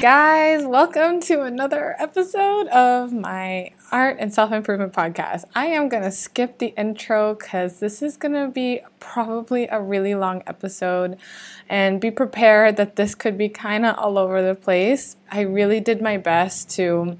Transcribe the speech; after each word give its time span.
Guys, 0.00 0.66
welcome 0.66 1.20
to 1.20 1.42
another 1.42 1.96
episode 1.98 2.66
of 2.68 3.14
my 3.14 3.70
art 3.90 4.18
and 4.20 4.32
self 4.32 4.52
improvement 4.52 4.92
podcast. 4.92 5.44
I 5.54 5.66
am 5.66 5.88
going 5.88 6.02
to 6.02 6.10
skip 6.10 6.58
the 6.58 6.74
intro 6.76 7.34
because 7.34 7.80
this 7.80 8.02
is 8.02 8.18
going 8.18 8.34
to 8.34 8.48
be 8.48 8.80
probably 9.00 9.66
a 9.68 9.80
really 9.80 10.14
long 10.14 10.42
episode. 10.46 11.16
And 11.70 11.98
be 11.98 12.10
prepared 12.10 12.76
that 12.76 12.96
this 12.96 13.14
could 13.14 13.38
be 13.38 13.48
kind 13.48 13.86
of 13.86 13.96
all 13.96 14.18
over 14.18 14.42
the 14.42 14.54
place. 14.54 15.16
I 15.32 15.40
really 15.40 15.80
did 15.80 16.02
my 16.02 16.18
best 16.18 16.68
to, 16.72 17.16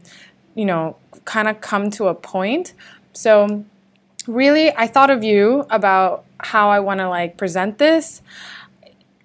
you 0.54 0.64
know, 0.66 0.96
kind 1.24 1.48
of 1.48 1.62
come 1.62 1.90
to 1.92 2.08
a 2.08 2.14
point. 2.14 2.74
So, 3.14 3.64
really, 4.26 4.70
I 4.76 4.86
thought 4.86 5.08
of 5.08 5.24
you 5.24 5.64
about 5.70 6.26
how 6.40 6.68
I 6.68 6.80
want 6.80 7.00
to 7.00 7.08
like 7.08 7.38
present 7.38 7.78
this 7.78 8.20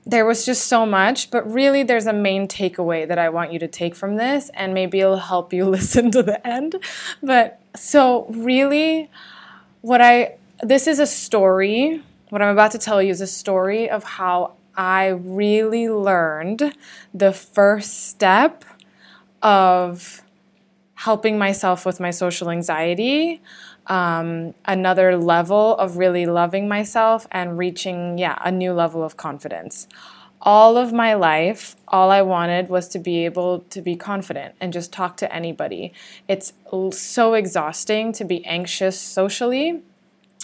there 0.05 0.25
was 0.25 0.45
just 0.45 0.67
so 0.67 0.85
much, 0.85 1.29
but 1.29 1.49
really 1.51 1.83
there's 1.83 2.07
a 2.07 2.13
main 2.13 2.47
takeaway 2.47 3.07
that 3.07 3.19
I 3.19 3.29
want 3.29 3.53
you 3.53 3.59
to 3.59 3.67
take 3.67 3.95
from 3.95 4.15
this, 4.15 4.49
and 4.53 4.73
maybe 4.73 4.99
it'll 4.99 5.17
help 5.17 5.53
you 5.53 5.65
listen 5.69 6.11
to 6.11 6.23
the 6.23 6.45
end. 6.45 6.75
But 7.21 7.59
so, 7.75 8.25
really, 8.29 9.09
what 9.81 10.01
I 10.01 10.35
this 10.61 10.87
is 10.87 10.99
a 10.99 11.07
story. 11.07 12.03
What 12.29 12.41
I'm 12.41 12.49
about 12.49 12.71
to 12.71 12.77
tell 12.77 13.01
you 13.01 13.11
is 13.11 13.21
a 13.21 13.27
story 13.27 13.89
of 13.89 14.03
how 14.03 14.53
I 14.75 15.07
really 15.07 15.89
learned 15.89 16.75
the 17.13 17.33
first 17.33 18.07
step 18.07 18.63
of 19.41 20.21
helping 20.95 21.37
myself 21.37 21.85
with 21.85 21.99
my 21.99 22.11
social 22.11 22.49
anxiety 22.49 23.41
um, 23.91 24.53
another 24.63 25.17
level 25.17 25.75
of 25.75 25.97
really 25.97 26.25
loving 26.25 26.65
myself 26.69 27.27
and 27.29 27.57
reaching, 27.57 28.17
yeah, 28.17 28.39
a 28.41 28.49
new 28.49 28.71
level 28.71 29.03
of 29.03 29.17
confidence. 29.17 29.85
All 30.41 30.77
of 30.77 30.93
my 30.93 31.13
life, 31.13 31.75
all 31.89 32.09
I 32.09 32.21
wanted 32.21 32.69
was 32.69 32.87
to 32.89 32.99
be 32.99 33.25
able 33.25 33.59
to 33.69 33.81
be 33.81 33.97
confident 33.97 34.55
and 34.61 34.71
just 34.71 34.93
talk 34.93 35.17
to 35.17 35.35
anybody. 35.35 35.91
It's 36.29 36.53
so 36.93 37.33
exhausting 37.33 38.13
to 38.13 38.23
be 38.23 38.45
anxious 38.45 38.97
socially 38.99 39.81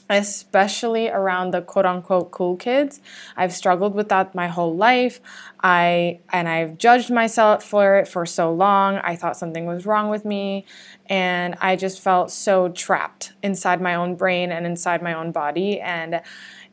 especially 0.10 1.10
around 1.10 1.52
the 1.52 1.62
quote 1.62 1.86
unquote 1.86 2.32
cool 2.32 2.56
kids. 2.56 3.02
I've 3.36 3.54
struggled 3.54 3.94
with 3.94 4.10
that 4.10 4.34
my 4.34 4.48
whole 4.48 4.76
life. 4.76 5.20
I 5.62 6.20
and 6.32 6.48
I've 6.48 6.78
judged 6.78 7.10
myself 7.10 7.64
for 7.64 7.98
it 7.98 8.08
for 8.08 8.26
so 8.26 8.54
long. 8.54 8.98
I 8.98 9.16
thought 9.16 9.38
something 9.38 9.66
was 9.66 9.86
wrong 9.86 10.10
with 10.10 10.24
me 10.24 10.66
and 11.10 11.56
I 11.62 11.76
just 11.76 12.02
felt 12.02 12.32
so 12.32 12.70
trapped 12.70 13.34
inside 13.44 13.82
my 13.82 13.96
own 13.96 14.16
brain 14.16 14.52
and 14.52 14.66
inside 14.66 15.02
my 15.02 15.14
own 15.14 15.32
body. 15.32 15.80
And 15.80 16.22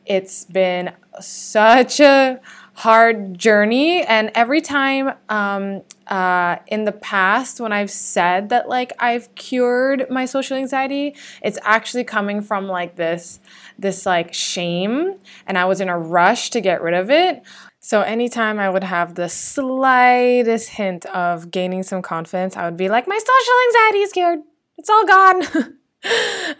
it's 0.05 0.45
been 0.45 0.91
such 1.19 1.99
a 1.99 2.39
hard 2.73 3.37
journey. 3.37 4.03
And 4.03 4.31
every 4.35 4.61
time 4.61 5.13
um, 5.29 5.81
uh, 6.07 6.57
in 6.67 6.85
the 6.85 6.91
past 6.91 7.59
when 7.59 7.71
i've 7.71 7.89
said 7.89 8.49
that 8.49 8.69
like 8.69 8.93
i've 8.99 9.33
cured 9.33 10.05
my 10.11 10.25
social 10.25 10.55
anxiety 10.55 11.15
it's 11.41 11.57
actually 11.63 12.03
coming 12.03 12.41
from 12.41 12.67
like 12.67 12.95
this 12.95 13.39
this 13.79 14.05
like 14.05 14.31
shame. 14.33 15.15
And 15.47 15.57
i 15.57 15.65
was 15.65 15.81
in 15.81 15.89
a 15.89 15.97
rush 15.97 16.51
to 16.51 16.61
get 16.61 16.81
rid 16.83 16.93
of 16.93 17.09
it 17.09 17.41
so 17.85 18.01
anytime 18.01 18.57
i 18.59 18.69
would 18.69 18.83
have 18.83 19.13
the 19.13 19.29
slightest 19.29 20.69
hint 20.69 21.05
of 21.07 21.51
gaining 21.51 21.83
some 21.83 22.01
confidence 22.01 22.57
i 22.57 22.65
would 22.65 22.77
be 22.77 22.89
like 22.89 23.07
my 23.07 23.17
social 23.17 23.53
anxiety 23.67 23.99
is 23.99 24.11
cured 24.11 24.39
it's 24.77 24.89
all 24.89 25.05
gone 25.05 25.43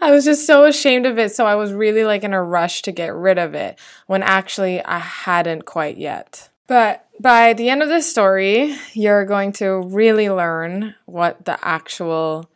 I 0.00 0.10
was 0.10 0.24
just 0.24 0.44
so 0.44 0.64
ashamed 0.64 1.06
of 1.06 1.20
it. 1.20 1.32
So 1.32 1.46
I 1.46 1.54
was 1.54 1.72
really 1.72 2.04
like 2.04 2.24
in 2.24 2.32
a 2.32 2.42
rush 2.42 2.82
to 2.82 2.90
get 2.90 3.14
rid 3.14 3.38
of 3.38 3.54
it 3.54 3.78
when 4.08 4.24
actually 4.24 4.84
I 4.84 4.98
hadn't 4.98 5.66
quite 5.66 5.96
yet. 5.96 6.48
But 6.66 7.06
by 7.20 7.52
the 7.52 7.70
end 7.70 7.82
of 7.82 7.88
this 7.88 8.10
story, 8.10 8.76
you're 8.92 9.24
going 9.24 9.52
to 9.52 9.82
really 9.82 10.28
learn 10.28 10.94
what 11.04 11.44
the 11.44 11.64
actual 11.64 12.50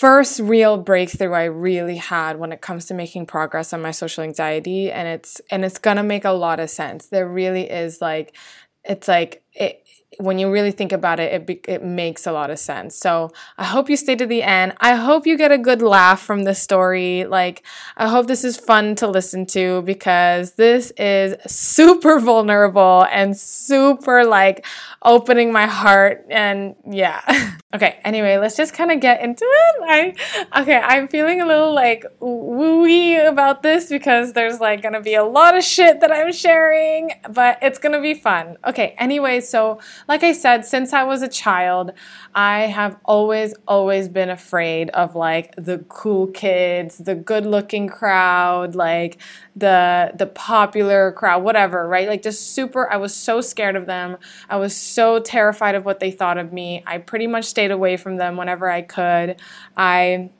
first 0.00 0.40
real 0.40 0.78
breakthrough 0.78 1.34
I 1.34 1.44
really 1.44 1.96
had 1.96 2.38
when 2.38 2.52
it 2.52 2.62
comes 2.62 2.86
to 2.86 2.94
making 2.94 3.26
progress 3.26 3.74
on 3.74 3.82
my 3.82 3.90
social 3.90 4.24
anxiety 4.24 4.90
and 4.90 5.06
it's 5.06 5.42
and 5.50 5.62
it's 5.62 5.76
going 5.76 5.98
to 5.98 6.02
make 6.02 6.24
a 6.24 6.30
lot 6.30 6.58
of 6.58 6.70
sense. 6.70 7.08
There 7.08 7.28
really 7.28 7.70
is 7.70 8.00
like 8.00 8.34
it's 8.82 9.08
like 9.08 9.42
it 9.52 9.84
when 10.18 10.38
you 10.38 10.50
really 10.50 10.72
think 10.72 10.92
about 10.92 11.20
it, 11.20 11.32
it, 11.32 11.46
be, 11.46 11.60
it 11.68 11.84
makes 11.84 12.26
a 12.26 12.32
lot 12.32 12.50
of 12.50 12.58
sense. 12.58 12.96
So 12.96 13.30
I 13.56 13.64
hope 13.64 13.88
you 13.88 13.96
stay 13.96 14.16
to 14.16 14.26
the 14.26 14.42
end. 14.42 14.74
I 14.80 14.94
hope 14.94 15.26
you 15.26 15.36
get 15.36 15.52
a 15.52 15.58
good 15.58 15.82
laugh 15.82 16.20
from 16.20 16.42
this 16.42 16.60
story. 16.60 17.24
Like, 17.24 17.64
I 17.96 18.08
hope 18.08 18.26
this 18.26 18.44
is 18.44 18.56
fun 18.56 18.96
to 18.96 19.06
listen 19.06 19.46
to 19.46 19.82
because 19.82 20.54
this 20.54 20.90
is 20.92 21.36
super 21.46 22.18
vulnerable 22.18 23.06
and 23.10 23.36
super 23.36 24.24
like 24.24 24.66
opening 25.02 25.52
my 25.52 25.66
heart. 25.66 26.26
And 26.28 26.74
yeah. 26.90 27.22
okay. 27.74 28.00
Anyway, 28.04 28.36
let's 28.38 28.56
just 28.56 28.74
kind 28.74 28.90
of 28.90 29.00
get 29.00 29.20
into 29.20 29.44
it. 29.44 30.16
I, 30.52 30.62
okay. 30.62 30.76
I'm 30.76 31.08
feeling 31.08 31.40
a 31.40 31.46
little 31.46 31.74
like 31.74 32.04
wooey 32.20 33.28
about 33.28 33.62
this 33.62 33.88
because 33.88 34.32
there's 34.32 34.60
like 34.60 34.82
to 34.82 35.00
be 35.00 35.14
a 35.14 35.24
lot 35.24 35.56
of 35.56 35.62
shit 35.62 36.00
that 36.00 36.10
I'm 36.10 36.32
sharing, 36.32 37.12
but 37.30 37.58
it's 37.62 37.78
to 37.92 38.00
be 38.00 38.14
fun. 38.14 38.56
Okay. 38.66 38.94
Anyway, 38.98 39.40
so 39.40 39.80
like 40.08 40.22
I 40.22 40.32
said, 40.32 40.64
since 40.64 40.92
I 40.92 41.04
was 41.04 41.22
a 41.22 41.28
child, 41.28 41.92
I 42.34 42.62
have 42.62 42.96
always, 43.04 43.54
always 43.66 44.08
been 44.08 44.30
afraid 44.30 44.90
of 44.90 45.14
like 45.14 45.54
the 45.56 45.78
cool 45.88 46.28
kids, 46.28 46.98
the 46.98 47.14
good 47.14 47.46
looking 47.46 47.88
crowd, 47.88 48.74
like 48.74 49.18
the 49.56 50.12
the 50.16 50.26
popular 50.26 51.12
crowd, 51.12 51.42
whatever, 51.42 51.86
right? 51.86 52.08
Like 52.08 52.22
just 52.22 52.52
super 52.54 52.90
I 52.90 52.96
was 52.96 53.14
so 53.14 53.40
scared 53.40 53.76
of 53.76 53.86
them. 53.86 54.16
I 54.48 54.56
was 54.56 54.76
so 54.76 55.20
terrified 55.20 55.74
of 55.74 55.84
what 55.84 56.00
they 56.00 56.10
thought 56.10 56.38
of 56.38 56.52
me. 56.52 56.82
I 56.86 56.98
pretty 56.98 57.26
much 57.26 57.44
stayed 57.44 57.59
away 57.68 57.96
from 57.96 58.16
them 58.16 58.36
whenever 58.36 58.70
I 58.70 58.82
could. 58.82 59.36
I 59.76 60.30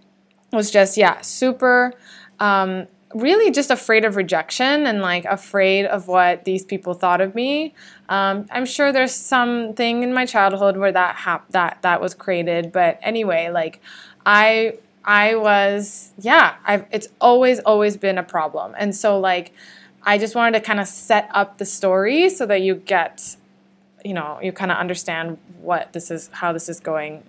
was 0.52 0.70
just, 0.70 0.96
yeah, 0.96 1.20
super 1.20 1.92
um, 2.40 2.86
really 3.14 3.50
just 3.50 3.70
afraid 3.70 4.04
of 4.04 4.16
rejection 4.16 4.86
and 4.86 5.00
like 5.00 5.24
afraid 5.24 5.84
of 5.86 6.08
what 6.08 6.44
these 6.44 6.64
people 6.64 6.94
thought 6.94 7.20
of 7.20 7.34
me. 7.34 7.74
Um, 8.08 8.46
I'm 8.50 8.64
sure 8.64 8.92
there's 8.92 9.14
something 9.14 10.02
in 10.02 10.12
my 10.12 10.26
childhood 10.26 10.76
where 10.76 10.92
that 10.92 11.16
hap- 11.16 11.50
that 11.50 11.78
that 11.82 12.00
was 12.00 12.14
created, 12.14 12.72
but 12.72 12.98
anyway, 13.02 13.50
like 13.50 13.80
I 14.24 14.78
I 15.04 15.34
was 15.34 16.12
yeah, 16.18 16.56
I've 16.64 16.86
it's 16.90 17.08
always 17.20 17.60
always 17.60 17.96
been 17.96 18.18
a 18.18 18.22
problem, 18.22 18.74
and 18.78 18.94
so 18.94 19.18
like 19.18 19.52
I 20.02 20.18
just 20.18 20.34
wanted 20.34 20.58
to 20.58 20.64
kind 20.64 20.80
of 20.80 20.88
set 20.88 21.28
up 21.34 21.58
the 21.58 21.66
story 21.66 22.30
so 22.30 22.46
that 22.46 22.62
you 22.62 22.76
get 22.76 23.36
you 24.04 24.14
know 24.14 24.38
you 24.42 24.52
kind 24.52 24.70
of 24.70 24.78
understand 24.78 25.38
what 25.60 25.92
this 25.92 26.10
is 26.10 26.28
how 26.32 26.52
this 26.52 26.68
is 26.68 26.80
going 26.80 27.22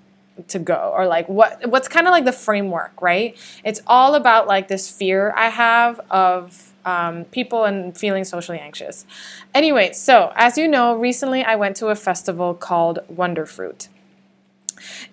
to 0.47 0.59
go 0.59 0.91
or 0.95 1.05
like 1.07 1.27
what 1.29 1.69
what's 1.69 1.87
kind 1.87 2.07
of 2.07 2.11
like 2.11 2.25
the 2.25 2.31
framework 2.31 3.01
right? 3.01 3.37
It's 3.63 3.81
all 3.85 4.15
about 4.15 4.47
like 4.47 4.67
this 4.67 4.89
fear 4.89 5.33
i 5.35 5.49
have 5.49 5.99
of 6.09 6.67
um, 6.83 7.25
people 7.25 7.65
and 7.65 7.95
feeling 7.95 8.23
socially 8.23 8.59
anxious. 8.59 9.05
Anyway 9.53 9.91
so 9.93 10.31
as 10.35 10.57
you 10.57 10.67
know 10.67 10.95
recently 10.95 11.43
i 11.43 11.55
went 11.55 11.75
to 11.77 11.87
a 11.87 11.95
festival 11.95 12.53
called 12.53 12.99
wonderfruit 13.13 13.87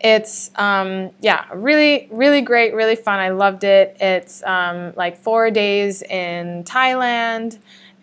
it's 0.01 0.51
um, 0.57 1.11
yeah 1.21 1.45
really 1.53 2.09
really 2.11 2.41
great 2.41 2.75
really 2.75 2.97
fun. 2.97 3.19
I 3.19 3.31
loved 3.31 3.65
it. 3.65 3.97
It's 4.01 4.43
um, 4.45 4.93
like 4.97 5.19
four 5.19 5.51
days 5.51 6.03
in 6.03 6.65
thailand 6.65 7.59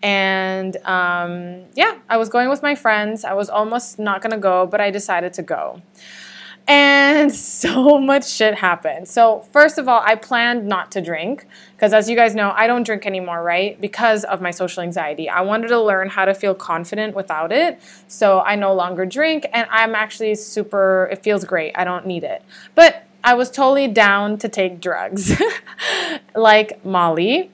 and 0.05 0.77
um, 0.85 1.63
yeah 1.73 1.97
i 2.09 2.15
was 2.15 2.29
going 2.29 2.47
with 2.47 2.61
my 2.61 2.75
friends 2.75 3.25
i 3.25 3.33
was 3.33 3.49
almost 3.49 3.97
not 3.97 4.21
to 4.21 4.37
go 4.37 4.67
but 4.67 4.79
i 4.79 4.91
decided 4.91 5.33
to 5.33 5.41
go 5.41 5.81
and 6.67 7.33
so 7.63 7.99
much 7.99 8.27
shit 8.27 8.55
happened. 8.55 9.07
So, 9.07 9.41
first 9.51 9.77
of 9.77 9.87
all, 9.87 10.01
I 10.03 10.15
planned 10.15 10.67
not 10.67 10.91
to 10.93 11.01
drink 11.01 11.45
because, 11.75 11.93
as 11.93 12.09
you 12.09 12.15
guys 12.15 12.33
know, 12.33 12.53
I 12.55 12.67
don't 12.67 12.83
drink 12.83 13.05
anymore, 13.05 13.43
right? 13.43 13.79
Because 13.79 14.23
of 14.23 14.41
my 14.41 14.51
social 14.51 14.81
anxiety. 14.81 15.29
I 15.29 15.41
wanted 15.41 15.67
to 15.67 15.79
learn 15.79 16.09
how 16.09 16.25
to 16.25 16.33
feel 16.33 16.55
confident 16.55 17.15
without 17.15 17.51
it. 17.51 17.79
So, 18.07 18.39
I 18.41 18.55
no 18.55 18.73
longer 18.73 19.05
drink, 19.05 19.45
and 19.53 19.67
I'm 19.69 19.93
actually 19.93 20.35
super, 20.35 21.07
it 21.11 21.23
feels 21.23 21.45
great. 21.45 21.73
I 21.75 21.83
don't 21.83 22.07
need 22.07 22.23
it. 22.23 22.41
But 22.73 23.05
I 23.23 23.33
was 23.33 23.49
totally 23.49 23.87
down 23.87 24.37
to 24.39 24.49
take 24.49 24.79
drugs 24.79 25.39
like 26.35 26.83
Molly. 26.85 27.51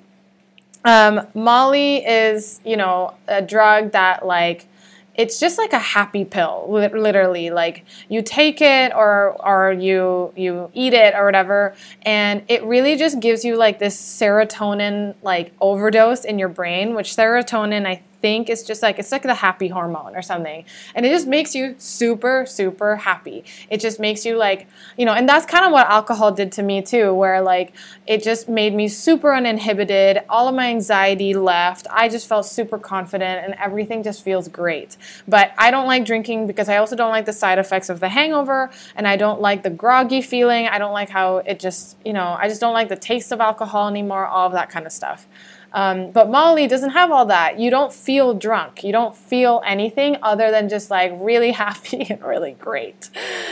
Um, 0.84 1.28
Molly 1.34 1.98
is, 1.98 2.60
you 2.66 2.78
know, 2.78 3.14
a 3.28 3.42
drug 3.42 3.92
that, 3.92 4.26
like, 4.26 4.68
it's 5.16 5.40
just 5.40 5.58
like 5.58 5.74
a 5.74 5.80
happy 5.80 6.26
pill 6.26 6.66
literally. 6.70 7.50
Like 7.50 7.86
you 8.10 8.22
take 8.22 8.62
it 8.62 8.94
or 8.96 9.36
or 9.46 9.74
you 9.74 10.34
you 10.36 10.72
eat 10.74 10.94
it 10.94 11.14
or 11.14 11.26
whatever 11.26 11.76
and 12.04 12.44
it 12.48 12.64
really 12.64 12.96
just 12.96 13.20
gives 13.20 13.44
you 13.44 13.58
like 13.58 13.80
this 13.80 14.00
serotonin 14.00 15.16
like 15.22 15.54
overdose 15.60 16.24
in 16.24 16.40
your 16.40 16.50
brain 16.50 16.96
which 16.96 17.10
serotonin 17.16 17.86
i 17.86 18.02
think 18.22 18.50
it's 18.50 18.64
just 18.64 18.82
like 18.82 19.00
it's 19.00 19.12
like 19.12 19.24
the 19.24 19.34
happy 19.34 19.68
hormone 19.68 20.16
or 20.16 20.22
something. 20.22 20.64
And 20.96 21.06
it 21.06 21.10
just 21.10 21.28
makes 21.28 21.56
you 21.56 21.76
super, 21.78 22.46
super 22.46 22.98
happy. 22.98 23.44
It 23.70 23.80
just 23.80 24.00
makes 24.00 24.26
you 24.26 24.38
like, 24.38 24.68
you 24.98 25.06
know, 25.06 25.14
and 25.14 25.28
that's 25.28 25.46
kind 25.46 25.66
of 25.66 25.72
what 25.72 25.88
alcohol 25.88 26.32
did 26.32 26.52
to 26.54 26.64
me 26.64 26.82
too, 26.82 27.14
where 27.14 27.42
like 27.42 27.74
it 28.08 28.24
just 28.24 28.48
made 28.48 28.74
me 28.74 28.88
super 28.88 29.34
uninhibited. 29.34 30.22
All 30.30 30.48
of 30.48 30.56
my 30.56 30.70
anxiety 30.70 31.34
left. 31.34 31.88
I 31.90 32.10
just 32.10 32.28
felt 32.28 32.46
super 32.46 32.78
confident 32.78 33.46
and 33.46 33.56
everything 33.56 34.04
just 34.04 34.24
feels 34.24 34.48
great. 34.48 34.98
But 35.28 35.52
I 35.58 35.72
don't 35.72 35.88
like 35.88 36.06
drinking 36.06 36.48
because 36.48 36.70
I 36.70 36.78
also 36.78 36.96
don't 36.96 37.12
like 37.12 37.26
the 37.26 37.34
side 37.34 37.60
effects 37.60 37.90
of 37.90 38.00
the 38.00 38.10
hangover 38.10 38.70
and 38.96 39.08
I 39.08 39.16
don't 39.16 39.42
like 39.42 39.64
the 39.64 39.70
groggy 39.70 40.22
feeling. 40.22 40.68
I 40.68 40.78
don't 40.78 40.94
like 40.94 41.10
how 41.10 41.38
it 41.38 41.60
just, 41.60 41.98
you 42.06 42.14
know, 42.14 42.36
I 42.40 42.48
just 42.48 42.62
don't 42.62 42.74
like 42.74 42.90
the 42.90 42.96
taste 42.96 43.32
of 43.32 43.40
alcohol 43.42 43.88
anymore, 43.88 44.26
all 44.26 44.48
of 44.48 44.54
that 44.54 44.70
kind 44.70 44.86
of 44.86 44.92
stuff. 44.92 45.28
Um, 45.74 46.12
but 46.12 46.30
Molly 46.30 46.68
doesn't 46.68 46.92
have 46.92 47.12
all 47.12 47.26
that. 47.28 47.60
You 47.60 47.70
don't 47.70 47.94
feel 47.94 48.34
drunk. 48.34 48.84
You 48.84 48.92
don't 48.92 49.16
feel 49.16 49.62
anything 49.66 50.18
other 50.22 50.52
than 50.52 50.70
just 50.70 50.90
like 50.92 51.14
really 51.16 51.52
happy 51.66 52.08
and 52.10 52.22
really 52.22 52.54
great. 52.54 53.10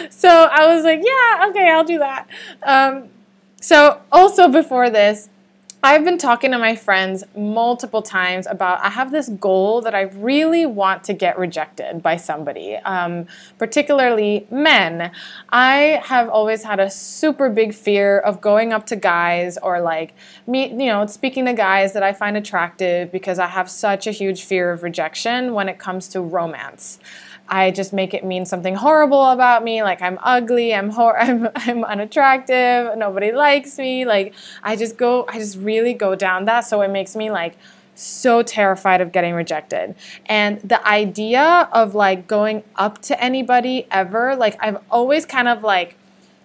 So 0.10 0.30
I 0.30 0.74
was 0.74 0.84
like, 0.84 1.02
yeah, 1.04 1.48
okay, 1.50 1.70
I'll 1.70 1.84
do 1.84 2.00
that. 2.00 2.28
Um, 2.64 3.10
so 3.62 4.02
also 4.12 4.48
before 4.48 4.90
this, 4.90 5.30
I've 5.82 6.04
been 6.04 6.18
talking 6.18 6.52
to 6.52 6.58
my 6.58 6.76
friends 6.76 7.24
multiple 7.38 8.02
times 8.02 8.48
about 8.48 8.84
I 8.84 8.90
have 8.90 9.14
this 9.14 9.30
goal 9.30 9.80
that 9.84 9.96
I 9.96 10.02
really 10.02 10.66
want 10.66 11.06
to 11.06 11.14
get 11.14 11.40
rejected 11.40 12.04
by 12.04 12.18
somebody, 12.18 12.76
um, 12.76 13.28
particularly 13.58 14.46
men. 14.52 15.10
I 15.48 16.02
have 16.04 16.28
always 16.28 16.64
had 16.64 16.82
a 16.82 16.90
super 16.90 17.50
big 17.50 17.74
fear 17.74 18.20
of 18.20 18.42
going 18.42 18.74
up 18.74 18.88
to 18.88 18.98
guys 18.98 19.58
or 19.60 19.80
like 19.80 20.16
me, 20.46 20.68
you 20.68 20.88
know, 20.88 21.06
speaking 21.06 21.46
to 21.46 21.54
guys 21.54 21.94
that 21.94 22.04
I 22.04 22.12
find 22.12 22.36
attractive 22.36 23.10
because 23.10 23.40
I 23.40 23.48
have 23.48 23.70
such 23.70 24.06
a 24.06 24.12
huge 24.12 24.44
fear 24.44 24.74
of 24.74 24.84
rejection 24.84 25.54
when 25.54 25.70
it 25.70 25.80
comes 25.80 26.10
to 26.10 26.20
romance. 26.20 27.00
I 27.50 27.72
just 27.72 27.92
make 27.94 28.14
it 28.14 28.24
mean 28.24 28.46
something 28.46 28.76
horrible 28.76 29.26
about 29.32 29.64
me, 29.64 29.84
like 29.84 30.02
I'm 30.02 30.20
ugly, 30.24 30.74
I'm 30.74 30.90
hor- 30.92 31.20
I'm 31.26 31.50
I'm 31.56 31.84
unattractive, 31.84 32.98
nobody 32.98 33.32
likes 33.32 33.78
me. 33.78 34.06
Like 34.06 34.34
I 34.64 34.76
just 34.76 34.98
go, 34.98 35.26
I 35.28 35.40
just 35.40 35.58
really 35.58 35.94
go 35.94 36.16
down 36.16 36.46
that. 36.46 36.62
So 36.62 36.82
it 36.82 36.90
makes 36.90 37.16
me 37.16 37.32
like 37.32 37.58
so 37.96 38.42
terrified 38.42 39.02
of 39.02 39.12
getting 39.12 39.34
rejected. 39.34 39.96
And 40.26 40.62
the 40.62 40.86
idea 40.88 41.68
of 41.74 41.96
like 41.96 42.28
going 42.28 42.64
up 42.76 43.02
to 43.04 43.22
anybody 43.22 43.88
ever, 43.92 44.36
like 44.36 44.56
I've 44.62 44.78
always 44.90 45.26
kind 45.26 45.48
of 45.48 45.64
like 45.64 45.98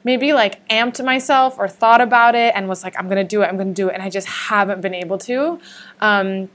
maybe 0.02 0.32
like 0.32 0.66
amped 0.68 1.02
myself 1.04 1.58
or 1.58 1.68
thought 1.68 2.00
about 2.00 2.34
it 2.34 2.52
and 2.56 2.68
was 2.68 2.82
like, 2.82 2.94
I'm 2.98 3.08
gonna 3.08 3.24
do 3.24 3.42
it, 3.42 3.46
I'm 3.46 3.56
gonna 3.56 3.72
do 3.72 3.88
it, 3.88 3.94
and 3.94 4.02
I 4.02 4.10
just 4.10 4.26
haven't 4.26 4.80
been 4.80 4.94
able 4.94 5.18
to. 5.18 5.60
Um, 6.00 6.48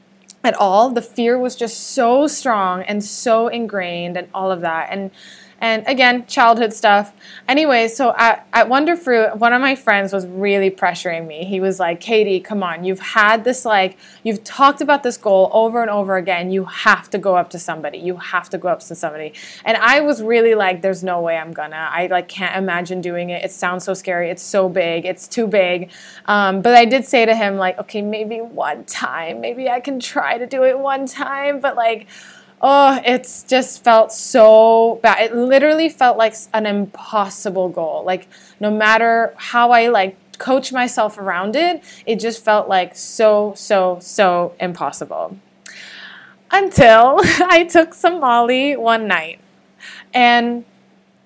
at 0.44 0.56
all. 0.56 0.89
The 0.89 1.01
fear 1.01 1.38
was 1.38 1.56
just 1.56 1.91
so 1.91 2.27
strong 2.27 2.83
and 2.83 3.03
so 3.03 3.47
ingrained 3.47 4.18
and 4.18 4.30
all 4.33 4.51
of 4.51 4.62
that. 4.62 4.89
And 4.91 5.12
and 5.59 5.83
again, 5.88 6.25
childhood 6.25 6.73
stuff. 6.73 7.13
Anyway, 7.47 7.88
so 7.88 8.13
at, 8.17 8.47
at 8.53 8.67
Wonderfruit, 8.67 9.38
one 9.38 9.53
of 9.53 9.61
my 9.61 9.75
friends 9.75 10.13
was 10.13 10.25
really 10.27 10.71
pressuring 10.71 11.27
me. 11.27 11.45
He 11.45 11.59
was 11.59 11.79
like, 11.79 12.00
Katie, 12.00 12.39
come 12.39 12.63
on, 12.63 12.83
you've 12.83 13.00
had 13.00 13.44
this, 13.44 13.65
like, 13.65 13.97
you've 14.23 14.44
talked 14.44 14.81
about 14.81 15.03
this 15.03 15.17
goal 15.17 15.50
over 15.53 15.81
and 15.81 15.89
over 15.89 16.17
again. 16.17 16.51
You 16.51 16.65
have 16.65 17.09
to 17.11 17.17
go 17.17 17.35
up 17.35 17.50
to 17.51 17.59
somebody. 17.59 17.97
You 17.97 18.17
have 18.17 18.50
to 18.50 18.57
go 18.57 18.69
up 18.69 18.79
to 18.81 18.95
somebody. 18.95 19.33
And 19.65 19.77
I 19.77 20.01
was 20.01 20.21
really 20.21 20.56
like, 20.56 20.81
there's 20.81 21.03
no 21.03 21.21
way 21.21 21.38
I'm 21.38 21.53
gonna. 21.53 21.89
I, 21.91 22.07
like, 22.07 22.27
can't 22.27 22.56
imagine 22.56 23.01
doing 23.01 23.29
it. 23.29 23.44
It 23.44 23.51
sounds 23.51 23.83
so 23.83 23.94
scary. 23.94 24.29
It's 24.29 24.44
so 24.44 24.69
big. 24.69 25.06
It's 25.06 25.27
too 25.27 25.47
big. 25.47 25.91
Um, 26.25 26.61
but 26.61 26.75
I 26.75 26.85
did 26.85 27.06
say 27.06 27.25
to 27.25 27.35
him, 27.35 27.57
like, 27.57 27.77
okay, 27.79 28.01
maybe 28.01 28.38
one 28.38 28.85
time. 28.85 29.41
Maybe 29.41 29.69
I 29.69 29.79
can 29.79 30.00
try 30.00 30.38
to 30.38 30.47
do 30.47 30.63
it 30.63 30.77
one 30.77 31.06
time. 31.06 31.59
But, 31.59 31.75
like, 31.75 32.07
oh, 32.61 33.00
it's 33.06 33.44
just 33.44 33.83
felt 33.83 34.11
so 34.11 35.00
bad. 35.01 35.21
It 35.21 35.35
literally 35.35 35.89
felt 35.89 36.17
like 36.17 36.35
an 36.53 36.65
impossible 36.65 37.69
goal. 37.69 38.03
Like 38.03 38.27
no 38.59 38.71
matter 38.71 39.33
how 39.38 39.71
I 39.71 39.88
like 39.88 40.17
coach 40.38 40.71
myself 40.71 41.17
around 41.17 41.56
it, 41.56 41.83
it 42.06 42.19
just 42.19 42.44
felt 42.44 42.67
like 42.67 42.95
so 42.95 43.53
so 43.56 44.00
so 44.01 44.53
impossible. 44.59 45.38
Until 46.51 47.19
I 47.23 47.67
took 47.69 47.94
some 47.94 48.19
Molly 48.19 48.75
one 48.75 49.07
night. 49.07 49.39
And 50.13 50.65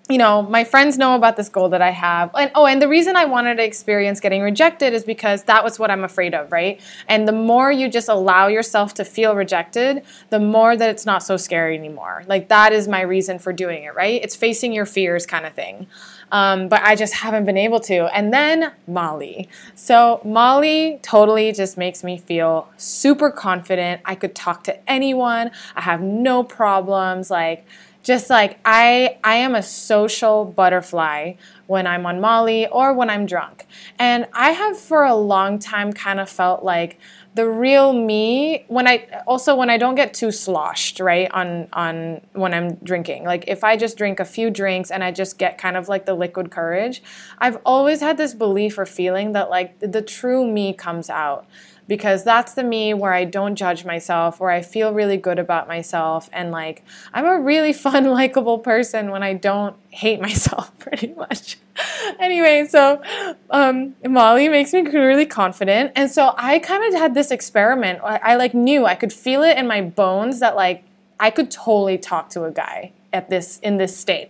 you 0.10 0.18
know, 0.18 0.42
my 0.42 0.66
friends 0.66 0.98
know 0.98 1.16
about 1.16 1.38
this 1.38 1.48
goal 1.48 1.70
that 1.70 1.82
I 1.82 1.92
have. 1.92 2.30
And 2.38 2.52
oh, 2.56 2.66
and 2.66 2.82
the 2.82 2.90
reason 2.90 3.16
I 3.16 3.24
wanted 3.24 3.56
to 3.56 3.64
experience 3.64 4.20
getting 4.20 4.42
rejected 4.42 4.94
is 4.94 5.06
because 5.06 5.44
that 5.44 5.64
was 5.64 5.80
what 5.80 5.90
I'm 5.90 6.04
afraid 6.04 6.34
of, 6.34 6.52
right? 6.52 6.82
And 7.08 7.26
the 7.26 7.32
more 7.32 7.72
you 7.72 7.88
just 7.88 8.10
allow 8.10 8.48
yourself 8.48 8.94
to 8.96 9.06
feel 9.06 9.34
rejected, 9.34 10.04
the 10.30 10.42
more 10.42 10.76
that 10.76 10.90
it's 10.90 11.06
not 11.06 11.24
so 11.24 11.38
scary 11.38 11.78
anymore. 11.78 12.26
Like 12.28 12.50
that 12.50 12.74
is 12.74 12.86
my 12.86 13.00
reason 13.00 13.40
for 13.40 13.54
doing 13.54 13.84
it, 13.84 13.96
right? 13.96 14.22
It's 14.22 14.36
facing 14.36 14.74
your 14.74 14.86
fears 14.86 15.26
kind 15.26 15.46
of 15.46 15.54
thing. 15.54 15.88
Um, 16.34 16.68
but 16.68 16.82
I 16.82 16.96
just 16.96 17.14
haven't 17.14 17.46
been 17.46 17.58
able 17.58 17.80
to. 17.82 18.14
And 18.14 18.34
then 18.34 18.74
Molly. 18.88 19.48
So 19.76 20.20
Molly 20.26 21.00
totally 21.02 21.54
just 21.54 21.78
makes 21.78 22.04
me 22.04 22.18
feel 22.18 22.68
super 22.76 23.30
confident. 23.30 24.02
I 24.04 24.16
could 24.16 24.36
talk 24.36 24.64
to 24.66 24.90
anyone. 24.90 25.52
I 25.76 25.82
have 25.82 26.02
no 26.02 26.44
problems. 26.44 27.30
Like, 27.30 27.66
just 28.04 28.30
like 28.30 28.60
I 28.66 29.18
I 29.24 29.36
am 29.36 29.56
a 29.56 29.64
social 29.64 30.46
butterfly 30.46 31.34
when 31.68 31.88
I'm 31.88 32.06
on 32.06 32.20
Molly 32.20 32.68
or 32.68 32.94
when 32.94 33.10
I'm 33.10 33.26
drunk. 33.26 33.66
And 33.98 34.28
I 34.34 34.52
have 34.52 34.78
for 34.78 35.04
a 35.04 35.16
long 35.16 35.58
time 35.58 35.94
kind 35.94 36.20
of 36.20 36.30
felt 36.30 36.64
like 36.64 37.00
the 37.36 37.50
real 37.50 37.94
me 37.94 38.66
when 38.68 38.88
I 38.88 39.08
also 39.26 39.56
when 39.56 39.70
I 39.70 39.78
don't 39.78 39.96
get 39.96 40.14
too 40.14 40.32
sloshed, 40.32 41.00
right? 41.00 41.32
On 41.32 41.68
on 41.74 42.22
when 42.34 42.54
I'm 42.54 42.76
drinking. 42.76 43.24
Like 43.24 43.46
if 43.48 43.64
I 43.64 43.78
just 43.78 43.98
drink 43.98 44.20
a 44.20 44.26
few 44.26 44.50
drinks 44.52 44.92
and 44.92 45.04
I 45.04 45.12
just 45.12 45.40
get 45.40 45.58
kind 45.58 45.78
of 45.78 45.88
like 45.88 46.06
the 46.06 46.14
liquid 46.14 46.52
courage, 46.52 47.02
I've 47.40 47.58
always 47.66 48.02
had 48.02 48.18
this 48.18 48.34
belief 48.34 48.78
or 48.78 48.86
feeling 48.86 49.32
that 49.32 49.50
like 49.50 49.80
the 49.80 50.02
true 50.02 50.46
me 50.46 50.74
comes 50.74 51.10
out 51.10 51.48
because 51.88 52.24
that's 52.24 52.54
the 52.54 52.64
me 52.64 52.94
where 52.94 53.14
I 53.14 53.26
don't 53.26 53.56
judge 53.56 53.86
myself, 53.86 54.40
where 54.40 54.50
I 54.50 54.62
feel 54.62 54.94
really 54.94 55.18
good 55.18 55.40
about 55.40 55.68
myself, 55.68 56.30
and 56.32 56.52
like 56.52 56.84
I'm 57.14 57.26
a 57.26 57.40
really 57.40 57.74
fun, 57.86 58.06
likable 58.06 58.60
person 58.60 59.12
when 59.12 59.24
I 59.24 59.34
don't 59.34 59.76
hate 59.90 60.22
myself 60.28 60.78
pretty 60.80 61.14
much. 61.14 61.58
anyway, 62.20 62.66
so 62.70 63.02
um, 63.50 63.96
Molly 64.08 64.48
makes 64.50 64.74
me 64.74 64.82
really 64.82 65.26
confident, 65.26 65.92
and 65.96 66.10
so 66.10 66.34
I 66.38 66.60
kind 66.60 66.94
of 66.94 67.00
had 67.00 67.14
this 67.14 67.32
experiment. 67.32 68.00
I, 68.04 68.20
I 68.24 68.36
like 68.36 68.54
knew 68.54 68.86
I 68.86 68.96
could 68.96 69.14
feel 69.14 69.44
it 69.44 69.58
in 69.58 69.68
my 69.68 69.82
bones 69.82 70.40
that 70.40 70.56
like 70.56 70.84
I 71.20 71.32
could 71.32 71.52
totally 71.52 71.98
talk 71.98 72.30
to 72.32 72.44
a 72.44 72.52
guy 72.52 72.92
at 73.12 73.30
this 73.30 73.60
in 73.60 73.78
this 73.78 73.98
state. 73.98 74.30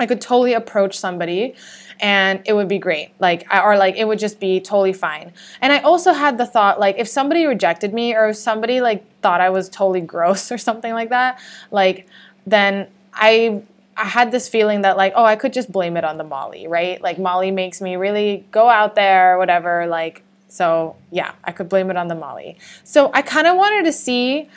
I 0.00 0.06
could 0.06 0.20
totally 0.20 0.54
approach 0.54 0.98
somebody 0.98 1.54
and 2.00 2.40
it 2.46 2.54
would 2.54 2.68
be 2.68 2.78
great. 2.78 3.12
Like, 3.18 3.46
or 3.52 3.76
like 3.76 3.96
it 3.96 4.08
would 4.08 4.18
just 4.18 4.40
be 4.40 4.58
totally 4.58 4.94
fine. 4.94 5.32
And 5.60 5.72
I 5.72 5.80
also 5.80 6.12
had 6.12 6.38
the 6.38 6.46
thought, 6.46 6.80
like, 6.80 6.96
if 6.98 7.06
somebody 7.06 7.44
rejected 7.44 7.92
me 7.92 8.14
or 8.14 8.30
if 8.30 8.36
somebody 8.36 8.80
like 8.80 9.04
thought 9.20 9.40
I 9.40 9.50
was 9.50 9.68
totally 9.68 10.00
gross 10.00 10.50
or 10.52 10.58
something 10.58 10.92
like 10.92 11.10
that, 11.10 11.38
like, 11.70 12.08
then 12.46 12.88
I 13.12 13.62
I 13.96 14.04
had 14.04 14.32
this 14.32 14.48
feeling 14.48 14.80
that 14.82 14.96
like, 14.96 15.12
oh, 15.14 15.24
I 15.24 15.36
could 15.36 15.52
just 15.52 15.70
blame 15.70 15.98
it 15.98 16.04
on 16.04 16.16
the 16.16 16.24
Molly, 16.24 16.66
right? 16.66 17.02
Like 17.02 17.18
Molly 17.18 17.50
makes 17.50 17.82
me 17.82 17.96
really 17.96 18.46
go 18.50 18.66
out 18.66 18.94
there, 18.94 19.36
whatever. 19.36 19.86
Like, 19.86 20.22
so 20.48 20.96
yeah, 21.10 21.32
I 21.44 21.52
could 21.52 21.68
blame 21.68 21.90
it 21.90 21.98
on 21.98 22.08
the 22.08 22.14
Molly. 22.14 22.56
So 22.82 23.10
I 23.12 23.20
kind 23.20 23.46
of 23.46 23.58
wanted 23.58 23.84
to 23.84 23.92
see 23.92 24.48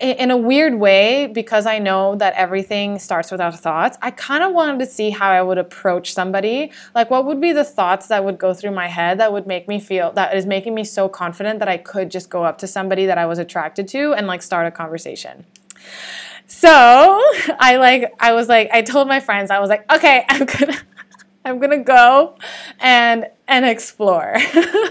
in 0.00 0.30
a 0.30 0.36
weird 0.36 0.74
way, 0.74 1.26
because 1.26 1.66
I 1.66 1.78
know 1.78 2.14
that 2.16 2.32
everything 2.34 2.98
starts 2.98 3.30
with 3.30 3.40
our 3.40 3.52
thoughts, 3.52 3.98
I 4.00 4.10
kind 4.10 4.42
of 4.42 4.52
wanted 4.52 4.78
to 4.80 4.86
see 4.86 5.10
how 5.10 5.30
I 5.30 5.42
would 5.42 5.58
approach 5.58 6.14
somebody. 6.14 6.72
Like, 6.94 7.10
what 7.10 7.26
would 7.26 7.40
be 7.40 7.52
the 7.52 7.64
thoughts 7.64 8.06
that 8.08 8.24
would 8.24 8.38
go 8.38 8.54
through 8.54 8.70
my 8.70 8.86
head 8.86 9.20
that 9.20 9.32
would 9.32 9.46
make 9.46 9.68
me 9.68 9.78
feel 9.78 10.10
that 10.12 10.34
is 10.34 10.46
making 10.46 10.74
me 10.74 10.84
so 10.84 11.08
confident 11.08 11.58
that 11.58 11.68
I 11.68 11.76
could 11.76 12.10
just 12.10 12.30
go 12.30 12.44
up 12.44 12.58
to 12.58 12.66
somebody 12.66 13.06
that 13.06 13.18
I 13.18 13.26
was 13.26 13.38
attracted 13.38 13.88
to 13.88 14.14
and 14.14 14.26
like 14.26 14.42
start 14.42 14.66
a 14.66 14.70
conversation. 14.70 15.44
So 16.46 16.68
I 17.58 17.76
like, 17.76 18.14
I 18.18 18.32
was 18.32 18.48
like, 18.48 18.70
I 18.72 18.82
told 18.82 19.06
my 19.06 19.20
friends, 19.20 19.50
I 19.50 19.60
was 19.60 19.68
like, 19.68 19.90
okay, 19.92 20.24
I'm 20.28 20.46
gonna. 20.46 20.76
I'm 21.42 21.58
gonna 21.58 21.82
go 21.82 22.36
and 22.80 23.26
and 23.50 23.66
explore. 23.66 24.36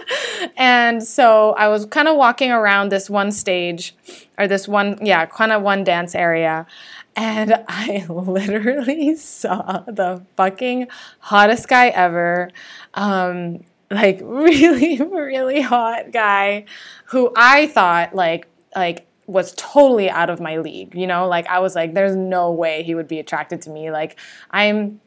and 0.57 1.01
so 1.01 1.53
I 1.53 1.69
was 1.69 1.85
kind 1.85 2.07
of 2.07 2.17
walking 2.17 2.51
around 2.51 2.89
this 2.91 3.09
one 3.09 3.31
stage 3.31 3.95
or 4.37 4.47
this 4.47 4.67
one, 4.67 4.99
yeah, 5.01 5.25
kind 5.25 5.53
of 5.53 5.63
one 5.63 5.83
dance 5.83 6.13
area. 6.13 6.67
And 7.15 7.63
I 7.67 8.05
literally 8.07 9.15
saw 9.15 9.83
the 9.87 10.21
fucking 10.35 10.89
hottest 11.19 11.69
guy 11.69 11.87
ever. 11.87 12.51
Um, 12.93 13.63
like 13.89 14.19
really, 14.23 15.01
really 15.01 15.61
hot 15.61 16.11
guy 16.11 16.65
who 17.05 17.31
I 17.35 17.67
thought 17.67 18.13
like 18.13 18.45
like 18.75 19.07
was 19.25 19.53
totally 19.55 20.09
out 20.09 20.29
of 20.29 20.41
my 20.41 20.57
league. 20.57 20.93
You 20.95 21.07
know, 21.07 21.27
like 21.27 21.47
I 21.47 21.59
was 21.59 21.75
like, 21.75 21.93
there's 21.93 22.15
no 22.15 22.51
way 22.51 22.83
he 22.83 22.93
would 22.93 23.07
be 23.07 23.19
attracted 23.19 23.61
to 23.63 23.69
me. 23.69 23.89
Like 23.89 24.19
I'm 24.51 24.99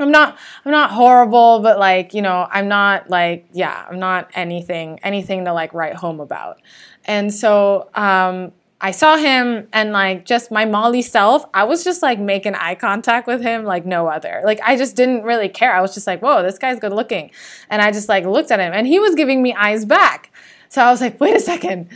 I'm 0.00 0.10
not 0.10 0.38
I'm 0.64 0.72
not 0.72 0.90
horrible, 0.90 1.60
but 1.60 1.78
like, 1.78 2.14
you 2.14 2.22
know, 2.22 2.48
I'm 2.50 2.68
not 2.68 3.10
like, 3.10 3.46
yeah, 3.52 3.86
I'm 3.88 3.98
not 3.98 4.30
anything 4.34 4.98
anything 5.02 5.44
to 5.44 5.52
like 5.52 5.74
write 5.74 5.94
home 5.94 6.20
about. 6.20 6.60
And 7.04 7.32
so 7.32 7.88
um 7.94 8.52
I 8.82 8.92
saw 8.92 9.16
him 9.18 9.68
and 9.74 9.92
like 9.92 10.24
just 10.24 10.50
my 10.50 10.64
Molly 10.64 11.02
self, 11.02 11.44
I 11.52 11.64
was 11.64 11.84
just 11.84 12.02
like 12.02 12.18
making 12.18 12.54
eye 12.54 12.74
contact 12.74 13.26
with 13.26 13.42
him 13.42 13.64
like 13.64 13.84
no 13.84 14.06
other. 14.06 14.40
Like 14.42 14.58
I 14.64 14.76
just 14.76 14.96
didn't 14.96 15.22
really 15.22 15.50
care. 15.50 15.74
I 15.74 15.82
was 15.82 15.92
just 15.92 16.06
like, 16.06 16.22
whoa, 16.22 16.42
this 16.42 16.58
guy's 16.58 16.80
good 16.80 16.94
looking. 16.94 17.30
And 17.68 17.82
I 17.82 17.92
just 17.92 18.08
like 18.08 18.24
looked 18.24 18.50
at 18.50 18.58
him 18.58 18.72
and 18.72 18.86
he 18.86 18.98
was 18.98 19.14
giving 19.14 19.42
me 19.42 19.52
eyes 19.52 19.84
back. 19.84 20.32
So 20.70 20.82
I 20.82 20.90
was 20.90 21.02
like, 21.02 21.20
wait 21.20 21.36
a 21.36 21.40
second, 21.40 21.90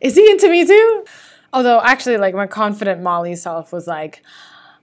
is 0.00 0.14
he 0.14 0.30
into 0.30 0.48
me 0.48 0.66
too? 0.66 1.04
Although 1.52 1.80
actually 1.82 2.16
like 2.16 2.34
my 2.34 2.46
confident 2.46 3.02
Molly 3.02 3.36
self 3.36 3.70
was 3.70 3.86
like, 3.86 4.22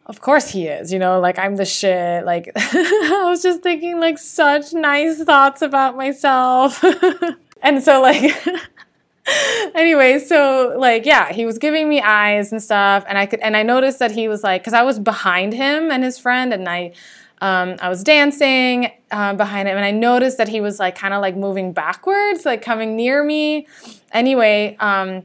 of 0.07 0.21
course 0.21 0.49
he 0.49 0.67
is, 0.67 0.91
you 0.93 0.99
know, 0.99 1.19
like 1.19 1.37
I'm 1.37 1.57
the 1.57 1.65
shit. 1.65 2.25
Like 2.25 2.51
I 2.55 3.25
was 3.25 3.43
just 3.43 3.61
thinking 3.61 3.99
like 3.99 4.17
such 4.17 4.73
nice 4.73 5.21
thoughts 5.23 5.61
about 5.61 5.97
myself. 5.97 6.83
and 7.61 7.83
so 7.83 8.01
like 8.01 8.33
anyway, 9.75 10.19
so 10.19 10.75
like 10.79 11.05
yeah, 11.05 11.33
he 11.33 11.45
was 11.45 11.57
giving 11.57 11.89
me 11.89 12.01
eyes 12.01 12.53
and 12.53 12.63
stuff, 12.63 13.03
and 13.07 13.17
I 13.17 13.25
could 13.25 13.41
and 13.41 13.57
I 13.57 13.63
noticed 13.63 13.99
that 13.99 14.11
he 14.11 14.29
was 14.29 14.43
like 14.43 14.61
because 14.61 14.73
I 14.73 14.83
was 14.83 14.97
behind 14.97 15.53
him 15.53 15.91
and 15.91 16.03
his 16.03 16.17
friend, 16.17 16.53
and 16.53 16.69
I 16.69 16.93
um, 17.41 17.75
I 17.81 17.89
was 17.89 18.01
dancing 18.01 18.91
uh, 19.11 19.33
behind 19.33 19.67
him, 19.67 19.75
and 19.75 19.85
I 19.85 19.91
noticed 19.91 20.37
that 20.37 20.47
he 20.47 20.61
was 20.61 20.79
like 20.79 20.95
kind 20.95 21.13
of 21.13 21.21
like 21.21 21.35
moving 21.35 21.73
backwards, 21.73 22.45
like 22.45 22.61
coming 22.61 22.95
near 22.95 23.23
me. 23.23 23.67
Anyway, 24.13 24.77
um, 24.79 25.23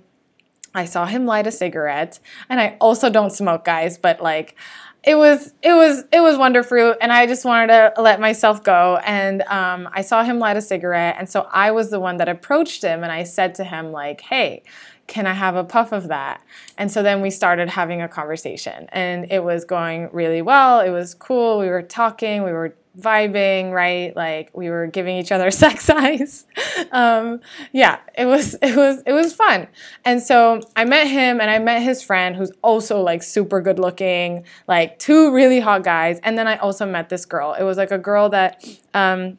I 0.75 0.85
saw 0.85 1.07
him 1.07 1.27
light 1.27 1.47
a 1.47 1.53
cigarette, 1.53 2.19
and 2.49 2.61
I 2.61 2.77
also 2.81 3.11
don't 3.11 3.31
smoke, 3.31 3.65
guys, 3.65 3.99
but 3.99 4.23
like 4.23 4.57
it 5.05 5.17
was 5.17 5.53
it 5.63 5.73
was 5.73 6.05
it 6.13 6.21
was 6.21 6.39
wonderful 6.39 6.95
and 7.01 7.13
i 7.13 7.27
just 7.27 7.45
wanted 7.45 7.67
to 7.67 7.93
let 8.01 8.21
myself 8.21 8.63
go 8.63 9.01
and 9.05 9.43
um, 9.43 9.89
i 9.93 10.01
saw 10.01 10.23
him 10.23 10.39
light 10.39 10.57
a 10.57 10.63
cigarette 10.63 11.17
and 11.19 11.29
so 11.29 11.49
i 11.51 11.71
was 11.71 11.91
the 11.91 11.99
one 11.99 12.19
that 12.19 12.29
approached 12.29 12.83
him 12.83 13.03
and 13.03 13.11
i 13.11 13.25
said 13.25 13.55
to 13.55 13.65
him 13.65 13.91
like 13.91 14.21
hey 14.23 14.63
can 15.09 15.27
i 15.27 15.33
have 15.33 15.57
a 15.57 15.65
puff 15.65 15.93
of 15.93 16.09
that? 16.09 16.41
And 16.79 16.91
so 16.91 17.03
then 17.03 17.21
we 17.21 17.31
started 17.31 17.69
having 17.69 18.01
a 18.01 18.09
conversation 18.09 18.89
and 18.93 19.31
it 19.31 19.43
was 19.43 19.65
going 19.65 20.09
really 20.13 20.41
well 20.41 20.81
it 20.81 20.91
was 20.91 21.15
cool 21.15 21.59
we 21.59 21.69
were 21.69 21.83
talking 21.83 22.45
we 22.45 22.53
were 22.53 22.77
vibing, 22.99 23.73
right? 23.73 24.15
Like 24.15 24.51
we 24.55 24.71
were 24.71 24.87
giving 24.87 25.17
each 25.17 25.33
other 25.33 25.51
sex 25.65 25.89
eyes. 25.89 26.47
um, 26.93 27.41
yeah, 27.73 27.99
it 28.17 28.27
was 28.27 28.55
it 28.63 28.77
was 28.77 29.03
it 29.07 29.13
was 29.13 29.35
fun. 29.35 29.69
And 30.05 30.23
so 30.23 30.61
I 30.77 30.85
met 30.85 31.07
him 31.07 31.41
and 31.41 31.51
I 31.51 31.59
met 31.59 31.83
his 31.83 32.03
friend 32.03 32.37
who's 32.37 32.53
also 32.63 33.01
like 33.01 33.23
super 33.23 33.61
good 33.61 33.79
looking, 33.79 34.45
like 34.67 34.99
two 34.99 35.33
really 35.33 35.61
hot 35.61 35.85
guys. 35.85 36.21
And 36.23 36.37
then 36.37 36.47
I 36.47 36.57
also 36.57 36.87
met 36.87 37.09
this 37.09 37.25
girl. 37.25 37.55
It 37.55 37.65
was 37.65 37.77
like 37.77 37.91
a 37.91 37.99
girl 37.99 38.29
that 38.31 38.65
um, 38.95 39.39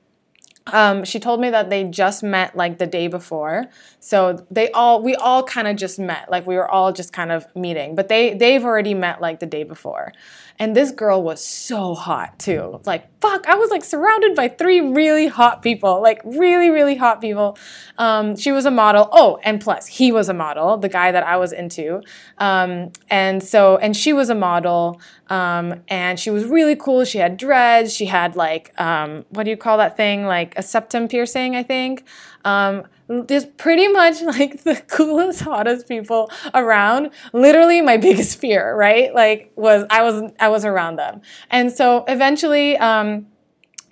um, 0.67 1.03
she 1.03 1.19
told 1.19 1.41
me 1.41 1.49
that 1.49 1.69
they 1.69 1.83
just 1.83 2.23
met 2.23 2.55
like 2.55 2.77
the 2.77 2.87
day 2.87 3.07
before 3.07 3.65
so 3.99 4.45
they 4.49 4.71
all 4.71 5.01
we 5.01 5.13
all 5.15 5.43
kind 5.43 5.67
of 5.67 5.75
just 5.75 5.99
met 5.99 6.31
like 6.31 6.47
we 6.47 6.55
were 6.55 6.69
all 6.69 6.93
just 6.93 7.11
kind 7.11 7.31
of 7.31 7.45
meeting 7.55 7.95
but 7.95 8.07
they 8.07 8.33
they've 8.33 8.63
already 8.63 8.93
met 8.93 9.19
like 9.19 9.39
the 9.39 9.45
day 9.45 9.63
before 9.63 10.13
and 10.59 10.75
this 10.75 10.91
girl 10.91 11.21
was 11.21 11.43
so 11.43 11.95
hot 11.95 12.37
too. 12.39 12.79
Like 12.85 13.09
fuck 13.21 13.47
i 13.47 13.55
was 13.55 13.69
like 13.69 13.85
surrounded 13.85 14.35
by 14.35 14.49
three 14.49 14.81
really 14.81 15.27
hot 15.27 15.61
people 15.61 16.01
like 16.01 16.21
really 16.25 16.69
really 16.69 16.95
hot 16.95 17.21
people. 17.21 17.57
Um, 17.97 18.35
she 18.35 18.51
was 18.51 18.65
a 18.65 18.71
model. 18.71 19.09
Oh 19.11 19.39
and 19.43 19.61
plus 19.61 19.87
he 19.87 20.11
was 20.11 20.29
a 20.29 20.33
model 20.33 20.77
the 20.77 20.89
guy 20.89 21.11
that 21.11 21.23
i 21.23 21.37
was 21.37 21.53
into. 21.53 22.01
Um, 22.37 22.91
and 23.09 23.41
so 23.41 23.77
and 23.77 23.95
she 23.95 24.13
was 24.13 24.29
a 24.29 24.35
model 24.35 24.99
um, 25.29 25.81
and 25.87 26.19
she 26.19 26.29
was 26.29 26.45
really 26.45 26.75
cool. 26.75 27.05
She 27.05 27.17
had 27.17 27.37
dreads. 27.37 27.93
She 27.93 28.05
had 28.05 28.35
like 28.35 28.79
um, 28.79 29.25
what 29.29 29.43
do 29.43 29.49
you 29.49 29.57
call 29.57 29.77
that 29.77 29.97
thing? 29.97 30.25
Like 30.25 30.53
a 30.57 30.63
septum 30.63 31.07
piercing 31.07 31.55
i 31.55 31.63
think 31.63 32.03
just 33.27 33.57
pretty 33.57 33.87
much 33.87 34.21
like 34.37 34.63
the 34.63 34.75
coolest, 34.87 35.41
hottest 35.41 35.87
people 35.87 36.31
around. 36.53 37.11
Literally 37.31 37.81
my 37.81 37.97
biggest 38.07 38.39
fear, 38.39 38.75
right? 38.75 39.13
Like 39.13 39.51
was 39.55 39.85
I 39.89 40.03
was 40.03 40.31
I 40.39 40.49
was 40.49 40.65
around 40.65 40.97
them. 40.97 41.21
And 41.49 41.71
so 41.71 42.03
eventually 42.07 42.77
um 42.77 43.27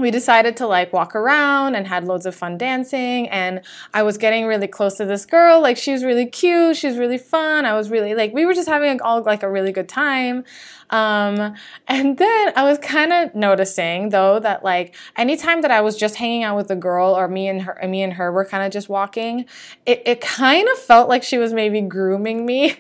we 0.02 0.12
decided 0.12 0.58
to 0.58 0.68
like 0.68 0.92
walk 0.92 1.16
around 1.16 1.76
and 1.76 1.88
had 1.88 2.04
loads 2.06 2.26
of 2.26 2.36
fun 2.36 2.58
dancing 2.58 3.30
and 3.30 3.62
i 3.94 4.02
was 4.02 4.18
getting 4.18 4.46
really 4.46 4.68
close 4.68 4.96
to 4.96 5.06
this 5.06 5.26
girl 5.26 5.62
like 5.62 5.78
she 5.78 5.92
was 5.92 6.04
really 6.04 6.26
cute 6.26 6.76
she 6.76 6.88
was 6.88 6.98
really 6.98 7.18
fun 7.20 7.66
i 7.66 7.74
was 7.74 7.90
really 7.90 8.16
like 8.16 8.34
we 8.34 8.46
were 8.46 8.54
just 8.54 8.68
having 8.68 9.00
all 9.02 9.22
like 9.22 9.44
a 9.44 9.50
really 9.50 9.72
good 9.72 9.88
time 9.88 10.44
um, 10.92 11.56
and 11.88 12.18
then 12.18 12.54
i 12.56 12.64
was 12.64 12.78
kind 12.80 13.12
of 13.12 13.34
noticing 13.34 14.10
though 14.10 14.40
that 14.40 14.64
like 14.64 14.96
anytime 15.18 15.62
that 15.62 15.72
i 15.72 15.82
was 15.82 15.98
just 15.98 16.16
hanging 16.16 16.44
out 16.44 16.56
with 16.56 16.70
a 16.70 16.76
girl 16.76 17.14
or 17.14 17.28
me 17.28 17.48
and 17.48 17.64
her 17.64 17.80
me 17.88 18.04
and 18.04 18.14
her 18.14 18.32
were 18.32 18.46
kind 18.46 18.64
of 18.64 18.72
just 18.72 18.90
walking 18.90 19.46
it, 19.86 20.02
it 20.06 20.22
kind 20.22 20.68
of 20.70 20.78
felt 20.78 21.10
like 21.10 21.24
she 21.24 21.38
was 21.38 21.54
maybe 21.54 21.82
grooming 21.82 22.46
me 22.46 22.76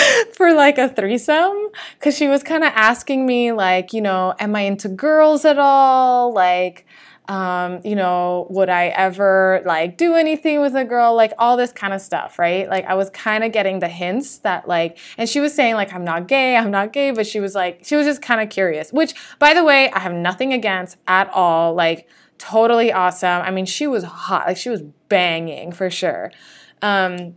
for 0.34 0.52
like 0.52 0.78
a 0.78 0.88
threesome. 0.88 1.68
Because 1.98 2.16
she 2.16 2.28
was 2.28 2.42
kind 2.42 2.64
of 2.64 2.72
asking 2.74 3.26
me 3.26 3.52
like 3.52 3.92
you 3.92 4.00
know 4.00 4.34
am 4.38 4.56
i 4.56 4.62
into 4.62 4.88
girls 4.88 5.44
at 5.44 5.58
all? 5.58 6.32
Like 6.32 6.86
um, 7.28 7.80
you 7.84 7.94
know 7.94 8.46
would 8.50 8.68
i 8.68 8.86
ever 8.86 9.62
like 9.64 9.96
do 9.96 10.14
anything 10.14 10.60
with 10.60 10.74
a 10.74 10.84
girl? 10.84 11.14
Like 11.14 11.32
all 11.38 11.56
this 11.56 11.72
kind 11.72 11.92
of 11.92 12.00
stuff 12.00 12.38
right? 12.38 12.68
Like 12.68 12.84
i 12.86 12.94
was 12.94 13.10
kind 13.10 13.44
of 13.44 13.52
getting 13.52 13.78
the 13.78 13.88
hints 13.88 14.38
that 14.38 14.66
like 14.66 14.98
and 15.16 15.28
she 15.28 15.40
was 15.40 15.54
saying 15.54 15.74
like 15.74 15.92
i'm 15.92 16.04
not 16.04 16.26
gay 16.28 16.56
i'm 16.56 16.70
not 16.70 16.92
gay 16.92 17.10
but 17.10 17.26
she 17.26 17.40
was 17.40 17.54
like 17.54 17.80
she 17.84 17.96
was 17.96 18.06
just 18.06 18.22
kind 18.22 18.40
of 18.40 18.50
curious 18.50 18.92
which 18.92 19.14
by 19.38 19.54
the 19.54 19.62
way 19.62 19.90
i 19.92 19.98
have 19.98 20.12
nothing 20.12 20.52
against 20.52 20.96
at 21.06 21.28
all 21.30 21.74
like 21.74 22.08
totally 22.42 22.92
awesome. 22.92 23.40
I 23.42 23.52
mean 23.52 23.66
she 23.66 23.86
was 23.86 24.02
hot 24.02 24.48
like 24.48 24.56
she 24.56 24.68
was 24.68 24.82
banging 25.08 25.70
for 25.70 25.90
sure. 25.90 26.32
Um, 26.82 27.36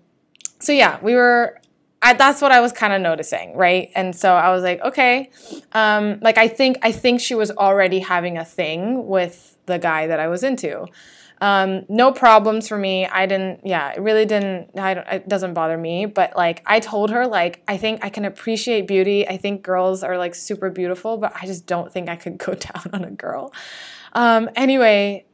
so 0.59 0.71
yeah 0.71 0.99
we 1.01 1.13
were 1.13 1.59
I, 2.05 2.13
that's 2.13 2.39
what 2.39 2.51
I 2.51 2.61
was 2.61 2.71
kind 2.71 2.93
of 2.93 3.01
noticing, 3.01 3.57
right? 3.57 3.89
And 3.95 4.15
so 4.15 4.35
I 4.35 4.51
was 4.51 4.61
like, 4.61 4.79
okay, 4.81 5.31
um, 5.71 6.19
like 6.21 6.37
I 6.37 6.47
think 6.47 6.77
I 6.83 6.91
think 6.91 7.19
she 7.19 7.33
was 7.33 7.49
already 7.49 7.99
having 7.99 8.37
a 8.37 8.45
thing 8.45 9.07
with 9.07 9.57
the 9.65 9.79
guy 9.79 10.05
that 10.05 10.19
I 10.19 10.27
was 10.27 10.43
into. 10.43 10.85
Um, 11.41 11.83
no 11.89 12.11
problems 12.11 12.67
for 12.67 12.77
me. 12.77 13.07
I 13.07 13.25
didn't, 13.25 13.61
yeah, 13.65 13.91
it 13.91 14.01
really 14.01 14.25
didn't, 14.25 14.69
it 14.75 15.27
doesn't 15.27 15.55
bother 15.55 15.77
me. 15.77 16.05
But 16.05 16.37
like, 16.37 16.61
I 16.67 16.79
told 16.79 17.09
her, 17.09 17.25
like, 17.25 17.63
I 17.67 17.77
think 17.77 18.05
I 18.05 18.09
can 18.09 18.23
appreciate 18.23 18.87
beauty. 18.87 19.27
I 19.27 19.37
think 19.37 19.63
girls 19.63 20.03
are 20.03 20.17
like 20.17 20.35
super 20.35 20.69
beautiful, 20.69 21.17
but 21.17 21.33
I 21.35 21.47
just 21.47 21.65
don't 21.65 21.91
think 21.91 22.07
I 22.07 22.15
could 22.15 22.37
go 22.37 22.53
down 22.67 22.83
on 22.93 23.03
a 23.03 23.11
girl. 23.11 23.51
Um, 24.13 24.47
anyway, 24.55 25.25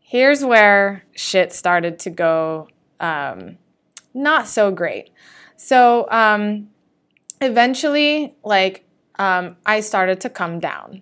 here's 0.00 0.44
where 0.44 1.04
shit 1.14 1.52
started 1.52 1.98
to 2.00 2.10
go 2.10 2.68
um, 3.00 3.56
not 4.14 4.46
so 4.46 4.70
great. 4.70 5.10
So 5.64 6.06
um, 6.10 6.68
eventually, 7.40 8.34
like, 8.44 8.84
um, 9.18 9.56
I 9.64 9.80
started 9.80 10.20
to 10.20 10.28
come 10.28 10.60
down. 10.60 11.00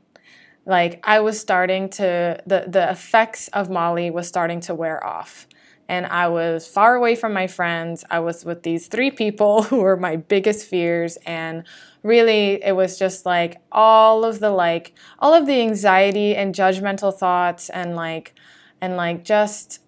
Like, 0.65 1.01
I 1.03 1.19
was 1.19 1.41
starting 1.41 1.89
to, 1.99 2.41
the, 2.47 2.67
the 2.69 2.89
effects 2.89 3.49
of 3.49 3.71
Molly 3.71 4.09
was 4.09 4.29
starting 4.29 4.61
to 4.61 4.73
wear 4.73 5.05
off. 5.05 5.49
And 5.89 6.07
I 6.07 6.29
was 6.29 6.65
far 6.69 6.95
away 6.95 7.17
from 7.17 7.33
my 7.33 7.49
friends. 7.49 8.05
I 8.09 8.21
was 8.21 8.45
with 8.45 8.63
these 8.63 8.87
three 8.87 9.11
people 9.11 9.63
who 9.69 9.79
were 9.79 9.97
my 9.97 10.15
biggest 10.15 10.69
fears. 10.69 11.19
And 11.27 11.65
really, 12.05 12.63
it 12.63 12.77
was 12.77 12.97
just 12.97 13.27
like 13.27 13.61
all 13.73 14.25
of 14.25 14.39
the, 14.39 14.51
like, 14.51 14.95
all 15.19 15.35
of 15.35 15.47
the 15.47 15.61
anxiety 15.61 16.37
and 16.37 16.55
judgmental 16.55 17.13
thoughts 17.13 17.69
and, 17.69 17.97
like, 17.97 18.37
and, 18.81 18.97
like, 18.97 19.25
just, 19.25 19.81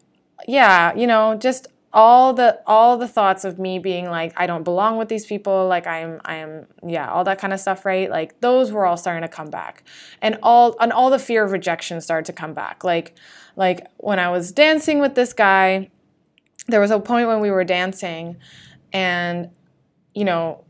yeah, 0.49 0.93
you 0.97 1.07
know, 1.07 1.37
just 1.37 1.69
all 1.95 2.35
the 2.35 2.61
all 2.67 2.99
the 2.99 3.07
thoughts 3.07 3.45
of 3.45 3.59
me 3.59 3.79
being 3.79 4.11
like 4.11 4.33
I 4.37 4.49
don't 4.49 4.65
belong 4.65 4.99
with 4.99 5.09
these 5.09 5.25
people 5.25 5.69
like 5.69 5.87
I'm 5.87 6.21
I 6.25 6.37
am 6.37 6.67
yeah 6.85 7.09
all 7.09 7.23
that 7.25 7.39
kind 7.39 7.53
of 7.53 7.61
stuff 7.61 7.87
right? 7.87 8.11
Like 8.11 8.41
those 8.41 8.73
were 8.73 8.85
all 8.85 8.97
starting 8.97 9.23
to 9.23 9.29
come 9.29 9.49
back. 9.49 9.85
And 10.21 10.37
all 10.43 10.77
and 10.81 10.93
all 10.93 11.09
the 11.09 11.21
fear 11.21 11.45
of 11.45 11.53
rejection 11.53 12.01
started 12.01 12.27
to 12.27 12.33
come 12.33 12.53
back. 12.53 12.83
Like 12.83 13.15
like 13.55 13.87
when 13.99 14.19
I 14.19 14.29
was 14.29 14.51
dancing 14.51 14.99
with 14.99 15.15
this 15.15 15.33
guy 15.33 15.91
there 16.67 16.81
was 16.81 16.91
a 16.91 16.99
point 16.99 17.29
when 17.29 17.41
we 17.41 17.51
were 17.51 17.65
dancing 17.65 18.37
and 18.93 19.51
you 20.15 20.25
know 20.25 20.64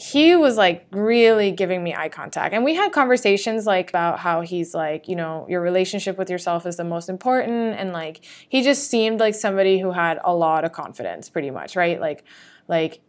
he 0.00 0.34
was 0.34 0.56
like 0.56 0.86
really 0.92 1.52
giving 1.52 1.84
me 1.84 1.94
eye 1.94 2.08
contact. 2.08 2.54
And 2.54 2.64
we 2.64 2.74
had 2.74 2.90
conversations 2.90 3.66
like 3.66 3.90
about 3.90 4.18
how 4.18 4.40
he's 4.40 4.74
like 4.74 5.08
you 5.08 5.16
know 5.16 5.46
your 5.48 5.60
relationship 5.60 6.16
with 6.16 6.30
yourself 6.30 6.64
is 6.64 6.76
the 6.76 6.84
most 6.84 7.10
important. 7.10 7.78
And 7.78 7.92
like 7.92 8.24
he 8.48 8.62
just 8.62 8.88
seemed 8.88 9.20
like 9.20 9.34
somebody 9.34 9.78
who 9.78 9.92
had 9.92 10.18
a 10.24 10.34
lot 10.34 10.64
of 10.64 10.72
confidence 10.72 11.28
pretty 11.28 11.50
much 11.50 11.76
right? 11.76 12.00
Like 12.00 12.24
like 12.66 13.00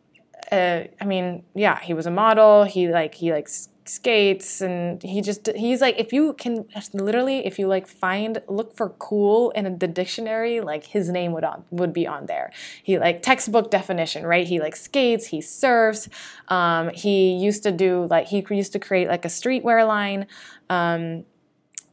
uh, 0.52 0.84
i 1.00 1.06
mean 1.06 1.44
yeah 1.54 1.80
he 1.80 1.94
was 1.94 2.06
a 2.06 2.12
model. 2.12 2.64
He 2.64 2.88
like 2.88 3.16
he 3.16 3.32
likes 3.32 3.70
skates 3.86 4.62
and 4.62 5.02
he 5.02 5.22
just 5.22 5.48
he's 5.56 5.82
like 5.82 5.98
if 5.98 6.14
you 6.14 6.34
can 6.34 6.66
literally 6.94 7.46
if 7.46 7.58
you 7.58 7.68
like 7.68 7.88
find 7.88 8.42
look 8.48 8.76
for 8.76 8.90
cool 8.90 9.50
in 9.52 9.80
the 9.80 9.88
dictionary 9.88 10.62
like 10.62 10.86
his 10.86 11.10
name 11.10 11.32
would 11.32 11.44
on 11.44 11.64
would 11.72 11.92
be 11.92 12.06
on 12.08 12.28
there. 12.28 12.52
He 12.84 13.00
like 13.00 13.22
textbook 13.22 13.72
definition 13.72 14.26
right? 14.26 14.48
He 14.48 14.60
like 14.60 14.76
skates 14.76 15.28
he 15.28 15.42
surfs 15.42 16.10
um, 16.48 16.90
he 16.94 17.34
used 17.34 17.64
to 17.64 17.72
do 17.72 18.08
like 18.10 18.28
he 18.28 18.46
used 18.52 18.72
to 18.74 18.80
create 18.80 19.08
like 19.08 19.26
a 19.26 19.30
streetwear 19.30 19.86
line 19.88 20.28
um, 20.70 21.26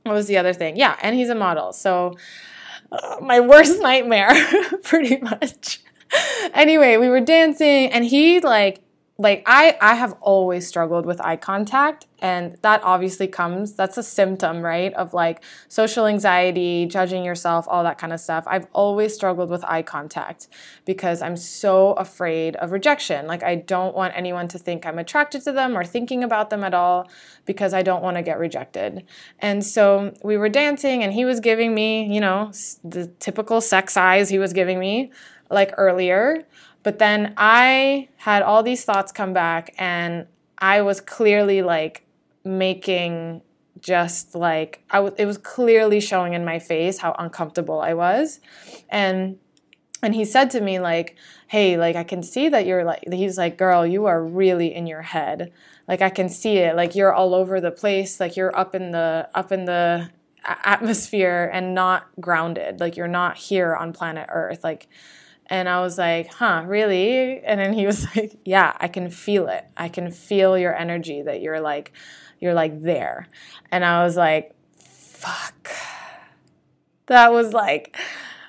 what 0.04 0.14
was 0.14 0.26
the 0.26 0.36
other 0.36 0.52
thing? 0.52 0.76
Yeah 0.76 0.96
and 1.02 1.16
he's 1.16 1.30
a 1.30 1.34
model. 1.34 1.72
So 1.72 2.14
uh, 2.92 3.16
my 3.20 3.40
worst 3.40 3.80
nightmare 3.88 4.34
pretty 4.82 5.16
much 5.16 5.80
anyway, 6.54 6.96
we 6.96 7.08
were 7.08 7.20
dancing 7.20 7.90
and 7.92 8.04
he 8.04 8.40
like 8.40 8.82
like 9.20 9.42
I 9.46 9.76
I 9.80 9.94
have 9.94 10.12
always 10.20 10.66
struggled 10.66 11.04
with 11.04 11.20
eye 11.20 11.36
contact 11.36 12.06
and 12.20 12.56
that 12.62 12.80
obviously 12.84 13.26
comes 13.26 13.74
that's 13.74 13.98
a 13.98 14.02
symptom, 14.02 14.62
right? 14.62 14.94
Of 14.94 15.12
like 15.12 15.42
social 15.66 16.06
anxiety, 16.06 16.86
judging 16.86 17.24
yourself, 17.24 17.66
all 17.68 17.82
that 17.82 17.98
kind 17.98 18.12
of 18.12 18.20
stuff. 18.20 18.44
I've 18.46 18.68
always 18.72 19.12
struggled 19.12 19.50
with 19.50 19.64
eye 19.64 19.82
contact 19.82 20.46
because 20.84 21.20
I'm 21.20 21.36
so 21.36 21.94
afraid 21.94 22.54
of 22.56 22.70
rejection. 22.70 23.26
Like 23.26 23.42
I 23.42 23.56
don't 23.56 23.96
want 23.96 24.14
anyone 24.16 24.46
to 24.48 24.58
think 24.58 24.86
I'm 24.86 25.00
attracted 25.00 25.42
to 25.42 25.52
them 25.52 25.76
or 25.76 25.84
thinking 25.84 26.22
about 26.22 26.50
them 26.50 26.62
at 26.62 26.72
all 26.72 27.10
because 27.44 27.74
I 27.74 27.82
don't 27.82 28.04
want 28.04 28.18
to 28.18 28.22
get 28.22 28.38
rejected. 28.38 29.04
And 29.40 29.64
so 29.64 30.14
we 30.22 30.36
were 30.36 30.48
dancing 30.48 31.02
and 31.02 31.12
he 31.12 31.24
was 31.24 31.40
giving 31.40 31.74
me, 31.74 32.04
you 32.14 32.20
know, 32.20 32.52
the 32.84 33.08
typical 33.18 33.60
sex 33.60 33.96
eyes 33.96 34.28
he 34.28 34.38
was 34.38 34.52
giving 34.52 34.78
me 34.78 35.10
like 35.50 35.72
earlier 35.76 36.46
but 36.82 36.98
then 36.98 37.34
I 37.36 38.08
had 38.16 38.42
all 38.42 38.62
these 38.62 38.84
thoughts 38.84 39.12
come 39.12 39.32
back, 39.32 39.74
and 39.78 40.26
I 40.58 40.82
was 40.82 41.00
clearly 41.00 41.62
like 41.62 42.06
making 42.44 43.42
just 43.80 44.34
like 44.34 44.82
I 44.90 44.96
w- 44.96 45.14
it 45.18 45.26
was 45.26 45.38
clearly 45.38 46.00
showing 46.00 46.32
in 46.32 46.44
my 46.44 46.58
face 46.58 46.98
how 46.98 47.14
uncomfortable 47.18 47.80
I 47.80 47.94
was, 47.94 48.40
and 48.88 49.38
and 50.02 50.14
he 50.14 50.24
said 50.24 50.50
to 50.52 50.60
me 50.60 50.78
like, 50.78 51.16
"Hey, 51.48 51.76
like 51.76 51.96
I 51.96 52.04
can 52.04 52.22
see 52.22 52.48
that 52.48 52.64
you're 52.64 52.84
like." 52.84 53.04
He's 53.12 53.36
like, 53.36 53.58
"Girl, 53.58 53.86
you 53.86 54.06
are 54.06 54.24
really 54.24 54.74
in 54.74 54.86
your 54.86 55.02
head. 55.02 55.52
Like 55.88 56.00
I 56.00 56.10
can 56.10 56.28
see 56.28 56.58
it. 56.58 56.76
Like 56.76 56.94
you're 56.94 57.12
all 57.12 57.34
over 57.34 57.60
the 57.60 57.70
place. 57.70 58.20
Like 58.20 58.36
you're 58.36 58.56
up 58.56 58.74
in 58.74 58.92
the 58.92 59.28
up 59.34 59.52
in 59.52 59.64
the 59.64 60.10
atmosphere 60.46 61.50
and 61.52 61.74
not 61.74 62.06
grounded. 62.20 62.80
Like 62.80 62.96
you're 62.96 63.08
not 63.08 63.36
here 63.36 63.74
on 63.74 63.92
planet 63.92 64.26
Earth. 64.30 64.62
Like." 64.64 64.88
And 65.48 65.68
I 65.68 65.80
was 65.80 65.96
like, 65.96 66.32
huh, 66.34 66.64
really? 66.66 67.40
And 67.40 67.58
then 67.58 67.72
he 67.72 67.86
was 67.86 68.06
like, 68.16 68.38
yeah, 68.44 68.76
I 68.78 68.88
can 68.88 69.10
feel 69.10 69.48
it. 69.48 69.64
I 69.76 69.88
can 69.88 70.10
feel 70.10 70.58
your 70.58 70.74
energy 70.74 71.22
that 71.22 71.40
you're 71.40 71.60
like, 71.60 71.92
you're 72.40 72.54
like 72.54 72.82
there. 72.82 73.28
And 73.70 73.84
I 73.84 74.04
was 74.04 74.16
like, 74.16 74.54
fuck. 74.76 75.70
That 77.06 77.32
was 77.32 77.52
like, 77.52 77.96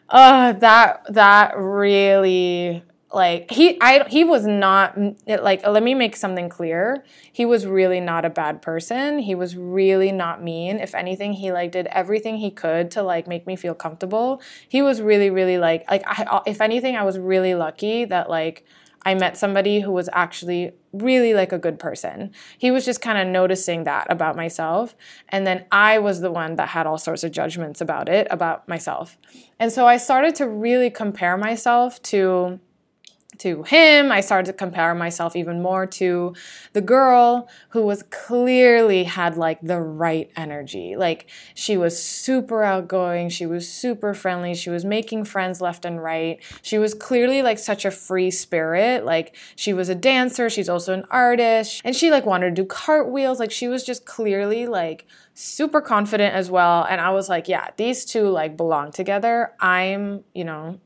uh, 0.10 0.54
that, 0.54 1.14
that 1.14 1.58
really 1.58 2.84
like 3.12 3.50
he 3.50 3.78
I 3.82 4.08
he 4.08 4.24
was 4.24 4.46
not 4.46 4.96
like 5.26 5.66
let 5.66 5.82
me 5.82 5.96
make 5.96 6.16
something 6.16 6.48
clear. 6.48 7.04
He 7.32 7.44
was 7.44 7.66
really 7.66 8.00
not 8.00 8.24
a 8.24 8.30
bad 8.30 8.62
person. 8.62 9.20
He 9.20 9.34
was 9.34 9.56
really 9.56 10.12
not 10.12 10.44
mean. 10.44 10.78
If 10.78 10.94
anything, 10.94 11.34
he 11.34 11.52
like 11.52 11.72
did 11.72 11.88
everything 11.88 12.38
he 12.38 12.52
could 12.52 12.92
to 12.92 13.02
like 13.02 13.28
make 13.28 13.48
me 13.48 13.56
feel 13.56 13.74
comfortable. 13.74 14.42
He 14.68 14.84
was 14.84 15.02
really 15.02 15.32
really 15.32 15.58
like 15.58 15.90
like 15.90 16.04
I 16.06 16.42
if 16.46 16.62
anything, 16.62 16.96
I 16.96 17.04
was 17.04 17.18
really 17.18 17.56
lucky 17.56 18.06
that 18.06 18.30
like 18.30 18.64
I 19.04 19.16
met 19.16 19.38
somebody 19.38 19.80
who 19.80 19.92
was 19.92 20.10
actually 20.14 20.74
really 20.92 21.34
like 21.34 21.52
a 21.52 21.58
good 21.58 21.80
person. 21.80 22.32
He 22.58 22.70
was 22.70 22.86
just 22.86 23.02
kind 23.02 23.18
of 23.18 23.28
noticing 23.28 23.86
that 23.86 24.12
about 24.12 24.36
myself. 24.36 24.96
And 25.30 25.48
then 25.48 25.66
I 25.72 26.00
was 26.00 26.20
the 26.22 26.32
one 26.32 26.58
that 26.58 26.70
had 26.70 26.86
all 26.86 26.98
sorts 26.98 27.24
of 27.24 27.32
judgments 27.32 27.82
about 27.82 28.10
it, 28.10 28.28
about 28.30 28.68
myself. 28.68 29.18
And 29.58 29.72
so 29.72 29.88
I 29.88 29.98
started 29.98 30.36
to 30.36 30.48
really 30.48 30.90
compare 30.90 31.38
myself 31.38 32.02
to 32.04 32.60
to 33.40 33.64
him. 33.64 34.12
I 34.12 34.22
started 34.22 34.46
to 34.52 34.54
compare 34.54 34.94
myself 34.94 35.36
even 35.36 35.62
more 35.62 35.86
to 35.86 36.34
the 36.74 36.82
girl 36.82 37.50
who 37.70 37.82
was 37.84 38.04
clearly 38.04 39.06
had 39.06 39.38
like 39.38 39.62
the 39.62 39.80
right 39.80 40.30
energy. 40.36 40.96
Like 40.96 41.30
she 41.54 41.78
was 41.78 42.02
super 42.02 42.64
outgoing, 42.64 43.30
she 43.30 43.46
was 43.46 43.70
super 43.70 44.14
friendly, 44.14 44.54
she 44.56 44.70
was 44.70 44.86
making 44.86 45.26
friends 45.26 45.62
left 45.62 45.86
and 45.86 46.02
right. 46.02 46.40
She 46.62 46.78
was 46.78 46.94
clearly 46.94 47.42
like 47.42 47.60
such 47.60 47.86
a 47.86 47.92
free 47.92 48.32
spirit. 48.32 49.06
Like 49.06 49.36
she 49.56 49.74
was 49.74 49.90
a 49.90 49.96
dancer, 49.96 50.50
she's 50.50 50.70
also 50.70 50.94
an 50.94 51.06
artist, 51.10 51.82
and 51.84 51.96
she 51.96 52.12
like 52.12 52.26
wanted 52.26 52.56
to 52.56 52.62
do 52.62 52.66
cartwheels. 52.66 53.40
Like 53.40 53.52
she 53.52 53.68
was 53.68 53.84
just 53.84 54.06
clearly 54.06 54.68
like 54.68 55.06
super 55.34 55.80
confident 55.80 56.36
as 56.36 56.52
well. 56.52 56.86
And 56.90 57.00
I 57.00 57.12
was 57.12 57.30
like, 57.30 57.48
yeah, 57.48 57.70
these 57.78 58.04
two 58.04 58.28
like 58.28 58.58
belong 58.58 58.92
together. 58.92 59.54
I'm, 59.60 60.26
you 60.34 60.44
know, 60.44 60.80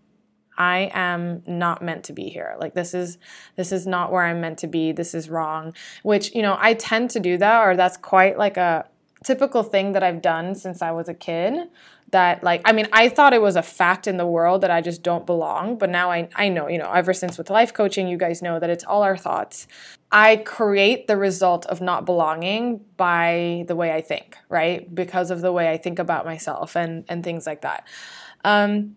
I 0.57 0.91
am 0.93 1.43
not 1.48 1.81
meant 1.81 2.03
to 2.05 2.13
be 2.13 2.29
here. 2.29 2.55
Like 2.60 2.74
this 2.74 2.93
is 2.93 3.17
this 3.55 3.72
is 3.72 3.88
not 3.88 4.12
where 4.12 4.24
I'm 4.24 4.41
meant 4.41 4.60
to 4.60 4.67
be. 4.67 4.91
This 4.91 5.13
is 5.13 5.29
wrong. 5.29 5.74
Which, 6.03 6.33
you 6.36 6.41
know, 6.41 6.57
I 6.60 6.74
tend 6.74 7.10
to 7.12 7.19
do 7.19 7.38
that 7.38 7.67
or 7.67 7.75
that's 7.75 7.98
quite 7.98 8.38
like 8.38 8.57
a 8.57 8.88
typical 9.24 9.63
thing 9.63 9.93
that 9.93 10.03
I've 10.03 10.22
done 10.22 10.55
since 10.55 10.81
I 10.81 10.91
was 10.91 11.07
a 11.10 11.13
kid 11.13 11.69
that 12.13 12.43
like 12.43 12.62
I 12.63 12.72
mean 12.72 12.88
I 12.93 13.10
thought 13.10 13.33
it 13.33 13.41
was 13.41 13.55
a 13.55 13.62
fact 13.62 14.08
in 14.08 14.17
the 14.17 14.25
world 14.25 14.62
that 14.62 14.71
I 14.71 14.80
just 14.82 15.04
don't 15.04 15.25
belong, 15.25 15.78
but 15.78 15.89
now 15.89 16.10
I 16.12 16.30
I 16.36 16.47
know, 16.47 16.69
you 16.69 16.78
know, 16.78 16.91
ever 16.91 17.13
since 17.13 17.38
with 17.38 17.49
life 17.49 17.73
coaching, 17.73 18.08
you 18.08 18.17
guys 18.17 18.41
know 18.41 18.60
that 18.60 18.69
it's 18.69 18.84
all 18.86 19.04
our 19.04 19.17
thoughts. 19.17 19.67
I 20.12 20.38
create 20.38 21.08
the 21.08 21.17
result 21.17 21.65
of 21.65 21.82
not 21.82 22.06
belonging 22.06 22.82
by 22.97 23.65
the 23.67 23.75
way 23.75 23.91
I 23.91 24.01
think, 24.01 24.38
right? 24.47 24.93
Because 24.93 25.32
of 25.32 25.41
the 25.41 25.51
way 25.51 25.69
I 25.71 25.78
think 25.78 25.99
about 25.99 26.23
myself 26.23 26.78
and 26.78 27.04
and 27.10 27.23
things 27.23 27.45
like 27.45 27.62
that. 27.62 27.86
Um 28.45 28.95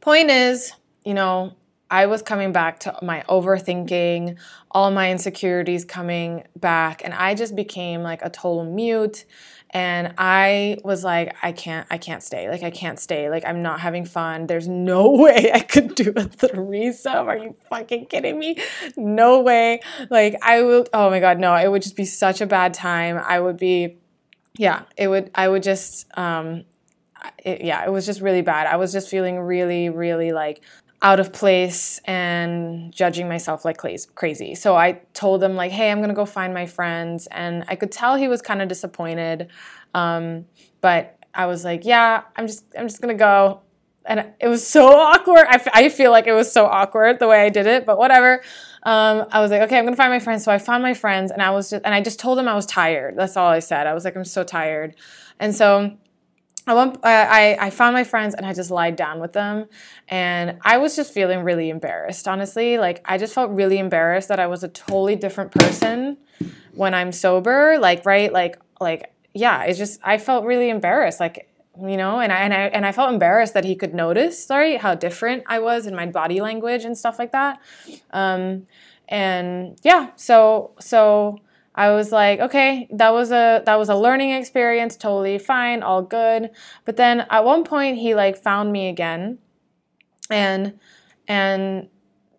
point 0.00 0.30
is 0.30 0.72
you 1.08 1.14
know, 1.14 1.54
I 1.90 2.04
was 2.04 2.20
coming 2.20 2.52
back 2.52 2.80
to 2.80 2.94
my 3.00 3.24
overthinking, 3.30 4.36
all 4.70 4.90
my 4.90 5.10
insecurities 5.10 5.86
coming 5.86 6.44
back, 6.54 7.00
and 7.02 7.14
I 7.14 7.34
just 7.34 7.56
became 7.56 8.02
like 8.02 8.20
a 8.20 8.28
total 8.28 8.66
mute. 8.66 9.24
And 9.70 10.12
I 10.18 10.76
was 10.84 11.04
like, 11.04 11.34
I 11.42 11.52
can't, 11.52 11.86
I 11.90 11.96
can't 11.96 12.22
stay. 12.22 12.50
Like, 12.50 12.62
I 12.62 12.70
can't 12.70 13.00
stay. 13.00 13.30
Like, 13.30 13.42
I'm 13.46 13.62
not 13.62 13.80
having 13.80 14.04
fun. 14.04 14.48
There's 14.48 14.68
no 14.68 15.10
way 15.24 15.50
I 15.50 15.60
could 15.60 15.94
do 15.94 16.12
a 16.14 16.24
threesome. 16.24 17.26
Are 17.26 17.38
you 17.38 17.56
fucking 17.70 18.06
kidding 18.06 18.38
me? 18.38 18.58
No 18.98 19.40
way. 19.40 19.80
Like, 20.10 20.36
I 20.42 20.60
will, 20.60 20.86
oh 20.92 21.08
my 21.08 21.20
God, 21.20 21.38
no, 21.38 21.54
it 21.54 21.70
would 21.70 21.80
just 21.80 21.96
be 21.96 22.04
such 22.04 22.42
a 22.42 22.46
bad 22.46 22.74
time. 22.74 23.16
I 23.16 23.40
would 23.40 23.56
be, 23.56 23.96
yeah, 24.58 24.82
it 24.98 25.08
would, 25.08 25.30
I 25.34 25.48
would 25.48 25.62
just, 25.62 26.06
um, 26.18 26.64
it, 27.38 27.62
yeah, 27.62 27.84
it 27.84 27.90
was 27.90 28.06
just 28.06 28.20
really 28.20 28.42
bad. 28.42 28.66
I 28.66 28.76
was 28.76 28.92
just 28.92 29.08
feeling 29.08 29.38
really, 29.40 29.88
really 29.88 30.32
like 30.32 30.62
out 31.00 31.20
of 31.20 31.32
place 31.32 32.00
and 32.04 32.92
judging 32.92 33.28
myself 33.28 33.64
like 33.64 33.78
crazy. 34.14 34.54
So 34.54 34.76
I 34.76 35.00
told 35.14 35.42
him 35.42 35.54
like, 35.54 35.70
"Hey, 35.70 35.90
I'm 35.90 36.00
gonna 36.00 36.14
go 36.14 36.26
find 36.26 36.52
my 36.52 36.66
friends," 36.66 37.28
and 37.30 37.64
I 37.68 37.76
could 37.76 37.92
tell 37.92 38.16
he 38.16 38.28
was 38.28 38.42
kind 38.42 38.60
of 38.60 38.68
disappointed. 38.68 39.48
Um, 39.94 40.46
but 40.80 41.16
I 41.34 41.46
was 41.46 41.64
like, 41.64 41.84
"Yeah, 41.84 42.22
I'm 42.36 42.46
just 42.46 42.64
I'm 42.76 42.88
just 42.88 43.00
gonna 43.00 43.14
go." 43.14 43.60
And 44.06 44.26
it 44.40 44.48
was 44.48 44.66
so 44.66 44.86
awkward. 44.88 45.46
I, 45.48 45.56
f- 45.56 45.68
I 45.72 45.88
feel 45.90 46.10
like 46.10 46.26
it 46.26 46.32
was 46.32 46.50
so 46.50 46.66
awkward 46.66 47.18
the 47.18 47.28
way 47.28 47.42
I 47.42 47.50
did 47.50 47.66
it, 47.66 47.84
but 47.84 47.98
whatever. 47.98 48.42
Um, 48.84 49.26
I 49.30 49.40
was 49.40 49.50
like, 49.50 49.60
okay, 49.62 49.78
I'm 49.78 49.84
gonna 49.84 49.96
find 49.96 50.10
my 50.10 50.18
friends. 50.18 50.44
So 50.44 50.50
I 50.50 50.58
found 50.58 50.82
my 50.82 50.94
friends, 50.94 51.30
and 51.30 51.42
I 51.42 51.50
was 51.50 51.70
just, 51.70 51.84
and 51.84 51.94
I 51.94 52.00
just 52.00 52.18
told 52.18 52.38
them 52.38 52.48
I 52.48 52.54
was 52.54 52.66
tired. 52.66 53.16
That's 53.16 53.36
all 53.36 53.48
I 53.48 53.58
said. 53.60 53.86
I 53.86 53.94
was 53.94 54.04
like, 54.04 54.16
I'm 54.16 54.24
so 54.24 54.42
tired, 54.44 54.96
and 55.38 55.54
so 55.54 55.96
I, 56.68 56.74
went, 56.74 56.98
I, 57.02 57.56
I 57.58 57.70
found 57.70 57.94
my 57.94 58.04
friends 58.04 58.34
and 58.34 58.44
I 58.44 58.52
just 58.52 58.70
lied 58.70 58.96
down 58.96 59.20
with 59.20 59.32
them. 59.32 59.66
And 60.08 60.58
I 60.62 60.76
was 60.78 60.94
just 60.94 61.12
feeling 61.12 61.42
really 61.42 61.70
embarrassed, 61.70 62.28
honestly. 62.28 62.78
Like, 62.78 63.00
I 63.04 63.16
just 63.16 63.34
felt 63.34 63.50
really 63.50 63.78
embarrassed 63.78 64.28
that 64.28 64.38
I 64.38 64.46
was 64.46 64.62
a 64.62 64.68
totally 64.68 65.16
different 65.16 65.50
person 65.52 66.18
when 66.74 66.94
I'm 66.94 67.12
sober. 67.12 67.78
Like, 67.78 68.04
right? 68.04 68.32
Like, 68.32 68.60
like, 68.80 69.12
yeah, 69.34 69.64
it's 69.64 69.78
just, 69.78 70.00
I 70.04 70.18
felt 70.18 70.44
really 70.44 70.68
embarrassed. 70.68 71.20
Like, 71.20 71.48
you 71.80 71.96
know, 71.96 72.20
and 72.20 72.32
I, 72.32 72.40
and 72.40 72.52
I, 72.52 72.60
and 72.66 72.84
I 72.84 72.92
felt 72.92 73.12
embarrassed 73.12 73.54
that 73.54 73.64
he 73.64 73.74
could 73.74 73.94
notice, 73.94 74.44
sorry, 74.44 74.76
how 74.76 74.94
different 74.94 75.44
I 75.46 75.60
was 75.60 75.86
in 75.86 75.94
my 75.94 76.06
body 76.06 76.40
language 76.40 76.84
and 76.84 76.98
stuff 76.98 77.18
like 77.18 77.32
that. 77.32 77.60
Um, 78.10 78.66
and 79.08 79.78
yeah, 79.84 80.10
so, 80.16 80.72
so, 80.80 81.38
I 81.78 81.92
was 81.92 82.10
like, 82.10 82.40
okay, 82.40 82.88
that 82.90 83.12
was 83.12 83.30
a 83.30 83.62
that 83.64 83.78
was 83.78 83.88
a 83.88 83.94
learning 83.94 84.32
experience, 84.32 84.96
totally 84.96 85.38
fine, 85.38 85.84
all 85.84 86.02
good. 86.02 86.50
But 86.84 86.96
then 86.96 87.24
at 87.30 87.44
one 87.44 87.62
point 87.62 87.98
he 87.98 88.16
like 88.16 88.36
found 88.36 88.72
me 88.72 88.88
again 88.88 89.38
and 90.28 90.80
and 91.28 91.88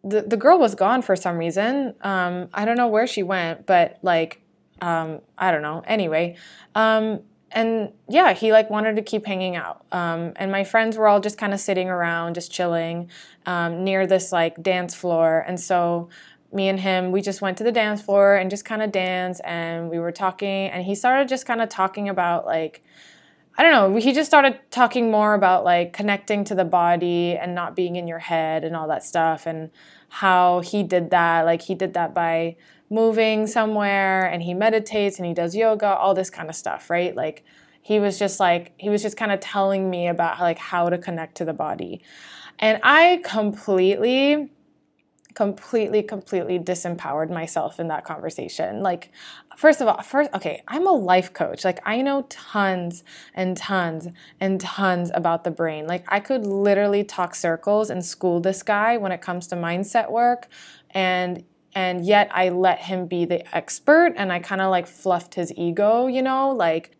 the 0.03 0.23
the 0.23 0.35
girl 0.35 0.59
was 0.59 0.75
gone 0.75 1.01
for 1.01 1.15
some 1.15 1.37
reason. 1.37 1.95
Um, 2.01 2.49
I 2.53 2.65
don't 2.65 2.75
know 2.75 2.89
where 2.89 3.07
she 3.07 3.23
went, 3.23 3.65
but 3.65 3.97
like 4.01 4.41
um, 4.81 5.21
I 5.37 5.51
don't 5.51 5.61
know. 5.61 5.83
Anyway, 5.87 6.35
um, 6.75 7.21
and 7.51 7.93
yeah, 8.07 8.33
he 8.33 8.51
like 8.51 8.69
wanted 8.69 8.97
to 8.97 9.01
keep 9.01 9.25
hanging 9.25 9.55
out. 9.55 9.85
Um, 9.93 10.33
and 10.35 10.51
my 10.51 10.65
friends 10.65 10.97
were 10.97 11.07
all 11.07 11.19
just 11.19 11.37
kind 11.37 11.53
of 11.53 11.61
sitting 11.61 11.89
around, 11.89 12.33
just 12.33 12.51
chilling 12.51 13.09
um, 13.45 13.83
near 13.83 14.05
this 14.05 14.31
like 14.31 14.61
dance 14.61 14.93
floor. 14.93 15.43
And 15.47 15.59
so 15.59 16.09
me 16.51 16.67
and 16.67 16.79
him, 16.79 17.11
we 17.11 17.21
just 17.21 17.41
went 17.41 17.57
to 17.59 17.63
the 17.63 17.71
dance 17.71 18.01
floor 18.01 18.35
and 18.35 18.49
just 18.49 18.65
kind 18.65 18.81
of 18.81 18.91
danced 18.91 19.41
and 19.43 19.89
we 19.89 19.99
were 19.99 20.11
talking 20.11 20.69
and 20.69 20.83
he 20.85 20.95
started 20.95 21.27
just 21.27 21.45
kind 21.45 21.61
of 21.61 21.69
talking 21.69 22.09
about 22.09 22.45
like 22.45 22.83
I 23.57 23.63
don't 23.63 23.71
know, 23.73 23.99
he 23.99 24.13
just 24.13 24.29
started 24.29 24.57
talking 24.71 25.11
more 25.11 25.33
about 25.33 25.65
like 25.65 25.91
connecting 25.91 26.45
to 26.45 26.55
the 26.55 26.63
body 26.63 27.35
and 27.35 27.53
not 27.53 27.75
being 27.75 27.97
in 27.97 28.07
your 28.07 28.19
head 28.19 28.63
and 28.63 28.73
all 28.73 28.87
that 28.87 29.03
stuff 29.03 29.45
and 29.45 29.69
how 30.07 30.61
he 30.61 30.81
did 30.81 31.09
that. 31.09 31.45
Like 31.45 31.63
he 31.63 31.75
did 31.75 31.93
that 31.95 32.13
by 32.13 32.55
moving 32.89 33.47
somewhere 33.47 34.25
and 34.25 34.43
he 34.43 34.53
meditates 34.53 35.17
and 35.17 35.25
he 35.25 35.33
does 35.33 35.57
yoga, 35.57 35.87
all 35.87 36.13
this 36.13 36.29
kind 36.29 36.49
of 36.49 36.55
stuff, 36.55 36.89
right? 36.89 37.13
Like 37.13 37.43
he 37.81 37.99
was 37.99 38.17
just 38.17 38.39
like 38.39 38.71
he 38.77 38.89
was 38.89 39.01
just 39.01 39.17
kind 39.17 39.31
of 39.31 39.41
telling 39.41 39.89
me 39.89 40.07
about 40.07 40.39
like 40.39 40.57
how 40.57 40.89
to 40.89 40.97
connect 40.97 41.35
to 41.35 41.43
the 41.43 41.53
body. 41.53 42.01
And 42.59 42.79
I 42.81 43.21
completely 43.25 44.51
completely 45.35 46.01
completely 46.01 46.57
disempowered 46.59 47.29
myself 47.29 47.79
in 47.79 47.87
that 47.87 48.03
conversation. 48.03 48.81
Like 48.81 49.11
first 49.55 49.81
of 49.81 49.87
all 49.87 50.01
first 50.01 50.29
okay 50.33 50.63
i'm 50.67 50.87
a 50.87 50.91
life 50.91 51.33
coach. 51.33 51.63
Like 51.63 51.79
i 51.85 52.01
know 52.01 52.25
tons 52.29 53.03
and 53.33 53.55
tons 53.55 54.07
and 54.39 54.59
tons 54.59 55.11
about 55.13 55.43
the 55.43 55.51
brain. 55.51 55.87
Like 55.87 56.05
i 56.07 56.19
could 56.19 56.45
literally 56.45 57.03
talk 57.03 57.35
circles 57.35 57.89
and 57.89 58.03
school 58.03 58.39
this 58.39 58.63
guy 58.63 58.97
when 58.97 59.11
it 59.11 59.21
comes 59.21 59.47
to 59.47 59.55
mindset 59.55 60.11
work 60.11 60.47
and 60.91 61.43
and 61.79 62.05
yet 62.05 62.29
I 62.33 62.49
let 62.49 62.79
him 62.79 63.07
be 63.07 63.23
the 63.23 63.55
expert 63.55 64.13
and 64.17 64.33
I 64.33 64.39
kind 64.39 64.59
of 64.59 64.69
like 64.69 64.85
fluffed 64.85 65.35
his 65.35 65.53
ego, 65.55 66.07
you 66.07 66.21
know? 66.21 66.51
Like 66.51 66.91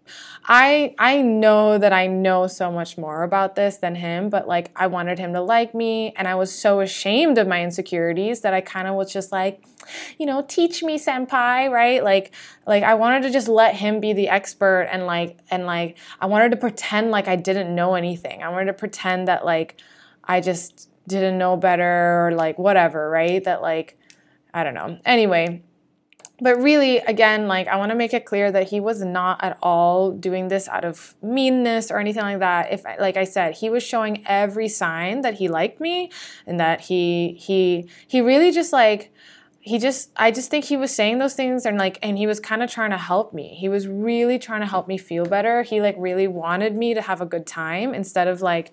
I 0.46 0.96
I 0.98 1.22
know 1.22 1.78
that 1.78 1.92
I 1.92 2.08
know 2.08 2.48
so 2.48 2.72
much 2.72 2.98
more 2.98 3.24
about 3.24 3.56
this 3.56 3.76
than 3.76 3.96
him, 3.96 4.30
but 4.30 4.48
like 4.48 4.72
I 4.78 4.88
wanted 4.88 5.20
him 5.20 5.34
to 5.34 5.42
like 5.42 5.76
me 5.76 6.14
and 6.16 6.30
I 6.30 6.36
was 6.36 6.50
so 6.58 6.80
ashamed 6.80 7.38
of 7.38 7.46
my 7.46 7.62
insecurities 7.62 8.40
that 8.42 8.54
I 8.54 8.62
kind 8.62 8.88
of 8.88 8.96
was 8.96 9.12
just 9.12 9.34
like, 9.34 9.66
you 10.18 10.26
know, 10.26 10.46
teach 10.48 10.82
me 10.82 10.98
senpai, 10.98 11.70
right? 11.70 12.02
Like 12.02 12.34
like 12.66 12.84
I 12.84 12.94
wanted 12.94 13.24
to 13.24 13.32
just 13.32 13.50
let 13.50 13.76
him 13.76 14.00
be 14.00 14.14
the 14.14 14.30
expert 14.30 14.88
and 14.90 15.06
like 15.06 15.40
and 15.52 15.66
like 15.66 15.98
I 16.22 16.28
wanted 16.28 16.52
to 16.52 16.58
pretend 16.58 17.12
like 17.12 17.28
I 17.28 17.36
didn't 17.36 17.76
know 17.76 17.96
anything. 17.96 18.44
I 18.44 18.48
wanted 18.48 18.68
to 18.68 18.80
pretend 18.86 19.28
that 19.28 19.44
like 19.44 19.82
I 20.24 20.40
just 20.40 20.90
didn't 21.06 21.38
know 21.38 21.58
better 21.58 22.28
or 22.28 22.32
like 22.32 22.58
whatever, 22.58 23.10
right? 23.10 23.44
That 23.44 23.62
like 23.62 23.99
I 24.54 24.64
don't 24.64 24.74
know. 24.74 25.00
Anyway, 25.06 25.64
but 26.42 26.62
really 26.62 26.98
again 27.00 27.48
like 27.48 27.68
i 27.68 27.76
want 27.76 27.92
to 27.92 27.96
make 27.96 28.14
it 28.14 28.26
clear 28.26 28.52
that 28.52 28.70
he 28.70 28.80
was 28.80 29.04
not 29.04 29.44
at 29.44 29.58
all 29.62 30.12
doing 30.12 30.48
this 30.48 30.68
out 30.68 30.86
of 30.86 31.16
meanness 31.22 31.92
or 31.92 32.00
anything 32.00 32.24
like 32.24 32.40
that. 32.40 32.72
If 32.72 32.84
like 33.00 33.18
i 33.18 33.24
said 33.24 33.56
he 33.56 33.70
was 33.70 33.84
showing 33.84 34.24
every 34.26 34.70
sign 34.70 35.22
that 35.22 35.36
he 35.36 35.48
liked 35.48 35.80
me 35.80 36.12
and 36.46 36.60
that 36.60 36.82
he 36.82 37.38
he 37.40 37.90
he 38.08 38.22
really 38.22 38.52
just 38.52 38.72
like 38.74 39.12
he 39.62 39.78
just 39.78 40.12
i 40.16 40.32
just 40.32 40.50
think 40.50 40.66
he 40.66 40.78
was 40.78 40.94
saying 40.94 41.18
those 41.18 41.34
things 41.34 41.66
and 41.66 41.78
like 41.78 42.00
and 42.02 42.18
he 42.18 42.26
was 42.26 42.40
kind 42.40 42.64
of 42.64 42.72
trying 42.72 42.92
to 42.92 42.98
help 42.98 43.34
me. 43.34 43.56
He 43.56 43.70
was 43.70 43.88
really 43.88 44.40
trying 44.40 44.62
to 44.62 44.68
help 44.68 44.88
me 44.88 44.98
feel 44.98 45.26
better. 45.26 45.64
He 45.64 45.82
like 45.82 45.96
really 45.98 46.28
wanted 46.28 46.76
me 46.76 46.94
to 46.94 47.02
have 47.02 47.22
a 47.22 47.26
good 47.26 47.46
time 47.46 47.94
instead 47.94 48.28
of 48.28 48.42
like 48.42 48.72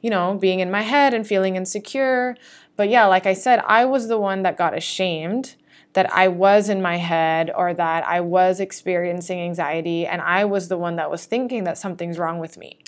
you 0.00 0.10
know 0.10 0.36
being 0.40 0.60
in 0.60 0.70
my 0.70 0.82
head 0.82 1.14
and 1.14 1.26
feeling 1.26 1.56
insecure 1.56 2.36
but 2.76 2.88
yeah, 2.88 3.06
like 3.06 3.26
I 3.26 3.34
said, 3.34 3.62
I 3.66 3.84
was 3.84 4.08
the 4.08 4.18
one 4.18 4.42
that 4.42 4.56
got 4.56 4.76
ashamed 4.76 5.56
that 5.92 6.12
I 6.12 6.28
was 6.28 6.68
in 6.68 6.80
my 6.80 6.96
head 6.96 7.50
or 7.54 7.74
that 7.74 8.06
I 8.06 8.20
was 8.20 8.60
experiencing 8.60 9.40
anxiety 9.40 10.06
and 10.06 10.22
I 10.22 10.44
was 10.44 10.68
the 10.68 10.78
one 10.78 10.96
that 10.96 11.10
was 11.10 11.26
thinking 11.26 11.64
that 11.64 11.76
something's 11.76 12.18
wrong 12.18 12.38
with 12.38 12.56
me. 12.56 12.78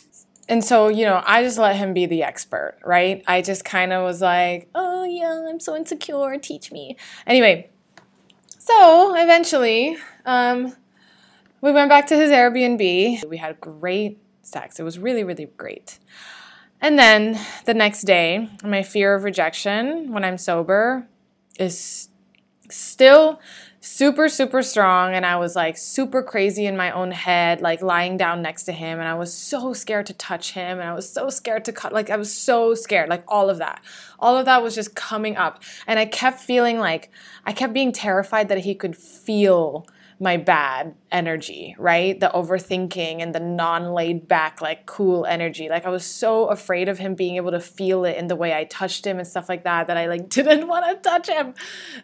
And 0.49 0.65
so, 0.65 0.89
you 0.89 1.05
know, 1.05 1.23
I 1.25 1.43
just 1.43 1.59
let 1.59 1.77
him 1.77 1.95
be 1.95 2.07
the 2.07 2.23
expert, 2.23 2.79
right? 2.85 3.23
I 3.27 3.41
just 3.41 3.65
kind 3.65 3.93
of 3.93 4.05
was 4.05 4.21
like, 4.21 4.69
oh, 4.75 5.05
yeah, 5.05 5.47
I'm 5.49 5.61
so 5.61 5.75
insecure, 5.75 6.39
teach 6.39 6.71
me. 6.71 6.97
Anyway, 7.27 7.71
so 8.59 9.15
eventually, 9.17 9.97
um, 10.27 10.75
we 11.61 11.73
went 11.73 11.89
back 11.89 12.07
to 12.09 12.17
his 12.17 12.31
Airbnb. 12.31 13.27
We 13.27 13.37
had 13.39 13.59
great 13.61 14.19
sex. 14.43 14.79
It 14.79 14.83
was 14.83 14.99
really, 14.99 15.25
really 15.25 15.47
great. 15.57 15.99
And 16.85 16.99
then 16.99 17.41
the 17.65 17.73
next 17.73 18.03
day, 18.03 18.47
my 18.63 18.83
fear 18.83 19.15
of 19.15 19.25
rejection 19.25 20.13
when 20.13 20.23
I'm 20.23 20.37
sober 20.37 21.09
is 21.59 22.11
still 22.69 23.41
super 23.81 24.29
super 24.29 24.63
strong. 24.63 25.15
And 25.15 25.25
I 25.25 25.37
was 25.37 25.57
like 25.57 25.79
super 25.79 26.23
crazy 26.23 26.67
in 26.67 26.77
my 26.77 26.91
own 26.91 27.11
head 27.11 27.63
like 27.63 27.81
lying 27.81 28.19
down 28.19 28.43
next 28.43 28.65
to 28.65 28.73
him. 28.73 28.99
And 28.99 29.09
I 29.09 29.15
was 29.15 29.33
so 29.33 29.73
scared 29.73 30.05
to 30.07 30.13
touch 30.13 30.53
him. 30.53 30.79
And 30.79 30.87
I 30.87 30.93
was 30.93 31.11
so 31.11 31.31
scared 31.31 31.65
to 31.65 31.73
cut 31.73 31.95
like 31.95 32.11
I 32.11 32.17
was 32.17 32.31
so 32.31 32.75
scared 32.75 33.09
like 33.09 33.25
all 33.29 33.49
of 33.49 33.57
that. 33.57 33.83
All 34.19 34.37
of 34.37 34.45
that 34.45 34.63
was 34.63 34.75
just 34.75 34.95
coming 34.95 35.39
up. 35.39 35.63
And 35.87 35.99
I 35.99 36.05
kept 36.05 36.39
feeling 36.39 36.79
like 36.79 37.11
I 37.47 37.55
kept 37.55 37.73
being 37.73 37.93
terrified 37.93 38.49
that 38.49 38.59
he 38.59 38.75
could 38.75 38.95
feel 38.95 39.87
my 40.21 40.37
bad 40.37 40.95
energy, 41.11 41.75
right? 41.79 42.19
The 42.19 42.31
overthinking 42.35 43.21
and 43.21 43.35
the 43.35 43.41
non 43.41 43.93
laid 43.93 44.29
back, 44.29 44.61
like 44.61 44.87
cool 44.87 45.27
energy. 45.27 45.69
Like 45.69 45.87
I 45.87 45.89
was 45.89 46.05
so 46.05 46.47
afraid 46.47 46.89
of 46.89 46.99
him 46.99 47.15
being 47.15 47.37
able 47.37 47.51
to 47.51 47.61
feel 47.61 48.05
it 48.05 48.17
in 48.17 48.29
the 48.29 48.37
way 48.37 48.55
I 48.55 48.65
touched 48.65 49.07
him 49.07 49.19
and 49.19 49.27
stuff 49.27 49.49
like 49.49 49.65
that 49.65 49.89
that 49.89 49.97
I 49.97 50.07
like 50.07 50.29
didn't 50.29 50.69
want 50.69 50.87
to 50.87 51.09
touch 51.09 51.29
him. 51.29 51.55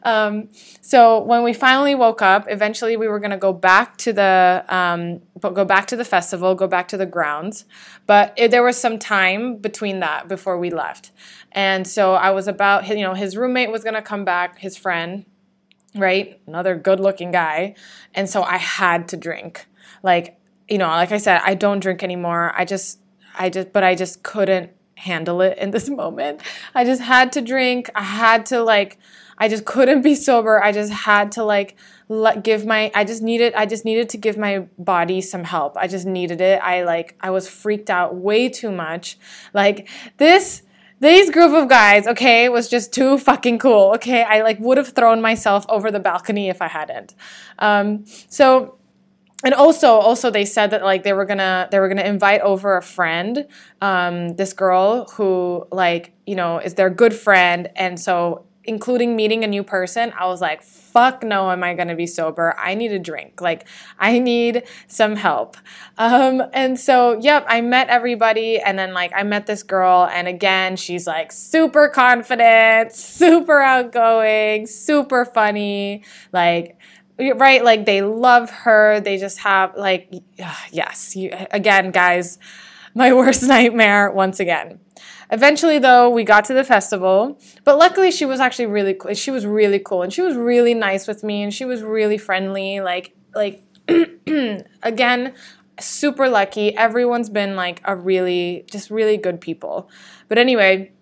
Um, 0.02 0.48
so 0.80 1.22
when 1.22 1.42
we 1.42 1.52
finally 1.52 1.94
woke 1.94 2.22
up, 2.22 2.46
eventually 2.48 2.96
we 2.96 3.08
were 3.08 3.20
gonna 3.20 3.36
go 3.38 3.52
back 3.52 3.96
to 3.98 4.12
the 4.12 4.64
um, 4.68 5.20
go 5.40 5.64
back 5.64 5.86
to 5.88 5.96
the 5.96 6.04
festival, 6.04 6.54
go 6.54 6.66
back 6.66 6.88
to 6.88 6.96
the 6.96 7.06
grounds. 7.06 7.64
But 8.06 8.34
it, 8.36 8.50
there 8.50 8.62
was 8.62 8.76
some 8.76 8.98
time 8.98 9.56
between 9.56 10.00
that 10.00 10.26
before 10.28 10.58
we 10.58 10.70
left, 10.70 11.12
and 11.52 11.86
so 11.86 12.14
I 12.14 12.30
was 12.30 12.48
about 12.48 12.88
you 12.88 13.02
know 13.02 13.14
his 13.14 13.36
roommate 13.36 13.70
was 13.70 13.84
gonna 13.84 14.02
come 14.02 14.24
back, 14.24 14.58
his 14.58 14.76
friend 14.76 15.24
right? 15.94 16.40
Another 16.46 16.76
good 16.76 17.00
looking 17.00 17.30
guy. 17.30 17.74
And 18.14 18.28
so 18.28 18.42
I 18.42 18.56
had 18.56 19.08
to 19.08 19.16
drink. 19.16 19.66
Like, 20.02 20.38
you 20.68 20.78
know, 20.78 20.88
like 20.88 21.12
I 21.12 21.18
said, 21.18 21.40
I 21.44 21.54
don't 21.54 21.80
drink 21.80 22.02
anymore. 22.02 22.52
I 22.56 22.64
just, 22.64 23.00
I 23.38 23.50
just, 23.50 23.72
but 23.72 23.82
I 23.82 23.94
just 23.94 24.22
couldn't 24.22 24.70
handle 24.96 25.40
it 25.40 25.58
in 25.58 25.70
this 25.70 25.88
moment. 26.02 26.42
I 26.74 26.84
just 26.84 27.02
had 27.02 27.32
to 27.32 27.40
drink. 27.40 27.90
I 27.94 28.02
had 28.02 28.46
to, 28.46 28.62
like, 28.62 28.98
I 29.38 29.48
just 29.48 29.64
couldn't 29.64 30.02
be 30.02 30.14
sober. 30.14 30.62
I 30.62 30.72
just 30.72 30.92
had 30.92 31.32
to, 31.32 31.44
like, 31.44 31.76
let 32.10 32.42
give 32.42 32.66
my 32.66 32.90
i 32.92 33.04
just 33.04 33.22
needed 33.22 33.54
i 33.54 33.64
just 33.64 33.84
needed 33.84 34.08
to 34.08 34.18
give 34.18 34.36
my 34.36 34.66
body 34.76 35.20
some 35.20 35.44
help 35.44 35.76
i 35.76 35.86
just 35.86 36.04
needed 36.04 36.40
it 36.40 36.60
i 36.60 36.82
like 36.82 37.16
i 37.20 37.30
was 37.30 37.48
freaked 37.48 37.88
out 37.88 38.16
way 38.16 38.48
too 38.48 38.72
much 38.72 39.16
like 39.54 39.88
this 40.16 40.62
this 41.00 41.30
group 41.30 41.52
of 41.52 41.68
guys, 41.68 42.06
okay, 42.06 42.48
was 42.48 42.68
just 42.68 42.92
too 42.92 43.18
fucking 43.18 43.58
cool. 43.58 43.92
Okay, 43.94 44.22
I 44.22 44.42
like 44.42 44.60
would 44.60 44.78
have 44.78 44.90
thrown 44.90 45.20
myself 45.20 45.66
over 45.68 45.90
the 45.90 46.00
balcony 46.00 46.48
if 46.48 46.62
I 46.62 46.68
hadn't. 46.68 47.14
Um, 47.58 48.04
so 48.28 48.78
and 49.42 49.54
also 49.54 49.88
also 49.92 50.30
they 50.30 50.44
said 50.44 50.70
that 50.70 50.82
like 50.82 51.02
they 51.02 51.12
were 51.12 51.24
gonna 51.24 51.68
they 51.70 51.78
were 51.78 51.88
gonna 51.88 52.02
invite 52.02 52.40
over 52.42 52.76
a 52.76 52.82
friend 52.82 53.46
um, 53.80 54.36
this 54.36 54.52
girl 54.52 55.06
who 55.14 55.66
like 55.72 56.12
you 56.26 56.36
know 56.36 56.58
is 56.58 56.74
their 56.74 56.90
good 56.90 57.14
friend 57.14 57.70
and 57.76 57.98
so 57.98 58.44
including 58.64 59.16
meeting 59.16 59.42
a 59.44 59.46
new 59.46 59.62
person, 59.62 60.12
I 60.18 60.26
was 60.26 60.40
like, 60.40 60.62
fuck 60.62 61.22
no, 61.22 61.50
am 61.50 61.62
I 61.62 61.74
gonna 61.74 61.94
be 61.94 62.06
sober? 62.06 62.54
I 62.58 62.74
need 62.74 62.92
a 62.92 62.98
drink. 62.98 63.40
Like, 63.40 63.66
I 63.98 64.18
need 64.18 64.64
some 64.86 65.16
help. 65.16 65.56
Um, 65.98 66.42
and 66.52 66.78
so, 66.78 67.18
yep, 67.20 67.44
I 67.48 67.60
met 67.60 67.88
everybody, 67.88 68.58
and 68.58 68.78
then 68.78 68.92
like 68.92 69.12
I 69.14 69.22
met 69.22 69.46
this 69.46 69.62
girl, 69.62 70.08
and 70.12 70.28
again, 70.28 70.76
she's 70.76 71.06
like 71.06 71.32
super 71.32 71.88
confident, 71.88 72.92
super 72.92 73.60
outgoing, 73.60 74.66
super 74.66 75.24
funny, 75.24 76.04
like 76.32 76.76
right 77.36 77.64
like 77.64 77.84
they 77.84 78.02
love 78.02 78.50
her 78.50 79.00
they 79.00 79.18
just 79.18 79.38
have 79.40 79.76
like 79.76 80.10
yes 80.72 81.14
you, 81.14 81.30
again 81.50 81.90
guys 81.90 82.38
my 82.94 83.12
worst 83.14 83.42
nightmare 83.42 84.10
once 84.10 84.40
again 84.40 84.78
Eventually, 85.30 85.78
though, 85.78 86.10
we 86.10 86.24
got 86.24 86.44
to 86.46 86.54
the 86.54 86.64
festival, 86.64 87.38
but 87.64 87.78
luckily 87.78 88.10
she 88.10 88.24
was 88.24 88.40
actually 88.40 88.66
really 88.66 88.94
cool. 88.94 89.14
She 89.14 89.30
was 89.30 89.46
really 89.46 89.78
cool 89.78 90.02
and 90.02 90.12
she 90.12 90.22
was 90.22 90.36
really 90.36 90.74
nice 90.74 91.06
with 91.06 91.22
me 91.22 91.42
and 91.42 91.54
she 91.54 91.64
was 91.64 91.82
really 91.82 92.18
friendly. 92.18 92.80
Like, 92.80 93.14
like 93.34 93.62
again, 94.82 95.34
super 95.78 96.28
lucky. 96.28 96.76
Everyone's 96.76 97.30
been 97.30 97.54
like 97.54 97.80
a 97.84 97.94
really, 97.94 98.64
just 98.70 98.90
really 98.90 99.16
good 99.16 99.40
people. 99.40 99.88
But 100.28 100.38
anyway, 100.38 100.92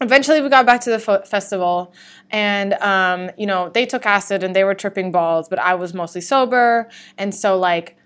eventually 0.00 0.40
we 0.40 0.48
got 0.48 0.66
back 0.66 0.80
to 0.82 0.90
the 0.90 1.10
f- 1.10 1.28
festival 1.28 1.92
and 2.30 2.74
um, 2.74 3.30
you 3.36 3.46
know 3.46 3.70
they 3.70 3.86
took 3.86 4.04
acid 4.04 4.42
and 4.42 4.54
they 4.54 4.64
were 4.64 4.74
tripping 4.74 5.10
balls 5.10 5.48
but 5.48 5.58
i 5.58 5.74
was 5.74 5.94
mostly 5.94 6.20
sober 6.20 6.88
and 7.16 7.34
so 7.34 7.58
like 7.58 7.96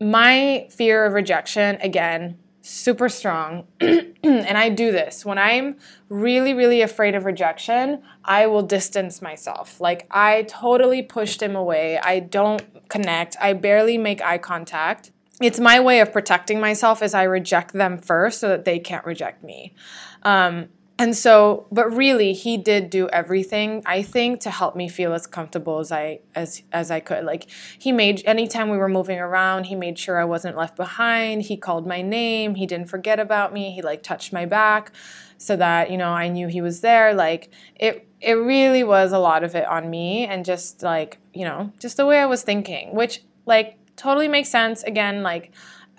my 0.00 0.66
fear 0.70 1.04
of 1.04 1.12
rejection 1.12 1.76
again 1.80 2.38
super 2.64 3.10
strong. 3.10 3.66
and 3.80 4.56
I 4.58 4.70
do 4.70 4.90
this. 4.90 5.24
When 5.24 5.36
I'm 5.36 5.76
really, 6.08 6.54
really 6.54 6.80
afraid 6.80 7.14
of 7.14 7.26
rejection, 7.26 8.02
I 8.24 8.46
will 8.46 8.62
distance 8.62 9.20
myself. 9.20 9.80
Like, 9.82 10.06
I 10.10 10.44
totally 10.48 11.02
pushed 11.02 11.42
him 11.42 11.54
away. 11.54 11.98
I 11.98 12.20
don't 12.20 12.88
connect. 12.88 13.36
I 13.38 13.52
barely 13.52 13.98
make 13.98 14.22
eye 14.22 14.38
contact. 14.38 15.12
It's 15.42 15.60
my 15.60 15.78
way 15.78 16.00
of 16.00 16.10
protecting 16.10 16.58
myself 16.58 17.02
as 17.02 17.12
I 17.12 17.24
reject 17.24 17.74
them 17.74 17.98
first 17.98 18.40
so 18.40 18.48
that 18.48 18.64
they 18.64 18.78
can't 18.78 19.04
reject 19.04 19.44
me. 19.44 19.74
Um, 20.22 20.70
and 20.98 21.16
so 21.16 21.66
but 21.72 21.92
really 21.92 22.32
he 22.32 22.56
did 22.56 22.88
do 22.88 23.08
everything 23.08 23.82
i 23.84 24.00
think 24.00 24.38
to 24.40 24.50
help 24.50 24.76
me 24.76 24.88
feel 24.88 25.12
as 25.12 25.26
comfortable 25.26 25.80
as 25.80 25.90
i 25.90 26.20
as 26.34 26.62
as 26.72 26.90
i 26.90 27.00
could. 27.00 27.24
Like 27.24 27.50
he 27.78 27.90
made 27.92 28.22
anytime 28.24 28.70
we 28.70 28.76
were 28.76 28.88
moving 28.88 29.18
around 29.18 29.64
he 29.64 29.74
made 29.74 29.98
sure 29.98 30.18
i 30.18 30.24
wasn't 30.24 30.56
left 30.56 30.76
behind. 30.76 31.42
He 31.42 31.56
called 31.56 31.86
my 31.86 32.02
name. 32.02 32.54
He 32.54 32.66
didn't 32.66 32.88
forget 32.88 33.18
about 33.18 33.52
me. 33.52 33.72
He 33.72 33.82
like 33.82 34.02
touched 34.02 34.32
my 34.32 34.46
back 34.46 34.92
so 35.36 35.56
that 35.56 35.90
you 35.90 35.98
know 35.98 36.10
i 36.10 36.28
knew 36.28 36.46
he 36.46 36.60
was 36.60 36.80
there. 36.80 37.12
Like 37.14 37.50
it 37.74 38.06
it 38.20 38.34
really 38.34 38.84
was 38.84 39.12
a 39.12 39.18
lot 39.18 39.42
of 39.42 39.54
it 39.54 39.66
on 39.66 39.90
me 39.90 40.26
and 40.26 40.44
just 40.44 40.82
like 40.82 41.18
you 41.32 41.44
know 41.44 41.72
just 41.80 41.96
the 41.96 42.06
way 42.06 42.18
i 42.18 42.26
was 42.26 42.42
thinking 42.42 42.94
which 42.94 43.22
like 43.46 43.78
totally 43.96 44.28
makes 44.28 44.48
sense. 44.48 44.82
Again 44.84 45.22
like 45.22 45.52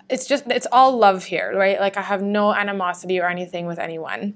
it's 0.08 0.26
just 0.26 0.46
it's 0.46 0.66
all 0.72 0.96
love 0.96 1.24
here 1.24 1.52
right? 1.54 1.78
Like 1.80 1.96
i 1.98 2.02
have 2.02 2.22
no 2.22 2.54
animosity 2.54 3.20
or 3.20 3.28
anything 3.28 3.66
with 3.66 3.78
anyone 3.78 4.34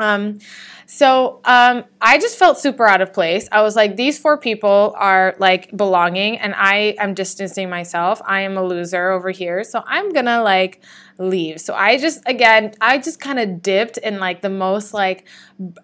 Um, 0.00 0.38
so 0.86 1.40
um, 1.44 1.84
I 2.00 2.18
just 2.18 2.36
felt 2.36 2.58
super 2.58 2.84
out 2.84 3.00
of 3.00 3.12
place. 3.12 3.48
I 3.52 3.62
was 3.62 3.76
like, 3.76 3.94
these 3.94 4.18
four 4.18 4.38
people 4.38 4.92
are 4.96 5.36
like 5.38 5.76
belonging, 5.76 6.38
and 6.38 6.52
I 6.56 6.96
am 6.98 7.14
distancing 7.14 7.70
myself. 7.70 8.20
I 8.26 8.40
am 8.40 8.56
a 8.56 8.64
loser 8.64 9.10
over 9.10 9.30
here, 9.30 9.62
so 9.62 9.84
I'm 9.86 10.12
gonna 10.12 10.42
like 10.42 10.82
leave. 11.18 11.60
So 11.60 11.74
I 11.74 11.96
just 11.96 12.22
again, 12.26 12.74
I 12.80 12.98
just 12.98 13.20
kind 13.20 13.38
of 13.38 13.62
dipped 13.62 13.98
in 13.98 14.18
like 14.18 14.42
the 14.42 14.50
most 14.50 14.92
like, 14.92 15.28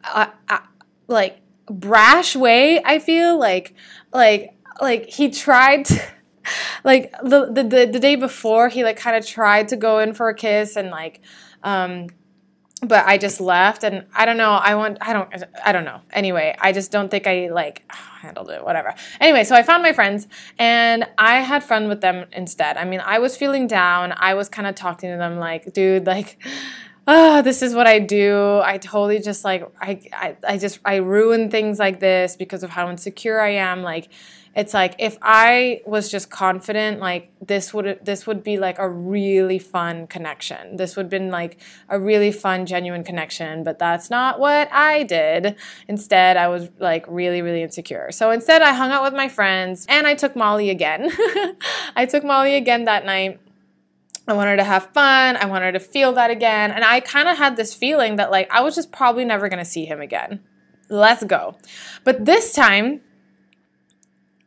uh, 0.02 0.26
uh, 0.48 0.59
like 1.07 1.40
brash 1.70 2.35
way. 2.35 2.83
I 2.83 2.98
feel 2.98 3.38
like, 3.38 3.74
like, 4.12 4.57
like 4.81 5.09
he 5.09 5.31
tried. 5.31 5.85
To, 5.85 6.02
like 6.85 7.12
the, 7.22 7.46
the 7.52 7.88
the 7.92 8.00
day 8.00 8.16
before, 8.16 8.68
he 8.68 8.83
like 8.83 8.96
kind 8.96 9.16
of 9.16 9.24
tried 9.24 9.68
to 9.68 9.76
go 9.76 10.00
in 10.00 10.14
for 10.14 10.29
a 10.29 10.35
kiss 10.35 10.74
and 10.74 10.90
like. 10.90 11.20
Um, 11.62 12.09
but 12.82 13.06
I 13.06 13.16
just 13.16 13.40
left 13.40 13.84
and 13.84 14.04
I 14.14 14.26
don't 14.26 14.36
know. 14.36 14.52
I 14.52 14.74
want 14.74 14.98
I 15.00 15.12
don't 15.12 15.32
I 15.64 15.72
don't 15.72 15.84
know. 15.84 16.00
Anyway, 16.12 16.54
I 16.60 16.72
just 16.72 16.90
don't 16.92 17.10
think 17.10 17.26
I 17.26 17.48
like 17.50 17.90
handled 18.20 18.50
it, 18.50 18.64
whatever. 18.64 18.94
Anyway, 19.20 19.44
so 19.44 19.54
I 19.54 19.62
found 19.62 19.82
my 19.82 19.92
friends 19.92 20.28
and 20.58 21.06
I 21.16 21.40
had 21.40 21.64
fun 21.64 21.88
with 21.88 22.00
them 22.00 22.26
instead. 22.32 22.76
I 22.76 22.84
mean, 22.84 23.00
I 23.00 23.18
was 23.18 23.36
feeling 23.36 23.66
down. 23.66 24.12
I 24.16 24.34
was 24.34 24.48
kind 24.48 24.66
of 24.66 24.74
talking 24.74 25.10
to 25.10 25.16
them 25.16 25.38
like, 25.38 25.72
dude, 25.72 26.06
like 26.06 26.38
oh, 27.06 27.40
this 27.42 27.62
is 27.62 27.74
what 27.74 27.86
I 27.86 27.98
do. 27.98 28.60
I 28.62 28.78
totally 28.78 29.20
just 29.20 29.44
like 29.44 29.66
I, 29.80 30.00
I 30.12 30.36
I 30.46 30.58
just 30.58 30.78
I 30.84 30.96
ruin 30.96 31.50
things 31.50 31.78
like 31.78 32.00
this 32.00 32.36
because 32.36 32.62
of 32.62 32.70
how 32.70 32.90
insecure 32.90 33.40
I 33.40 33.50
am. 33.50 33.82
Like 33.82 34.08
it's 34.57 34.73
like 34.73 34.95
if 34.99 35.19
I 35.21 35.83
was 35.85 36.11
just 36.11 36.31
confident, 36.31 36.99
like 36.99 37.31
this 37.47 37.75
would 37.75 37.99
this 38.03 38.27
would 38.27 38.42
be 38.42 38.57
like 38.57 38.79
a 38.79 38.88
really 38.88 39.59
fun 39.59 40.07
connection. 40.07 40.77
This 40.77 40.97
would 40.97 41.05
have 41.05 41.11
been 41.11 41.31
like 41.31 41.61
a 41.90 42.01
really 42.01 42.33
fun, 42.33 42.64
genuine 42.64 43.05
connection. 43.05 43.64
But 43.64 43.79
that's 43.79 44.09
not 44.09 44.40
what 44.40 44.73
I 44.73 45.03
did. 45.03 45.57
Instead, 45.88 46.38
I 46.38 46.49
was 46.49 46.71
like 46.79 47.05
really, 47.07 47.42
really 47.42 47.62
insecure. 47.62 48.11
So 48.12 48.31
instead, 48.31 48.62
I 48.62 48.73
hung 48.73 48.90
out 48.90 49.03
with 49.03 49.12
my 49.12 49.29
friends 49.29 49.85
and 49.90 50.07
I 50.07 50.14
took 50.14 50.35
Molly 50.35 50.71
again. 50.71 51.11
I 51.95 52.07
took 52.09 52.25
Molly 52.25 52.55
again 52.55 52.87
that 52.87 53.05
night. 53.05 53.38
I 54.27 54.33
wanted 54.33 54.57
to 54.57 54.64
have 54.64 54.90
fun. 54.95 55.37
I 55.37 55.45
wanted 55.45 55.73
to 55.73 55.81
feel 55.81 56.14
that 56.14 56.31
again. 56.31 56.71
And 56.71 56.83
I 56.83 57.01
kind 57.01 57.29
of 57.29 57.37
had 57.37 57.59
this 57.59 57.75
feeling 57.75 58.16
that 58.16 58.31
like 58.31 58.51
I 58.51 58.62
was 58.62 58.75
just 58.75 58.90
probably 58.90 59.27
never 59.27 59.51
going 59.51 59.62
to 59.62 59.71
see 59.71 59.85
him 59.85 60.01
again. 60.01 60.40
Let's 60.88 61.25
go. 61.25 61.57
But 62.05 62.25
this 62.25 62.55
time, 62.55 63.03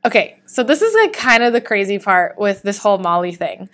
Okay, 0.05 0.39
so 0.45 0.63
this 0.63 0.81
is 0.81 0.93
like 0.95 1.12
kind 1.12 1.43
of 1.43 1.51
the 1.51 1.59
crazy 1.59 1.99
part 1.99 2.38
with 2.38 2.62
this 2.62 2.77
whole 2.77 2.97
Molly 2.97 3.33
thing. 3.33 3.69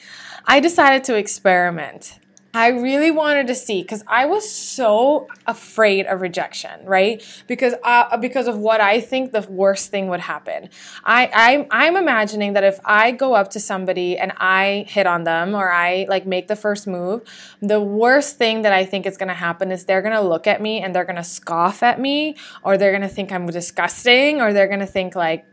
I 0.45 0.59
decided 0.59 1.03
to 1.05 1.15
experiment. 1.15 2.19
I 2.55 2.69
really 2.69 3.11
wanted 3.11 3.47
to 3.47 3.55
see 3.55 3.81
because 3.81 4.01
I 4.07 4.25
was 4.25 4.49
so 4.49 5.27
afraid 5.45 6.05
of 6.05 6.21
rejection, 6.21 6.85
right? 6.85 7.21
Because 7.47 7.73
uh, 7.83 8.15
because 8.15 8.47
of 8.47 8.57
what 8.57 8.79
I 8.79 9.01
think 9.01 9.33
the 9.33 9.41
worst 9.41 9.91
thing 9.91 10.07
would 10.07 10.21
happen. 10.21 10.69
I 11.03 11.29
I'm, 11.33 11.67
I'm 11.69 11.97
imagining 11.97 12.53
that 12.53 12.63
if 12.63 12.79
I 12.85 13.11
go 13.11 13.33
up 13.33 13.49
to 13.51 13.59
somebody 13.59 14.17
and 14.17 14.31
I 14.37 14.85
hit 14.87 15.05
on 15.05 15.25
them 15.25 15.53
or 15.53 15.69
I 15.69 16.05
like 16.07 16.25
make 16.25 16.47
the 16.47 16.55
first 16.55 16.87
move, 16.87 17.23
the 17.61 17.81
worst 17.81 18.37
thing 18.37 18.61
that 18.61 18.71
I 18.71 18.85
think 18.85 19.05
is 19.05 19.17
going 19.17 19.27
to 19.27 19.35
happen 19.35 19.69
is 19.69 19.83
they're 19.83 20.01
going 20.01 20.15
to 20.15 20.21
look 20.21 20.47
at 20.47 20.61
me 20.61 20.81
and 20.81 20.95
they're 20.95 21.03
going 21.03 21.17
to 21.17 21.23
scoff 21.25 21.83
at 21.83 21.99
me 21.99 22.37
or 22.63 22.77
they're 22.77 22.93
going 22.93 23.01
to 23.01 23.09
think 23.09 23.33
I'm 23.33 23.47
disgusting 23.47 24.39
or 24.39 24.53
they're 24.53 24.69
going 24.69 24.79
to 24.79 24.85
think 24.85 25.13
like 25.13 25.45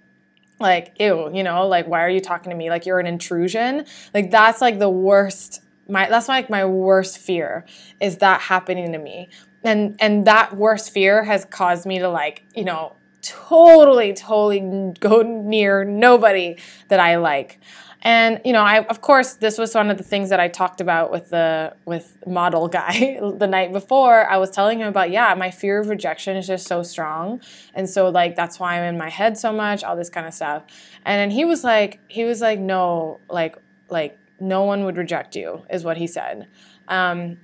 like 0.63 0.97
ew 0.99 1.31
you 1.33 1.43
know 1.43 1.67
like 1.67 1.87
why 1.87 2.03
are 2.03 2.09
you 2.09 2.21
talking 2.21 2.51
to 2.51 2.57
me? 2.57 2.71
Like 2.71 2.87
you're 2.87 3.01
an 3.01 3.07
intrusion? 3.07 3.85
Like 4.15 4.31
that's 4.31 4.61
like 4.61 4.79
the 4.79 4.89
worst 4.89 5.61
my 5.89 6.09
that's 6.09 6.29
like 6.29 6.49
my 6.49 6.65
worst 6.65 7.19
fear 7.19 7.67
is 8.01 8.19
that 8.19 8.41
happening 8.41 8.93
to 8.93 8.99
me. 8.99 9.29
And 9.65 9.97
and 10.01 10.27
that 10.27 10.57
worst 10.57 10.91
fear 10.91 11.25
has 11.25 11.45
caused 11.45 11.87
me 11.87 11.99
to 11.99 12.09
like 12.09 12.45
you 12.55 12.65
know 12.65 12.97
totally 13.23 14.13
totally 14.13 14.93
go 14.99 15.23
near 15.23 15.85
nobody 15.85 16.57
that 16.89 16.99
i 16.99 17.17
like 17.17 17.61
and 18.05 18.41
you 18.45 18.53
know, 18.53 18.63
I 18.63 18.85
of 18.87 19.01
course 19.01 19.35
this 19.35 19.59
was 19.59 19.75
one 19.75 19.89
of 19.89 19.97
the 19.97 20.03
things 20.03 20.29
that 20.31 20.41
I 20.41 20.49
talked 20.49 20.81
about 20.81 21.13
with 21.13 21.31
the 21.31 21.75
with 21.85 22.17
model 22.27 22.67
guy 22.67 23.19
the 23.37 23.47
night 23.47 23.73
before. 23.73 24.29
I 24.29 24.37
was 24.39 24.51
telling 24.51 24.81
him 24.81 24.89
about 24.89 25.11
yeah, 25.11 25.35
my 25.35 25.53
fear 25.53 25.81
of 25.81 25.89
rejection 25.89 26.37
is 26.37 26.47
just 26.47 26.67
so 26.67 26.83
strong, 26.83 27.41
and 27.75 27.89
so 27.89 28.09
like 28.11 28.35
that's 28.35 28.59
why 28.59 28.79
I'm 28.79 28.85
in 28.85 28.99
my 28.99 29.09
head 29.09 29.39
so 29.39 29.53
much, 29.53 29.85
all 29.85 29.97
this 29.97 30.11
kind 30.11 30.27
of 30.27 30.35
stuff. 30.35 30.65
And 31.05 31.19
then 31.19 31.31
he 31.31 31.45
was 31.45 31.63
like, 31.63 32.01
he 32.09 32.25
was 32.25 32.41
like, 32.41 32.59
no, 32.59 33.21
like 33.31 33.57
like 33.89 34.19
no 34.41 34.65
one 34.65 34.85
would 34.85 34.97
reject 34.97 35.37
you, 35.37 35.65
is 35.71 35.85
what 35.85 35.97
he 35.97 36.09
said. 36.09 36.49
Um, 36.89 37.39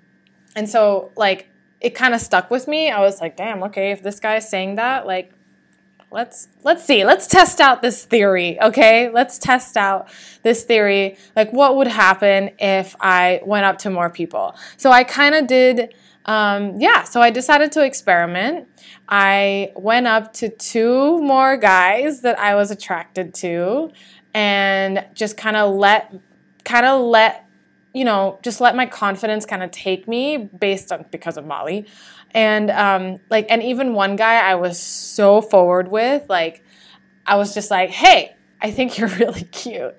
and 0.56 0.68
so 0.68 1.12
like 1.16 1.48
it 1.80 1.94
kind 1.94 2.14
of 2.14 2.20
stuck 2.20 2.50
with 2.50 2.66
me. 2.66 2.90
I 2.90 3.00
was 3.00 3.20
like, 3.20 3.36
damn, 3.36 3.62
okay, 3.64 3.92
if 3.92 4.02
this 4.02 4.18
guy 4.18 4.36
is 4.36 4.48
saying 4.48 4.74
that, 4.74 5.06
like 5.06 5.32
let's 6.10 6.48
let's 6.64 6.84
see. 6.84 7.04
Let's 7.04 7.26
test 7.26 7.60
out 7.60 7.82
this 7.82 8.04
theory 8.04 8.60
okay? 8.60 9.10
Let's 9.10 9.38
test 9.38 9.76
out 9.76 10.08
this 10.42 10.64
theory. 10.64 11.16
Like 11.36 11.52
what 11.52 11.76
would 11.76 11.86
happen 11.86 12.50
if 12.58 12.96
i 13.00 13.40
went 13.44 13.64
up 13.64 13.78
to 13.78 13.90
more 13.90 14.10
people? 14.10 14.54
So 14.76 14.90
i 14.90 15.04
kind 15.04 15.34
of 15.34 15.46
did 15.46 15.94
um, 16.24 16.78
yeah. 16.78 17.04
So 17.04 17.20
i 17.20 17.30
decided 17.30 17.72
to 17.72 17.84
experiment. 17.84 18.68
I 19.08 19.72
went 19.74 20.06
up 20.06 20.34
to 20.34 20.50
two 20.50 21.18
more 21.22 21.56
guys 21.56 22.20
that 22.22 22.38
i 22.38 22.54
was 22.54 22.70
attracted 22.70 23.34
to 23.34 23.90
and 24.34 25.04
just 25.14 25.36
kind 25.36 25.56
of 25.56 25.74
let 25.74 26.14
kind 26.64 26.84
of 26.84 27.00
let 27.00 27.48
you 27.94 28.04
know 28.04 28.38
just 28.42 28.60
let 28.60 28.76
my 28.76 28.86
confidence 28.86 29.46
kind 29.46 29.62
of 29.62 29.70
take 29.70 30.06
me 30.06 30.36
based 30.36 30.92
on 30.92 31.04
because 31.10 31.36
of 31.36 31.46
molly 31.46 31.86
and 32.34 32.70
um, 32.70 33.20
like, 33.30 33.46
and 33.48 33.62
even 33.62 33.94
one 33.94 34.16
guy 34.16 34.36
I 34.36 34.54
was 34.56 34.78
so 34.78 35.40
forward 35.40 35.88
with, 35.88 36.28
like, 36.28 36.62
I 37.26 37.36
was 37.36 37.54
just 37.54 37.70
like, 37.70 37.90
hey, 37.90 38.36
I 38.60 38.70
think 38.70 38.98
you're 38.98 39.08
really 39.20 39.44
cute. 39.44 39.96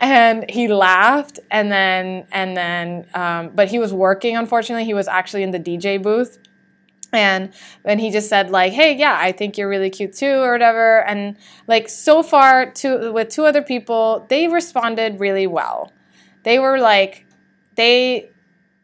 and 0.00 0.50
he 0.50 0.68
laughed 0.68 1.40
and 1.50 1.72
then 1.72 2.26
and 2.30 2.54
then 2.54 3.06
um, 3.14 3.50
but 3.54 3.68
he 3.68 3.78
was 3.78 3.92
working 3.92 4.36
unfortunately. 4.36 4.84
He 4.84 4.94
was 4.94 5.08
actually 5.08 5.42
in 5.42 5.50
the 5.50 5.58
dj 5.58 6.02
booth. 6.02 6.38
And 7.12 7.52
then 7.82 7.98
he 7.98 8.10
just 8.10 8.28
said 8.28 8.50
like 8.50 8.72
hey 8.72 8.94
yeah 8.96 9.16
i 9.18 9.32
think 9.32 9.56
you're 9.56 9.68
really 9.68 9.90
cute 9.90 10.12
too 10.12 10.42
or 10.42 10.52
whatever. 10.52 11.02
And 11.06 11.36
like 11.66 11.88
so 11.88 12.22
far 12.22 12.70
two 12.70 13.12
with 13.12 13.30
two 13.30 13.46
other 13.46 13.62
people 13.62 14.26
they 14.28 14.46
responded 14.46 15.20
really 15.20 15.46
well. 15.46 15.90
They 16.42 16.58
were 16.58 16.78
like 16.78 17.24
they 17.76 18.30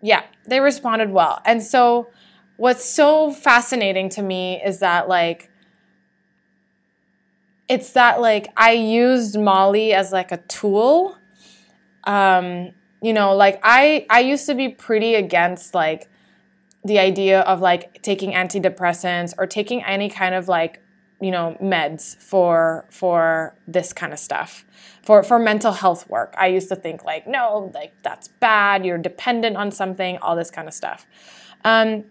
yeah 0.01 0.23
they 0.49 0.61
responded 0.61 1.11
well. 1.11 1.43
And 1.45 1.63
so 1.63 2.11
what's 2.57 2.85
so 2.85 3.31
fascinating 3.31 4.09
to 4.11 4.23
me 4.23 4.63
is 4.65 4.81
that 4.81 5.09
like 5.09 5.51
it's 7.69 7.93
that 7.93 8.21
like 8.21 8.49
I 8.57 8.73
used 8.73 9.39
Molly 9.39 9.93
as 9.93 10.13
like 10.13 10.33
a 10.33 10.39
tool. 10.39 11.17
Um, 12.05 12.73
you 13.03 13.13
know, 13.13 13.35
like 13.35 13.61
I 13.63 14.07
I 14.09 14.21
used 14.21 14.47
to 14.47 14.55
be 14.55 14.69
pretty 14.69 15.15
against 15.15 15.75
like 15.75 16.09
the 16.85 16.99
idea 16.99 17.41
of 17.41 17.61
like 17.61 18.03
taking 18.03 18.33
antidepressants 18.33 19.35
or 19.39 19.47
taking 19.47 19.83
any 19.83 20.09
kind 20.09 20.35
of 20.35 20.47
like 20.47 20.81
you 21.21 21.31
know 21.31 21.57
meds 21.61 22.17
for 22.17 22.87
for 22.91 23.57
this 23.67 23.93
kind 23.93 24.13
of 24.13 24.19
stuff. 24.19 24.65
For 25.03 25.23
for 25.23 25.39
mental 25.39 25.73
health 25.73 26.09
work. 26.09 26.35
I 26.39 26.47
used 26.47 26.69
to 26.69 26.77
think 26.77 27.05
like 27.05 27.27
no 27.27 27.73
like 27.75 27.93
that's 28.03 28.29
bad. 28.29 28.87
You're 28.87 28.99
dependent 28.99 29.57
on 29.57 29.73
something 29.73 30.19
all 30.19 30.37
this 30.37 30.51
kind 30.51 30.69
of 30.69 30.75
stuff. 30.75 31.07
Um, 31.65 32.05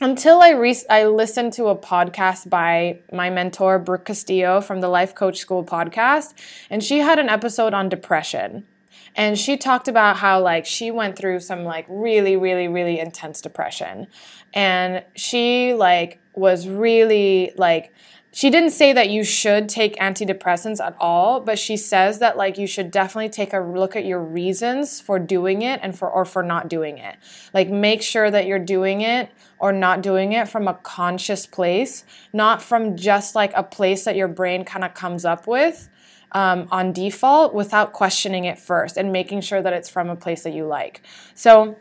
until 0.00 0.40
I 0.40 0.50
re- 0.50 0.84
I 0.88 1.06
listened 1.06 1.52
to 1.54 1.66
a 1.66 1.76
podcast 1.76 2.48
by 2.48 3.00
my 3.12 3.30
mentor 3.30 3.78
Brooke 3.78 4.04
Castillo 4.04 4.60
from 4.60 4.80
the 4.80 4.88
Life 4.88 5.14
Coach 5.14 5.38
School 5.38 5.64
podcast, 5.64 6.34
and 6.70 6.82
she 6.82 6.98
had 6.98 7.18
an 7.18 7.28
episode 7.28 7.74
on 7.74 7.88
depression. 7.88 8.66
And 9.16 9.36
she 9.36 9.56
talked 9.56 9.88
about 9.88 10.18
how 10.18 10.40
like 10.40 10.64
she 10.64 10.90
went 10.90 11.16
through 11.16 11.40
some 11.40 11.64
like 11.64 11.86
really 11.88 12.36
really 12.36 12.68
really 12.68 13.00
intense 13.00 13.40
depression. 13.40 14.06
And 14.54 15.04
she 15.16 15.74
like 15.74 16.20
was 16.34 16.68
really 16.68 17.52
like 17.56 17.92
she 18.38 18.50
didn't 18.50 18.70
say 18.70 18.92
that 18.92 19.10
you 19.10 19.24
should 19.24 19.68
take 19.68 19.96
antidepressants 19.96 20.78
at 20.78 20.94
all, 21.00 21.40
but 21.40 21.58
she 21.58 21.76
says 21.76 22.20
that 22.20 22.36
like 22.36 22.56
you 22.56 22.68
should 22.68 22.88
definitely 22.92 23.28
take 23.28 23.52
a 23.52 23.58
look 23.58 23.96
at 23.96 24.04
your 24.04 24.22
reasons 24.22 25.00
for 25.00 25.18
doing 25.18 25.62
it 25.62 25.80
and 25.82 25.98
for 25.98 26.08
or 26.08 26.24
for 26.24 26.44
not 26.44 26.68
doing 26.68 26.98
it. 26.98 27.16
Like 27.52 27.68
make 27.68 28.00
sure 28.00 28.30
that 28.30 28.46
you're 28.46 28.60
doing 28.60 29.00
it 29.00 29.28
or 29.58 29.72
not 29.72 30.02
doing 30.02 30.34
it 30.34 30.48
from 30.48 30.68
a 30.68 30.74
conscious 30.74 31.46
place, 31.46 32.04
not 32.32 32.62
from 32.62 32.96
just 32.96 33.34
like 33.34 33.50
a 33.56 33.64
place 33.64 34.04
that 34.04 34.14
your 34.14 34.28
brain 34.28 34.64
kind 34.64 34.84
of 34.84 34.94
comes 34.94 35.24
up 35.24 35.48
with 35.48 35.88
um, 36.30 36.68
on 36.70 36.92
default 36.92 37.54
without 37.54 37.92
questioning 37.92 38.44
it 38.44 38.56
first 38.56 38.96
and 38.96 39.10
making 39.10 39.40
sure 39.40 39.60
that 39.60 39.72
it's 39.72 39.88
from 39.88 40.08
a 40.08 40.14
place 40.14 40.44
that 40.44 40.52
you 40.52 40.64
like. 40.64 41.02
So 41.34 41.76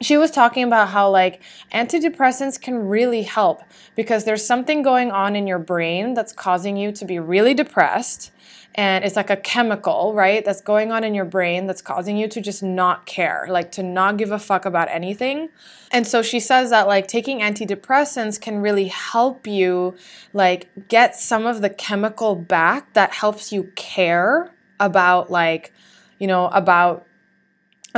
she 0.00 0.16
was 0.16 0.30
talking 0.30 0.64
about 0.64 0.88
how 0.88 1.10
like 1.10 1.42
antidepressants 1.72 2.60
can 2.60 2.86
really 2.88 3.22
help 3.22 3.62
because 3.96 4.24
there's 4.24 4.44
something 4.44 4.82
going 4.82 5.10
on 5.10 5.34
in 5.34 5.46
your 5.46 5.58
brain 5.58 6.14
that's 6.14 6.32
causing 6.32 6.76
you 6.76 6.92
to 6.92 7.04
be 7.04 7.18
really 7.18 7.54
depressed 7.54 8.30
and 8.78 9.04
it's 9.04 9.16
like 9.16 9.28
a 9.28 9.36
chemical, 9.36 10.14
right? 10.14 10.44
That's 10.44 10.60
going 10.60 10.92
on 10.92 11.02
in 11.02 11.12
your 11.12 11.24
brain 11.24 11.66
that's 11.66 11.82
causing 11.82 12.16
you 12.16 12.28
to 12.28 12.40
just 12.40 12.62
not 12.62 13.06
care, 13.06 13.44
like 13.50 13.72
to 13.72 13.82
not 13.82 14.18
give 14.18 14.30
a 14.30 14.38
fuck 14.38 14.64
about 14.64 14.88
anything. 14.88 15.48
And 15.90 16.06
so 16.06 16.22
she 16.22 16.38
says 16.38 16.70
that 16.70 16.86
like 16.86 17.08
taking 17.08 17.40
antidepressants 17.40 18.40
can 18.40 18.60
really 18.60 18.86
help 18.86 19.48
you 19.48 19.96
like 20.32 20.68
get 20.86 21.16
some 21.16 21.44
of 21.44 21.60
the 21.60 21.70
chemical 21.70 22.36
back 22.36 22.92
that 22.92 23.14
helps 23.14 23.50
you 23.50 23.72
care 23.74 24.54
about 24.78 25.28
like, 25.28 25.72
you 26.20 26.28
know, 26.28 26.46
about 26.46 27.07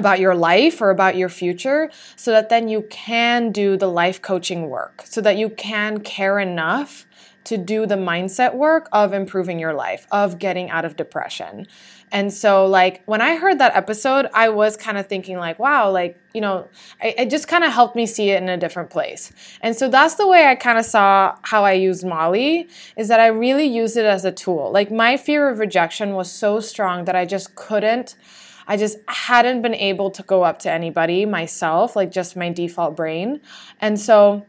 about 0.00 0.18
your 0.18 0.34
life 0.34 0.80
or 0.80 0.90
about 0.90 1.14
your 1.16 1.28
future 1.28 1.90
so 2.16 2.32
that 2.32 2.48
then 2.48 2.68
you 2.68 2.82
can 2.90 3.52
do 3.52 3.76
the 3.76 3.86
life 3.86 4.20
coaching 4.20 4.68
work 4.68 5.02
so 5.04 5.20
that 5.20 5.36
you 5.36 5.48
can 5.50 6.00
care 6.00 6.40
enough 6.40 7.06
to 7.44 7.56
do 7.56 7.86
the 7.86 7.94
mindset 7.94 8.54
work 8.54 8.88
of 8.92 9.12
improving 9.12 9.58
your 9.58 9.72
life, 9.72 10.06
of 10.10 10.38
getting 10.38 10.68
out 10.70 10.84
of 10.84 10.96
depression. 10.96 11.66
And 12.12 12.32
so, 12.32 12.66
like, 12.66 13.02
when 13.06 13.20
I 13.20 13.36
heard 13.36 13.58
that 13.60 13.74
episode, 13.74 14.26
I 14.34 14.48
was 14.48 14.76
kind 14.76 14.98
of 14.98 15.06
thinking, 15.06 15.38
like, 15.38 15.58
wow, 15.58 15.90
like, 15.90 16.18
you 16.34 16.40
know, 16.40 16.68
I, 17.00 17.14
it 17.16 17.30
just 17.30 17.46
kind 17.46 17.62
of 17.62 17.72
helped 17.72 17.94
me 17.94 18.04
see 18.04 18.30
it 18.30 18.42
in 18.42 18.48
a 18.48 18.56
different 18.56 18.90
place. 18.90 19.32
And 19.62 19.76
so 19.76 19.88
that's 19.88 20.16
the 20.16 20.26
way 20.26 20.46
I 20.46 20.54
kind 20.54 20.78
of 20.78 20.84
saw 20.84 21.36
how 21.42 21.64
I 21.64 21.72
used 21.72 22.04
Molly, 22.04 22.68
is 22.96 23.08
that 23.08 23.20
I 23.20 23.28
really 23.28 23.66
used 23.66 23.96
it 23.96 24.04
as 24.04 24.24
a 24.24 24.32
tool. 24.32 24.72
Like, 24.72 24.90
my 24.90 25.16
fear 25.16 25.48
of 25.48 25.60
rejection 25.60 26.14
was 26.14 26.30
so 26.30 26.60
strong 26.60 27.04
that 27.04 27.14
I 27.14 27.24
just 27.24 27.54
couldn't. 27.54 28.16
I 28.70 28.76
just 28.76 28.98
hadn't 29.08 29.62
been 29.62 29.74
able 29.74 30.12
to 30.12 30.22
go 30.22 30.44
up 30.44 30.60
to 30.60 30.70
anybody 30.70 31.26
myself, 31.26 31.96
like 31.96 32.12
just 32.12 32.36
my 32.36 32.50
default 32.50 32.94
brain. 32.94 33.40
And 33.80 33.98
so 33.98 34.46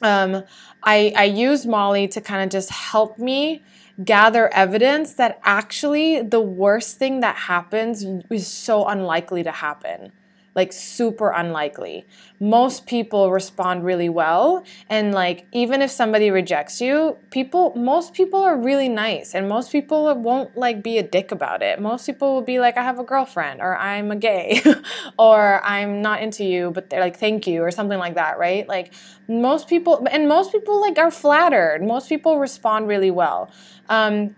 um, 0.00 0.44
I, 0.82 1.12
I 1.14 1.24
used 1.24 1.68
Molly 1.68 2.08
to 2.08 2.22
kind 2.22 2.42
of 2.42 2.48
just 2.48 2.70
help 2.70 3.18
me 3.18 3.62
gather 4.02 4.48
evidence 4.54 5.12
that 5.14 5.38
actually 5.44 6.22
the 6.22 6.40
worst 6.40 6.96
thing 6.96 7.20
that 7.20 7.36
happens 7.36 8.02
is 8.30 8.46
so 8.46 8.86
unlikely 8.86 9.42
to 9.42 9.52
happen 9.52 10.10
like 10.54 10.72
super 10.72 11.30
unlikely. 11.30 12.06
Most 12.40 12.86
people 12.86 13.30
respond 13.30 13.84
really 13.84 14.08
well 14.08 14.64
and 14.88 15.12
like 15.12 15.46
even 15.52 15.80
if 15.82 15.90
somebody 15.90 16.30
rejects 16.30 16.80
you, 16.80 17.16
people 17.30 17.72
most 17.76 18.14
people 18.14 18.42
are 18.42 18.56
really 18.56 18.88
nice 18.88 19.34
and 19.34 19.48
most 19.48 19.70
people 19.70 20.12
won't 20.16 20.56
like 20.56 20.82
be 20.82 20.98
a 20.98 21.02
dick 21.02 21.30
about 21.30 21.62
it. 21.62 21.80
Most 21.80 22.06
people 22.06 22.34
will 22.34 22.42
be 22.42 22.58
like 22.58 22.76
I 22.76 22.82
have 22.82 22.98
a 22.98 23.04
girlfriend 23.04 23.60
or 23.60 23.76
I'm 23.76 24.10
a 24.10 24.16
gay 24.16 24.60
or 25.18 25.64
I'm 25.64 26.02
not 26.02 26.22
into 26.22 26.44
you 26.44 26.70
but 26.72 26.90
they're 26.90 27.00
like 27.00 27.18
thank 27.18 27.46
you 27.46 27.62
or 27.62 27.70
something 27.70 27.98
like 27.98 28.14
that, 28.14 28.38
right? 28.38 28.66
Like 28.68 28.92
most 29.28 29.68
people 29.68 30.06
and 30.10 30.28
most 30.28 30.50
people 30.50 30.80
like 30.80 30.98
are 30.98 31.10
flattered. 31.10 31.82
Most 31.82 32.08
people 32.08 32.38
respond 32.38 32.88
really 32.88 33.10
well. 33.10 33.50
Um 33.88 34.34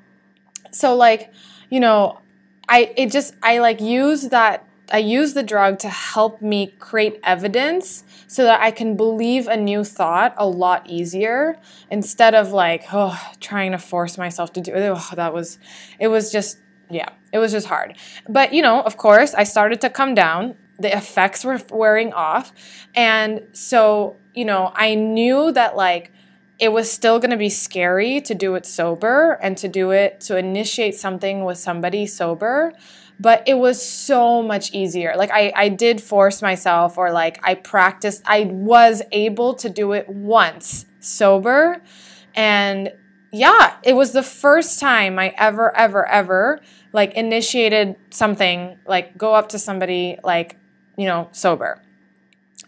so 0.73 0.95
like, 0.97 1.33
you 1.71 1.81
know, 1.81 2.19
I 2.69 2.93
it 2.97 3.11
just 3.11 3.35
I 3.43 3.59
like 3.59 3.81
use 3.81 4.29
that 4.29 4.67
I 4.93 4.99
use 4.99 5.33
the 5.33 5.43
drug 5.43 5.79
to 5.81 5.89
help 5.89 6.43
me 6.43 6.75
create 6.79 7.19
evidence 7.25 8.05
so 8.27 8.45
that 8.45 8.61
I 8.61 8.71
can 8.71 8.95
believe 8.95 9.49
a 9.49 9.57
new 9.57 9.85
thought 9.85 10.35
a 10.37 10.47
lot 10.47 10.89
easier 10.89 11.59
instead 11.91 12.35
of 12.35 12.53
like, 12.53 12.85
oh, 12.93 13.19
trying 13.41 13.73
to 13.73 13.79
force 13.79 14.19
myself 14.19 14.53
to 14.53 14.61
do 14.61 14.75
it. 14.75 14.83
Oh, 14.83 15.11
that 15.17 15.33
was, 15.33 15.59
it 15.99 16.09
was 16.09 16.31
just, 16.31 16.59
yeah, 16.91 17.09
it 17.33 17.39
was 17.39 17.53
just 17.53 17.69
hard. 17.69 17.97
But, 18.29 18.53
you 18.53 18.61
know, 18.61 18.83
of 18.83 18.99
course, 18.99 19.33
I 19.33 19.45
started 19.45 19.81
to 19.81 19.89
come 19.89 20.15
down. 20.15 20.57
The 20.79 20.95
effects 20.95 21.43
were 21.43 21.61
wearing 21.71 22.13
off. 22.13 22.53
And 22.95 23.49
so, 23.53 24.17
you 24.35 24.45
know, 24.45 24.73
I 24.75 24.95
knew 24.95 25.53
that 25.53 25.75
like, 25.75 26.13
it 26.59 26.71
was 26.71 26.93
still 26.93 27.19
going 27.19 27.31
to 27.31 27.37
be 27.37 27.49
scary 27.49 28.21
to 28.21 28.35
do 28.35 28.55
it 28.55 28.67
sober 28.67 29.33
and 29.43 29.57
to 29.57 29.67
do 29.67 29.91
it 29.91 30.21
to 30.21 30.37
initiate 30.37 30.95
something 30.95 31.45
with 31.45 31.59
somebody 31.59 32.07
sober 32.07 32.73
but 33.21 33.43
it 33.47 33.55
was 33.55 33.85
so 33.85 34.43
much 34.43 34.73
easier. 34.73 35.15
Like 35.17 35.31
I, 35.31 35.53
I 35.55 35.69
did 35.69 36.01
force 36.01 36.43
myself 36.43 36.99
or 36.99 37.13
like 37.13 37.39
I 37.43 37.55
practiced, 37.55 38.23
I 38.27 38.45
was 38.45 39.03
able 39.13 39.55
to 39.55 39.69
do 39.69 39.93
it 39.93 40.09
once 40.09 40.87
sober. 41.01 41.83
And 42.35 42.93
yeah, 43.33 43.77
it 43.83 43.95
was 43.95 44.13
the 44.13 44.23
first 44.23 44.81
time 44.81 45.19
I 45.19 45.35
ever, 45.37 45.75
ever, 45.77 46.07
ever 46.07 46.61
like 46.93 47.15
initiated 47.15 47.97
something, 48.11 48.79
like 48.87 49.17
go 49.17 49.35
up 49.35 49.51
to 49.51 49.59
somebody 49.59 50.19
like, 50.23 50.57
you 50.97 51.07
know, 51.07 51.29
sober 51.33 51.81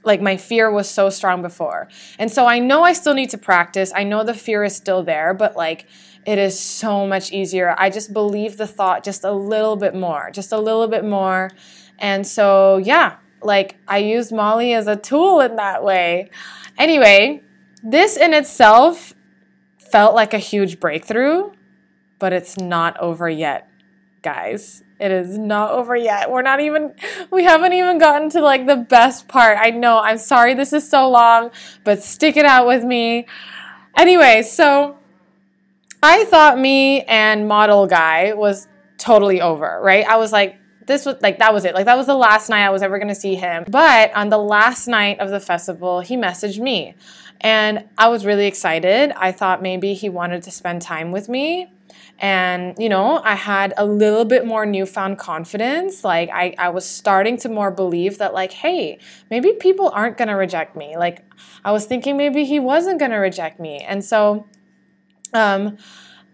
like 0.05 0.21
my 0.21 0.37
fear 0.37 0.71
was 0.71 0.89
so 0.89 1.11
strong 1.11 1.43
before. 1.43 1.89
And 2.19 2.31
so 2.31 2.47
I 2.47 2.59
know 2.59 2.83
I 2.83 2.93
still 2.93 3.15
need 3.15 3.31
to 3.31 3.39
practice. 3.39 3.93
I 3.95 4.05
know 4.05 4.23
the 4.23 4.35
fear 4.35 4.65
is 4.65 4.77
still 4.77 5.03
there, 5.03 5.35
but 5.35 5.57
like 5.57 5.87
it 6.27 6.39
is 6.39 6.59
so 6.59 7.07
much 7.07 7.33
easier. 7.33 7.75
I 7.79 7.91
just 7.91 8.13
believe 8.13 8.57
the 8.57 8.67
thought 8.67 9.05
just 9.05 9.25
a 9.25 9.33
little 9.33 9.77
bit 9.77 9.95
more, 9.95 10.31
just 10.33 10.53
a 10.53 10.59
little 10.59 10.89
bit 10.89 11.05
more. 11.05 11.51
And 11.99 12.27
so, 12.27 12.79
yeah, 12.79 13.17
like 13.43 13.77
I 13.87 13.99
used 13.99 14.33
Molly 14.33 14.73
as 14.73 14.87
a 14.87 14.97
tool 14.97 15.41
in 15.41 15.57
that 15.57 15.85
way. 15.85 16.31
Anyway, 16.79 17.43
this 17.83 18.17
in 18.17 18.33
itself 18.35 19.15
felt 19.79 20.15
like 20.15 20.35
a 20.35 20.39
huge 20.39 20.81
breakthrough, 20.81 21.53
but 22.19 22.33
it's 22.33 22.59
not 22.59 22.99
over 22.99 23.29
yet, 23.29 23.69
guys. 24.23 24.83
It 24.99 25.11
is 25.11 25.37
not 25.37 25.73
over 25.73 25.95
yet. 25.95 26.31
We're 26.31 26.43
not 26.43 26.61
even, 26.61 26.95
we 27.31 27.45
haven't 27.45 27.75
even 27.75 27.99
gotten 27.99 28.31
to 28.31 28.41
like 28.41 28.67
the 28.67 28.77
best 28.77 29.29
part. 29.29 29.59
I 29.61 29.71
know, 29.71 29.99
I'm 29.99 30.19
sorry 30.19 30.55
this 30.55 30.73
is 30.73 30.89
so 30.89 31.11
long, 31.11 31.51
but 31.85 32.03
stick 32.03 32.37
it 32.37 32.47
out 32.47 32.67
with 32.67 32.85
me. 32.85 33.27
Anyway, 33.97 34.43
so 34.43 34.99
I 36.07 36.27
thought 36.27 36.59
me 36.59 37.01
and 37.05 37.49
model 37.49 37.87
guy 37.87 38.35
was 38.35 38.69
totally 38.99 39.41
over, 39.41 39.81
right? 39.83 40.07
I 40.07 40.17
was 40.17 40.33
like, 40.33 40.59
this 40.87 41.07
was 41.07 41.17
like 41.23 41.39
that 41.39 41.55
was 41.55 41.65
it. 41.65 41.75
Like 41.75 41.87
that 41.87 41.97
was 41.97 42.07
the 42.07 42.15
last 42.15 42.51
night 42.51 42.67
I 42.67 42.69
was 42.69 42.83
ever 42.83 42.99
gonna 42.99 43.15
see 43.15 43.37
him. 43.37 43.65
But 43.67 44.15
on 44.15 44.29
the 44.29 44.37
last 44.37 44.87
night 44.87 45.19
of 45.19 45.31
the 45.31 45.41
festival, 45.41 46.01
he 46.01 46.19
messaged 46.19 46.61
me. 46.61 46.95
And 47.41 47.89
I 47.97 48.09
was 48.09 48.27
really 48.27 48.45
excited. 48.45 49.13
I 49.17 49.33
thought 49.33 49.63
maybe 49.63 49.95
he 49.95 50.11
wanted 50.11 50.43
to 50.43 50.51
spend 50.51 50.83
time 50.83 51.11
with 51.11 51.31
me. 51.31 51.73
And, 52.19 52.77
you 52.79 52.91
know, 52.91 53.23
I 53.25 53.35
had 53.35 53.73
a 53.79 53.87
little 53.87 54.27
bit 54.27 54.45
more 54.47 54.67
newfound 54.67 55.19
confidence. 55.19 56.05
Like, 56.05 56.31
I, 56.31 56.55
I 56.59 56.69
was 56.69 56.85
starting 56.85 57.39
to 57.39 57.49
more 57.49 57.71
believe 57.71 58.19
that, 58.19 58.33
like, 58.33 58.53
hey, 58.53 58.99
maybe 59.31 59.53
people 59.53 59.89
aren't 59.89 60.17
gonna 60.17 60.37
reject 60.37 60.77
me. 60.77 60.97
Like, 60.97 61.25
I 61.65 61.73
was 61.73 61.87
thinking 61.87 62.17
maybe 62.17 62.45
he 62.45 62.61
wasn't 62.61 63.01
gonna 63.01 63.19
reject 63.19 63.59
me. 63.59 63.79
And 63.79 64.05
so, 64.05 64.47
um, 65.35 65.77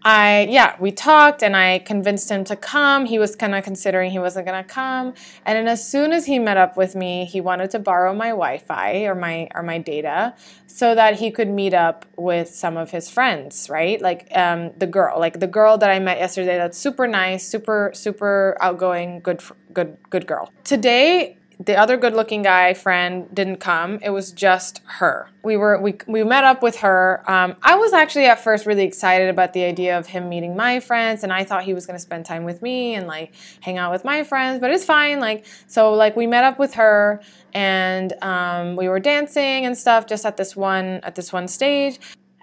I 0.02 0.46
yeah, 0.48 0.76
we 0.80 0.92
talked 0.92 1.42
and 1.42 1.54
I 1.54 1.80
convinced 1.80 2.30
him 2.30 2.44
to 2.44 2.56
come. 2.56 3.04
He 3.04 3.18
was 3.18 3.36
kind 3.36 3.54
of 3.54 3.64
considering 3.64 4.10
he 4.10 4.18
wasn't 4.18 4.46
going 4.46 4.62
to 4.62 4.68
come. 4.68 5.14
And 5.44 5.56
then 5.56 5.68
as 5.68 5.86
soon 5.86 6.12
as 6.12 6.24
he 6.24 6.38
met 6.38 6.56
up 6.56 6.76
with 6.76 6.94
me, 6.94 7.26
he 7.26 7.40
wanted 7.40 7.70
to 7.72 7.78
borrow 7.78 8.14
my 8.14 8.28
Wi-Fi 8.28 9.04
or 9.04 9.14
my 9.14 9.48
or 9.54 9.62
my 9.62 9.78
data 9.78 10.34
so 10.66 10.94
that 10.94 11.18
he 11.18 11.30
could 11.30 11.48
meet 11.48 11.74
up 11.74 12.06
with 12.16 12.48
some 12.48 12.78
of 12.78 12.90
his 12.90 13.10
friends, 13.10 13.68
right? 13.68 14.00
Like 14.00 14.28
um, 14.34 14.70
the 14.78 14.86
girl, 14.86 15.18
like 15.20 15.38
the 15.38 15.46
girl 15.46 15.76
that 15.76 15.90
I 15.90 15.98
met 15.98 16.18
yesterday 16.18 16.56
that's 16.56 16.78
super 16.78 17.06
nice, 17.06 17.46
super 17.46 17.90
super 17.92 18.56
outgoing, 18.60 19.20
good 19.20 19.42
good 19.74 19.98
good 20.08 20.26
girl. 20.26 20.50
Today 20.64 21.36
the 21.60 21.76
other 21.76 21.98
good 21.98 22.14
looking 22.14 22.40
guy 22.40 22.72
friend 22.72 23.28
didn't 23.34 23.58
come 23.58 23.98
it 24.02 24.10
was 24.10 24.32
just 24.32 24.80
her 24.84 25.28
we 25.44 25.56
were 25.56 25.78
we, 25.78 25.94
we 26.06 26.24
met 26.24 26.42
up 26.42 26.62
with 26.62 26.76
her 26.76 27.22
um, 27.30 27.54
i 27.62 27.76
was 27.76 27.92
actually 27.92 28.24
at 28.24 28.42
first 28.42 28.64
really 28.64 28.84
excited 28.84 29.28
about 29.28 29.52
the 29.52 29.62
idea 29.62 29.98
of 29.98 30.06
him 30.06 30.28
meeting 30.28 30.56
my 30.56 30.80
friends 30.80 31.22
and 31.22 31.32
i 31.32 31.44
thought 31.44 31.62
he 31.62 31.74
was 31.74 31.84
going 31.84 31.96
to 31.96 32.00
spend 32.00 32.24
time 32.24 32.44
with 32.44 32.62
me 32.62 32.94
and 32.94 33.06
like 33.06 33.32
hang 33.60 33.76
out 33.76 33.92
with 33.92 34.04
my 34.04 34.24
friends 34.24 34.58
but 34.58 34.70
it's 34.70 34.84
fine 34.84 35.20
like 35.20 35.44
so 35.66 35.92
like 35.92 36.16
we 36.16 36.26
met 36.26 36.44
up 36.44 36.58
with 36.58 36.74
her 36.74 37.20
and 37.52 38.12
um, 38.22 38.76
we 38.76 38.88
were 38.88 39.00
dancing 39.00 39.66
and 39.66 39.76
stuff 39.76 40.06
just 40.06 40.24
at 40.24 40.36
this 40.36 40.56
one 40.56 41.00
at 41.02 41.14
this 41.14 41.32
one 41.32 41.46
stage 41.46 41.98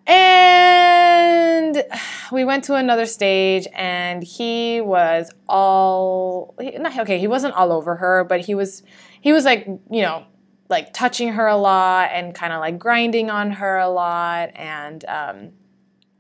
and 0.08 1.84
we 2.32 2.46
went 2.46 2.64
to 2.66 2.76
another 2.76 3.06
stage, 3.06 3.68
and 3.74 4.24
he 4.24 4.80
was 4.80 5.30
all 5.50 6.56
okay. 6.60 7.20
He 7.20 7.28
wasn't 7.28 7.56
all 7.56 7.74
over 7.74 7.98
her, 7.98 8.24
but 8.24 8.40
he 8.40 8.56
was 8.56 8.84
he 9.22 9.34
was 9.34 9.46
like 9.46 9.66
you 9.90 10.02
know 10.02 10.26
like 10.70 10.94
touching 10.94 11.30
her 11.30 11.48
a 11.48 11.56
lot 11.56 12.10
and 12.12 12.34
kind 12.34 12.52
of 12.52 12.60
like 12.60 12.78
grinding 12.78 13.30
on 13.30 13.52
her 13.52 13.78
a 13.78 13.90
lot, 13.90 14.50
and 14.56 15.06
um, 15.06 15.50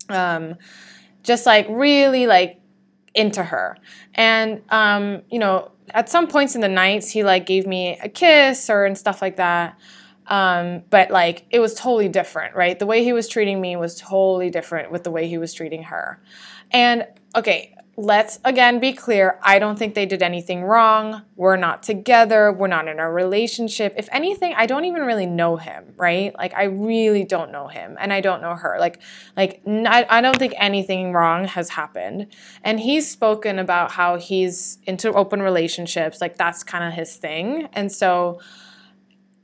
um, 0.10 0.56
just 1.24 1.46
like 1.46 1.68
really 1.70 2.28
like 2.28 2.60
into 3.14 3.44
her. 3.44 3.78
And 4.16 4.62
um, 4.70 5.24
you 5.30 5.40
know, 5.40 5.72
at 5.92 6.10
some 6.10 6.28
points 6.28 6.56
in 6.56 6.62
the 6.62 6.70
nights, 6.70 7.10
he 7.10 7.24
like 7.24 7.46
gave 7.46 7.68
me 7.68 7.98
a 8.02 8.10
kiss 8.10 8.70
or 8.70 8.86
and 8.86 8.98
stuff 8.98 9.22
like 9.22 9.38
that. 9.38 9.78
Um, 10.28 10.84
but 10.90 11.10
like 11.10 11.46
it 11.52 11.60
was 11.60 11.74
totally 11.74 12.10
different, 12.10 12.56
right? 12.56 12.78
The 12.78 12.86
way 12.86 13.04
he 13.04 13.14
was 13.14 13.28
treating 13.28 13.62
me 13.62 13.76
was 13.76 13.96
totally 13.96 14.50
different 14.50 14.92
with 14.92 15.04
the 15.04 15.12
way 15.12 15.28
he 15.28 15.38
was 15.38 15.54
treating 15.54 15.84
her. 15.84 16.22
And 16.72 17.08
okay, 17.36 17.77
let's 18.00 18.40
again 18.46 18.80
be 18.80 18.94
clear 18.94 19.40
I 19.42 19.58
don't 19.58 19.78
think 19.78 19.96
they 19.96 20.06
did 20.06 20.22
anything 20.22 20.64
wrong. 20.64 21.24
We're 21.36 21.56
not 21.56 21.82
together. 21.82 22.52
We're 22.52 22.68
not 22.68 22.88
in 22.88 23.00
a 23.00 23.12
relationship. 23.12 23.96
If 23.98 24.08
anything, 24.12 24.54
I 24.56 24.68
don't 24.68 24.86
even 24.86 25.02
really 25.02 25.26
know 25.26 25.58
him, 25.58 25.94
right? 25.98 26.34
Like, 26.38 26.54
I 26.54 26.66
really 26.66 27.24
don't 27.24 27.52
know 27.52 27.68
him 27.68 27.98
and 28.00 28.14
I 28.14 28.22
don't 28.22 28.40
know 28.42 28.54
her. 28.54 28.78
Like, 28.80 29.02
like 29.36 29.62
I, 29.66 30.22
don't 30.22 30.38
think 30.38 30.54
anything 30.58 31.12
wrong 31.12 31.46
has 31.46 31.70
happened. 31.70 32.28
And 32.64 32.80
he's 32.80 33.10
spoken 33.10 33.58
about 33.58 33.92
how 33.92 34.18
he's 34.18 34.78
into 34.84 35.12
open 35.14 35.42
relationships. 35.42 36.22
Like, 36.22 36.38
that's 36.38 36.64
kind 36.64 36.84
of 36.84 36.94
his 36.94 37.16
thing. 37.16 37.68
And 37.74 37.92
so, 37.92 38.40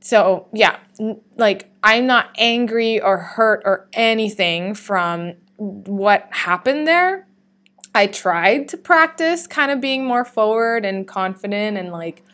so 0.00 0.46
yeah, 0.52 0.78
like, 1.36 1.72
I'm 1.82 2.06
not 2.06 2.30
angry 2.38 3.00
or 3.00 3.18
hurt 3.18 3.62
or 3.64 3.88
anything 3.92 4.74
from 4.74 5.34
what 5.56 6.28
happened 6.30 6.86
there 6.86 7.26
I 7.94 8.08
tried 8.08 8.68
to 8.68 8.76
practice 8.76 9.46
kind 9.46 9.70
of 9.70 9.80
being 9.80 10.04
more 10.04 10.24
forward 10.24 10.84
and 10.84 11.06
confident 11.06 11.78
and 11.78 11.92
like 11.92 12.24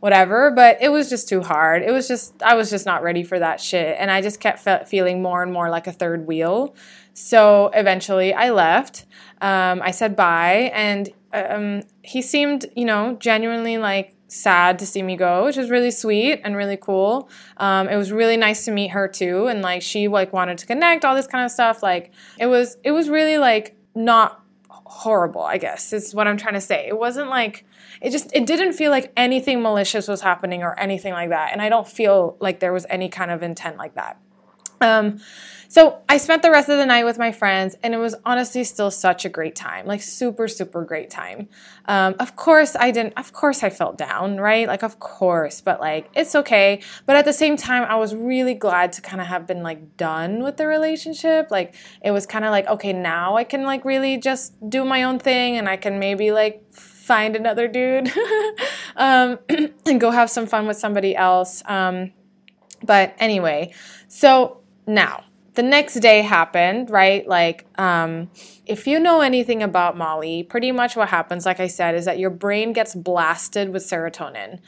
whatever, 0.00 0.50
but 0.50 0.76
it 0.82 0.90
was 0.90 1.08
just 1.08 1.28
too 1.28 1.42
hard. 1.42 1.82
It 1.82 1.90
was 1.90 2.08
just, 2.08 2.42
I 2.42 2.54
was 2.54 2.68
just 2.68 2.84
not 2.84 3.02
ready 3.02 3.22
for 3.22 3.38
that 3.38 3.60
shit. 3.60 3.96
And 3.98 4.10
I 4.10 4.20
just 4.20 4.38
kept 4.38 4.58
fe- 4.58 4.84
feeling 4.86 5.22
more 5.22 5.42
and 5.42 5.52
more 5.52 5.70
like 5.70 5.86
a 5.86 5.92
third 5.92 6.26
wheel. 6.26 6.74
So 7.14 7.70
eventually 7.72 8.34
I 8.34 8.50
left. 8.50 9.06
Um, 9.40 9.80
I 9.82 9.92
said 9.92 10.14
bye. 10.14 10.70
And 10.74 11.08
um, 11.32 11.84
he 12.02 12.20
seemed, 12.20 12.66
you 12.76 12.84
know, 12.84 13.16
genuinely 13.18 13.78
like 13.78 14.14
sad 14.28 14.78
to 14.80 14.86
see 14.86 15.02
me 15.02 15.16
go, 15.16 15.44
which 15.44 15.56
was 15.56 15.70
really 15.70 15.90
sweet 15.90 16.40
and 16.44 16.54
really 16.54 16.76
cool. 16.76 17.30
Um, 17.56 17.88
it 17.88 17.96
was 17.96 18.12
really 18.12 18.36
nice 18.36 18.66
to 18.66 18.72
meet 18.72 18.88
her 18.88 19.08
too. 19.08 19.46
And 19.46 19.62
like 19.62 19.80
she 19.80 20.08
like 20.08 20.34
wanted 20.34 20.58
to 20.58 20.66
connect, 20.66 21.04
all 21.04 21.14
this 21.14 21.26
kind 21.26 21.44
of 21.46 21.50
stuff. 21.50 21.82
Like 21.82 22.12
it 22.38 22.46
was, 22.46 22.76
it 22.84 22.90
was 22.90 23.08
really 23.08 23.38
like 23.38 23.74
not 23.94 24.43
horrible, 24.86 25.42
I 25.42 25.58
guess, 25.58 25.92
is 25.92 26.14
what 26.14 26.26
I'm 26.26 26.36
trying 26.36 26.54
to 26.54 26.60
say. 26.60 26.86
It 26.86 26.98
wasn't 26.98 27.30
like, 27.30 27.64
it 28.00 28.10
just, 28.10 28.30
it 28.34 28.46
didn't 28.46 28.74
feel 28.74 28.90
like 28.90 29.12
anything 29.16 29.62
malicious 29.62 30.08
was 30.08 30.20
happening 30.20 30.62
or 30.62 30.78
anything 30.78 31.12
like 31.12 31.30
that. 31.30 31.52
And 31.52 31.62
I 31.62 31.68
don't 31.68 31.88
feel 31.88 32.36
like 32.40 32.60
there 32.60 32.72
was 32.72 32.86
any 32.90 33.08
kind 33.08 33.30
of 33.30 33.42
intent 33.42 33.76
like 33.76 33.94
that. 33.94 34.18
Um, 34.84 35.20
so 35.74 36.02
I 36.08 36.18
spent 36.18 36.42
the 36.42 36.52
rest 36.52 36.68
of 36.68 36.78
the 36.78 36.86
night 36.86 37.02
with 37.02 37.18
my 37.18 37.32
friends, 37.32 37.74
and 37.82 37.94
it 37.94 37.96
was 37.96 38.14
honestly 38.24 38.62
still 38.62 38.92
such 38.92 39.24
a 39.24 39.28
great 39.28 39.56
time, 39.56 39.86
like 39.86 40.02
super, 40.02 40.46
super 40.46 40.84
great 40.84 41.10
time. 41.10 41.48
Um, 41.86 42.14
of 42.20 42.36
course, 42.36 42.76
I 42.78 42.92
didn't. 42.92 43.14
Of 43.16 43.32
course, 43.32 43.64
I 43.64 43.70
felt 43.70 43.98
down, 43.98 44.36
right? 44.36 44.68
Like, 44.68 44.84
of 44.84 45.00
course, 45.00 45.60
but 45.60 45.80
like 45.80 46.10
it's 46.14 46.36
okay. 46.36 46.80
But 47.06 47.16
at 47.16 47.24
the 47.24 47.32
same 47.32 47.56
time, 47.56 47.82
I 47.88 47.96
was 47.96 48.14
really 48.14 48.54
glad 48.54 48.92
to 48.92 49.00
kind 49.00 49.20
of 49.20 49.26
have 49.26 49.48
been 49.48 49.64
like 49.64 49.96
done 49.96 50.44
with 50.44 50.58
the 50.58 50.68
relationship. 50.68 51.50
Like, 51.50 51.74
it 52.04 52.12
was 52.12 52.24
kind 52.24 52.44
of 52.44 52.52
like 52.52 52.68
okay, 52.68 52.92
now 52.92 53.36
I 53.36 53.42
can 53.42 53.64
like 53.64 53.84
really 53.84 54.16
just 54.16 54.52
do 54.70 54.84
my 54.84 55.02
own 55.02 55.18
thing, 55.18 55.56
and 55.56 55.68
I 55.68 55.76
can 55.76 55.98
maybe 55.98 56.30
like 56.30 56.72
find 56.72 57.34
another 57.34 57.66
dude 57.66 58.12
um, 58.96 59.40
and 59.86 60.00
go 60.00 60.12
have 60.12 60.30
some 60.30 60.46
fun 60.46 60.68
with 60.68 60.76
somebody 60.76 61.16
else. 61.16 61.64
Um, 61.66 62.12
but 62.84 63.16
anyway, 63.18 63.74
so 64.06 64.60
now 64.86 65.24
the 65.54 65.62
next 65.62 65.94
day 66.00 66.22
happened, 66.22 66.90
right? 66.90 67.26
Like, 67.26 67.66
um, 67.78 68.30
if 68.66 68.86
you 68.86 68.98
know 68.98 69.20
anything 69.20 69.62
about 69.62 69.96
Molly, 69.96 70.42
pretty 70.42 70.72
much 70.72 70.96
what 70.96 71.08
happens, 71.08 71.46
like 71.46 71.60
I 71.60 71.68
said, 71.68 71.94
is 71.94 72.04
that 72.06 72.18
your 72.18 72.30
brain 72.30 72.72
gets 72.72 72.94
blasted 72.94 73.70
with 73.70 73.84
serotonin. 73.84 74.58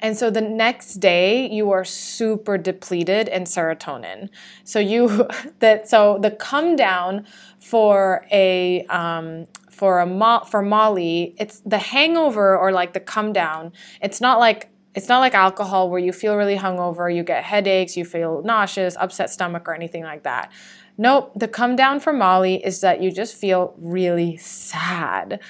And 0.00 0.16
so 0.16 0.30
the 0.30 0.40
next 0.40 0.94
day 0.94 1.46
you 1.50 1.70
are 1.72 1.84
super 1.84 2.56
depleted 2.56 3.28
in 3.28 3.44
serotonin. 3.44 4.30
So 4.64 4.78
you 4.78 5.28
that 5.58 5.88
so 5.88 6.18
the 6.18 6.30
come 6.30 6.74
down 6.74 7.26
for 7.58 8.26
a 8.32 8.86
um, 8.86 9.46
for 9.70 10.00
a 10.00 10.06
mo- 10.06 10.44
for 10.44 10.62
Molly, 10.62 11.34
it's 11.38 11.60
the 11.60 11.78
hangover 11.78 12.56
or 12.56 12.72
like 12.72 12.94
the 12.94 13.00
come 13.00 13.34
down. 13.34 13.72
It's 14.00 14.22
not 14.22 14.38
like 14.38 14.70
it's 14.94 15.08
not 15.08 15.20
like 15.20 15.34
alcohol 15.34 15.88
where 15.88 16.00
you 16.00 16.12
feel 16.12 16.36
really 16.36 16.56
hungover, 16.56 17.14
you 17.14 17.22
get 17.22 17.44
headaches, 17.44 17.96
you 17.96 18.04
feel 18.04 18.42
nauseous, 18.42 18.96
upset 18.96 19.30
stomach, 19.30 19.68
or 19.68 19.74
anything 19.74 20.02
like 20.02 20.24
that. 20.24 20.50
Nope, 20.98 21.32
the 21.34 21.48
come 21.48 21.76
down 21.76 22.00
for 22.00 22.12
Molly 22.12 22.64
is 22.64 22.80
that 22.80 23.00
you 23.00 23.10
just 23.10 23.34
feel 23.34 23.74
really 23.78 24.36
sad. 24.36 25.40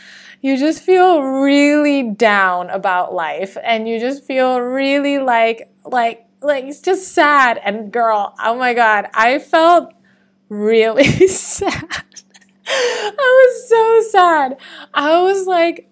You 0.43 0.57
just 0.57 0.83
feel 0.83 1.23
really 1.23 2.03
down 2.03 2.71
about 2.71 3.15
life 3.15 3.57
and 3.65 3.89
you 3.89 3.99
just 3.99 4.25
feel 4.25 4.61
really 4.61 5.19
like, 5.19 5.73
like, 5.85 6.27
like 6.41 6.65
it's 6.65 6.81
just 6.81 7.09
sad. 7.09 7.61
And 7.65 7.93
girl, 7.93 8.35
oh 8.43 8.57
my 8.57 8.75
God, 8.75 9.09
I 9.13 9.39
felt 9.39 9.93
really 10.49 11.05
sad. 11.27 12.05
I 12.67 13.13
was 13.17 13.69
so 13.69 14.11
sad. 14.13 14.57
I 14.95 15.23
was 15.23 15.47
like, 15.47 15.90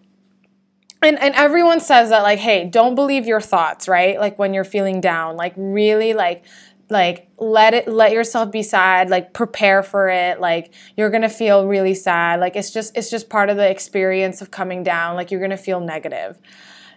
and 1.02 1.18
and 1.18 1.34
everyone 1.34 1.80
says 1.80 2.10
that 2.10 2.22
like 2.22 2.38
hey 2.38 2.64
don't 2.64 2.94
believe 2.94 3.26
your 3.26 3.40
thoughts 3.40 3.88
right? 3.88 4.18
Like 4.18 4.38
when 4.38 4.54
you're 4.54 4.64
feeling 4.64 5.00
down 5.00 5.36
like 5.36 5.54
really 5.56 6.14
like 6.14 6.44
like 6.90 7.28
let 7.38 7.74
it 7.74 7.86
let 7.86 8.12
yourself 8.12 8.50
be 8.50 8.62
sad 8.62 9.10
like 9.10 9.34
prepare 9.34 9.82
for 9.82 10.08
it 10.08 10.40
like 10.40 10.72
you're 10.96 11.10
gonna 11.10 11.28
feel 11.28 11.66
really 11.66 11.94
sad 11.94 12.40
like 12.40 12.56
it's 12.56 12.70
just 12.70 12.96
it's 12.96 13.10
just 13.10 13.28
part 13.28 13.50
of 13.50 13.56
the 13.56 13.70
experience 13.70 14.40
of 14.40 14.50
coming 14.50 14.82
down 14.82 15.14
like 15.14 15.30
you're 15.30 15.40
gonna 15.40 15.56
feel 15.56 15.80
negative. 15.80 16.38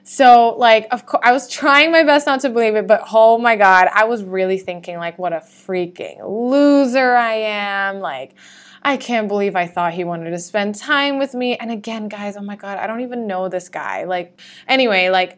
So 0.03 0.55
like 0.57 0.87
of 0.91 1.05
course 1.05 1.21
i 1.23 1.31
was 1.31 1.47
trying 1.47 1.91
my 1.91 2.03
best 2.03 2.25
not 2.25 2.39
to 2.41 2.49
believe 2.49 2.75
it 2.75 2.87
but 2.87 3.03
oh 3.11 3.37
my 3.37 3.55
god 3.55 3.87
i 3.93 4.05
was 4.05 4.23
really 4.23 4.57
thinking 4.57 4.97
like 4.97 5.19
what 5.19 5.31
a 5.31 5.37
freaking 5.37 6.17
loser 6.27 7.13
i 7.13 7.33
am 7.33 7.99
like 7.99 8.33
I 8.83 8.97
can't 8.97 9.27
believe 9.27 9.55
I 9.55 9.67
thought 9.67 9.93
he 9.93 10.03
wanted 10.03 10.31
to 10.31 10.39
spend 10.39 10.75
time 10.75 11.19
with 11.19 11.33
me. 11.33 11.55
And 11.55 11.71
again, 11.71 12.07
guys, 12.07 12.35
oh 12.35 12.41
my 12.41 12.55
God, 12.55 12.77
I 12.77 12.87
don't 12.87 13.01
even 13.01 13.27
know 13.27 13.47
this 13.47 13.69
guy. 13.69 14.05
Like, 14.05 14.39
anyway, 14.67 15.09
like, 15.09 15.37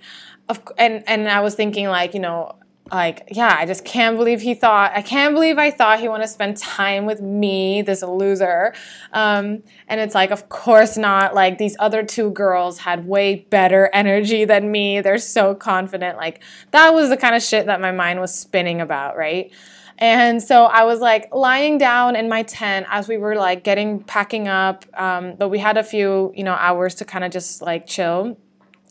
of, 0.49 0.61
and, 0.77 1.03
and 1.07 1.27
I 1.27 1.41
was 1.41 1.55
thinking, 1.55 1.87
like, 1.87 2.13
you 2.13 2.19
know, 2.19 2.55
like, 2.91 3.29
yeah, 3.31 3.55
I 3.57 3.65
just 3.65 3.85
can't 3.85 4.17
believe 4.17 4.41
he 4.41 4.53
thought, 4.53 4.91
I 4.93 5.01
can't 5.01 5.33
believe 5.33 5.57
I 5.57 5.71
thought 5.71 5.99
he 5.99 6.09
wanted 6.09 6.25
to 6.25 6.31
spend 6.31 6.57
time 6.57 7.05
with 7.05 7.21
me, 7.21 7.81
this 7.81 8.03
loser. 8.03 8.73
Um, 9.13 9.63
and 9.87 10.01
it's 10.01 10.13
like, 10.13 10.31
of 10.31 10.49
course 10.49 10.97
not. 10.97 11.33
Like, 11.33 11.57
these 11.57 11.75
other 11.79 12.03
two 12.03 12.31
girls 12.31 12.79
had 12.79 13.07
way 13.07 13.47
better 13.49 13.89
energy 13.93 14.45
than 14.45 14.69
me. 14.69 15.01
They're 15.01 15.17
so 15.17 15.55
confident. 15.55 16.17
Like, 16.17 16.43
that 16.71 16.93
was 16.93 17.09
the 17.09 17.17
kind 17.17 17.35
of 17.35 17.41
shit 17.41 17.65
that 17.65 17.81
my 17.81 17.91
mind 17.91 18.19
was 18.19 18.35
spinning 18.35 18.81
about, 18.81 19.15
right? 19.17 19.51
And 19.97 20.41
so 20.41 20.65
I 20.65 20.83
was 20.83 20.99
like 20.99 21.33
lying 21.33 21.77
down 21.77 22.15
in 22.15 22.27
my 22.27 22.43
tent 22.43 22.87
as 22.89 23.07
we 23.07 23.17
were 23.17 23.35
like 23.35 23.63
getting 23.63 24.03
packing 24.03 24.47
up. 24.47 24.85
Um, 24.93 25.35
but 25.37 25.49
we 25.49 25.59
had 25.59 25.77
a 25.77 25.83
few, 25.83 26.33
you 26.35 26.43
know, 26.43 26.53
hours 26.53 26.95
to 26.95 27.05
kind 27.05 27.23
of 27.23 27.31
just 27.31 27.61
like 27.61 27.87
chill. 27.87 28.37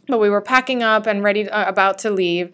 But 0.09 0.19
we 0.19 0.31
were 0.31 0.41
packing 0.41 0.83
up 0.83 1.07
and 1.07 1.23
ready, 1.23 1.45
to, 1.45 1.57
uh, 1.57 1.69
about 1.69 1.99
to 1.99 2.11
leave. 2.11 2.51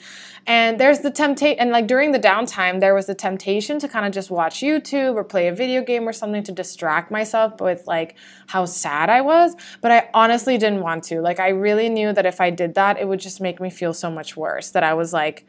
And 0.46 0.78
there's 0.78 1.00
the 1.00 1.10
temptation, 1.10 1.58
and 1.58 1.70
like 1.70 1.86
during 1.86 2.12
the 2.12 2.18
downtime, 2.18 2.80
there 2.80 2.94
was 2.94 3.06
the 3.06 3.14
temptation 3.14 3.78
to 3.80 3.88
kind 3.88 4.06
of 4.06 4.12
just 4.12 4.30
watch 4.30 4.60
YouTube 4.60 5.14
or 5.14 5.24
play 5.24 5.48
a 5.48 5.54
video 5.54 5.82
game 5.82 6.06
or 6.08 6.12
something 6.12 6.42
to 6.44 6.52
distract 6.52 7.10
myself 7.10 7.60
with 7.60 7.86
like 7.86 8.16
how 8.48 8.64
sad 8.64 9.08
I 9.08 9.22
was. 9.22 9.56
But 9.80 9.92
I 9.92 10.10
honestly 10.12 10.58
didn't 10.58 10.80
want 10.80 11.04
to. 11.04 11.20
Like, 11.20 11.40
I 11.40 11.48
really 11.48 11.88
knew 11.88 12.12
that 12.12 12.26
if 12.26 12.40
I 12.40 12.50
did 12.50 12.74
that, 12.74 12.98
it 12.98 13.08
would 13.08 13.20
just 13.20 13.40
make 13.40 13.60
me 13.60 13.70
feel 13.70 13.94
so 13.94 14.10
much 14.10 14.36
worse. 14.36 14.70
That 14.70 14.82
I 14.82 14.92
was 14.92 15.12
like, 15.12 15.46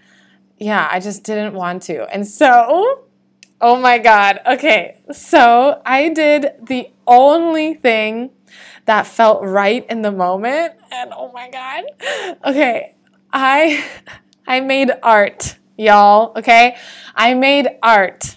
yeah, 0.60 0.88
I 0.92 1.00
just 1.00 1.24
didn't 1.24 1.54
want 1.54 1.84
to. 1.84 2.04
And 2.14 2.28
so, 2.28 3.06
oh 3.62 3.76
my 3.80 3.98
God. 3.98 4.40
Okay. 4.46 4.98
So 5.12 5.82
I 5.86 6.10
did 6.10 6.52
the 6.62 6.90
only 7.08 7.74
thing 7.74 8.32
that 8.86 9.08
felt 9.08 9.44
right 9.44 9.86
in 9.90 10.02
the 10.02 10.12
moment. 10.12 10.74
And 10.92 11.12
oh 11.16 11.32
my 11.32 11.50
God. 11.50 11.84
Okay. 12.46 12.96
I, 13.32 13.86
I 14.46 14.60
made 14.60 14.92
art, 15.02 15.58
y'all. 15.78 16.34
Okay. 16.36 16.78
I 17.16 17.34
made 17.36 17.68
art. 17.82 18.36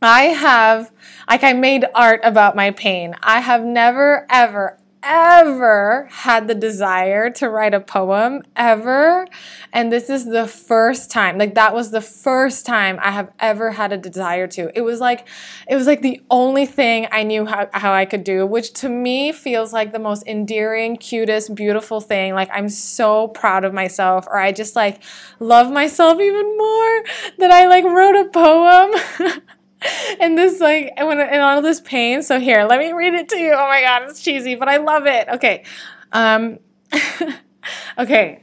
I 0.00 0.24
have, 0.24 0.92
like, 1.28 1.42
I 1.42 1.54
made 1.54 1.84
art 1.94 2.20
about 2.22 2.54
my 2.54 2.70
pain. 2.70 3.14
I 3.20 3.40
have 3.40 3.64
never, 3.64 4.26
ever, 4.30 4.78
ever 5.02 6.08
had 6.10 6.48
the 6.48 6.54
desire 6.54 7.30
to 7.30 7.48
write 7.48 7.74
a 7.74 7.80
poem 7.80 8.42
ever. 8.56 9.26
And 9.72 9.92
this 9.92 10.10
is 10.10 10.24
the 10.24 10.46
first 10.46 11.10
time, 11.10 11.38
like 11.38 11.54
that 11.54 11.74
was 11.74 11.90
the 11.90 12.00
first 12.00 12.66
time 12.66 12.98
I 13.02 13.10
have 13.10 13.30
ever 13.38 13.70
had 13.70 13.92
a 13.92 13.96
desire 13.96 14.46
to. 14.48 14.70
It 14.76 14.82
was 14.82 15.00
like, 15.00 15.26
it 15.68 15.76
was 15.76 15.86
like 15.86 16.02
the 16.02 16.22
only 16.30 16.66
thing 16.66 17.08
I 17.12 17.22
knew 17.22 17.46
how, 17.46 17.68
how 17.72 17.92
I 17.92 18.04
could 18.04 18.24
do, 18.24 18.46
which 18.46 18.72
to 18.74 18.88
me 18.88 19.32
feels 19.32 19.72
like 19.72 19.92
the 19.92 19.98
most 19.98 20.26
endearing, 20.26 20.96
cutest, 20.96 21.54
beautiful 21.54 22.00
thing. 22.00 22.34
Like 22.34 22.50
I'm 22.52 22.68
so 22.68 23.28
proud 23.28 23.64
of 23.64 23.72
myself, 23.72 24.26
or 24.26 24.38
I 24.38 24.52
just 24.52 24.76
like 24.76 25.02
love 25.40 25.70
myself 25.70 26.20
even 26.20 26.56
more 26.58 27.04
that 27.38 27.50
I 27.50 27.66
like 27.66 27.84
wrote 27.84 28.16
a 28.16 28.28
poem. 28.30 29.40
and 30.20 30.36
this 30.36 30.60
like 30.60 30.92
when 30.98 31.20
and 31.20 31.42
all 31.42 31.62
this 31.62 31.80
pain. 31.80 32.22
So 32.22 32.40
here, 32.40 32.64
let 32.64 32.78
me 32.78 32.92
read 32.92 33.14
it 33.14 33.28
to 33.30 33.36
you. 33.36 33.52
Oh 33.52 33.68
my 33.68 33.80
god, 33.82 34.08
it's 34.08 34.22
cheesy, 34.22 34.54
but 34.54 34.68
I 34.68 34.78
love 34.78 35.06
it. 35.06 35.28
Okay. 35.28 35.64
Um 36.12 36.58
okay. 37.98 38.42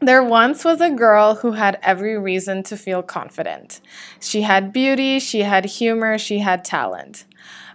There 0.00 0.22
once 0.22 0.64
was 0.64 0.80
a 0.80 0.90
girl 0.90 1.36
who 1.36 1.52
had 1.52 1.78
every 1.82 2.18
reason 2.18 2.62
to 2.64 2.76
feel 2.76 3.02
confident. 3.02 3.80
She 4.20 4.42
had 4.42 4.72
beauty, 4.72 5.18
she 5.18 5.40
had 5.40 5.64
humor, 5.64 6.18
she 6.18 6.40
had 6.40 6.64
talent. 6.64 7.24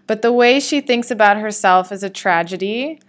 but 0.08 0.22
the 0.22 0.32
way 0.32 0.60
she 0.60 0.82
thinks 0.82 1.10
about 1.10 1.38
herself 1.38 1.92
is 1.92 2.04
a 2.04 2.10
tragedy. 2.10 3.00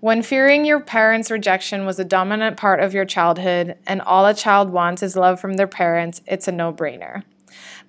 When 0.00 0.22
fearing 0.22 0.64
your 0.64 0.80
parents' 0.80 1.30
rejection 1.30 1.84
was 1.86 1.98
a 1.98 2.04
dominant 2.04 2.56
part 2.56 2.80
of 2.80 2.94
your 2.94 3.04
childhood 3.04 3.76
and 3.86 4.00
all 4.02 4.26
a 4.26 4.34
child 4.34 4.70
wants 4.70 5.02
is 5.02 5.16
love 5.16 5.40
from 5.40 5.54
their 5.54 5.66
parents, 5.66 6.20
it's 6.26 6.48
a 6.48 6.52
no 6.52 6.72
brainer. 6.72 7.22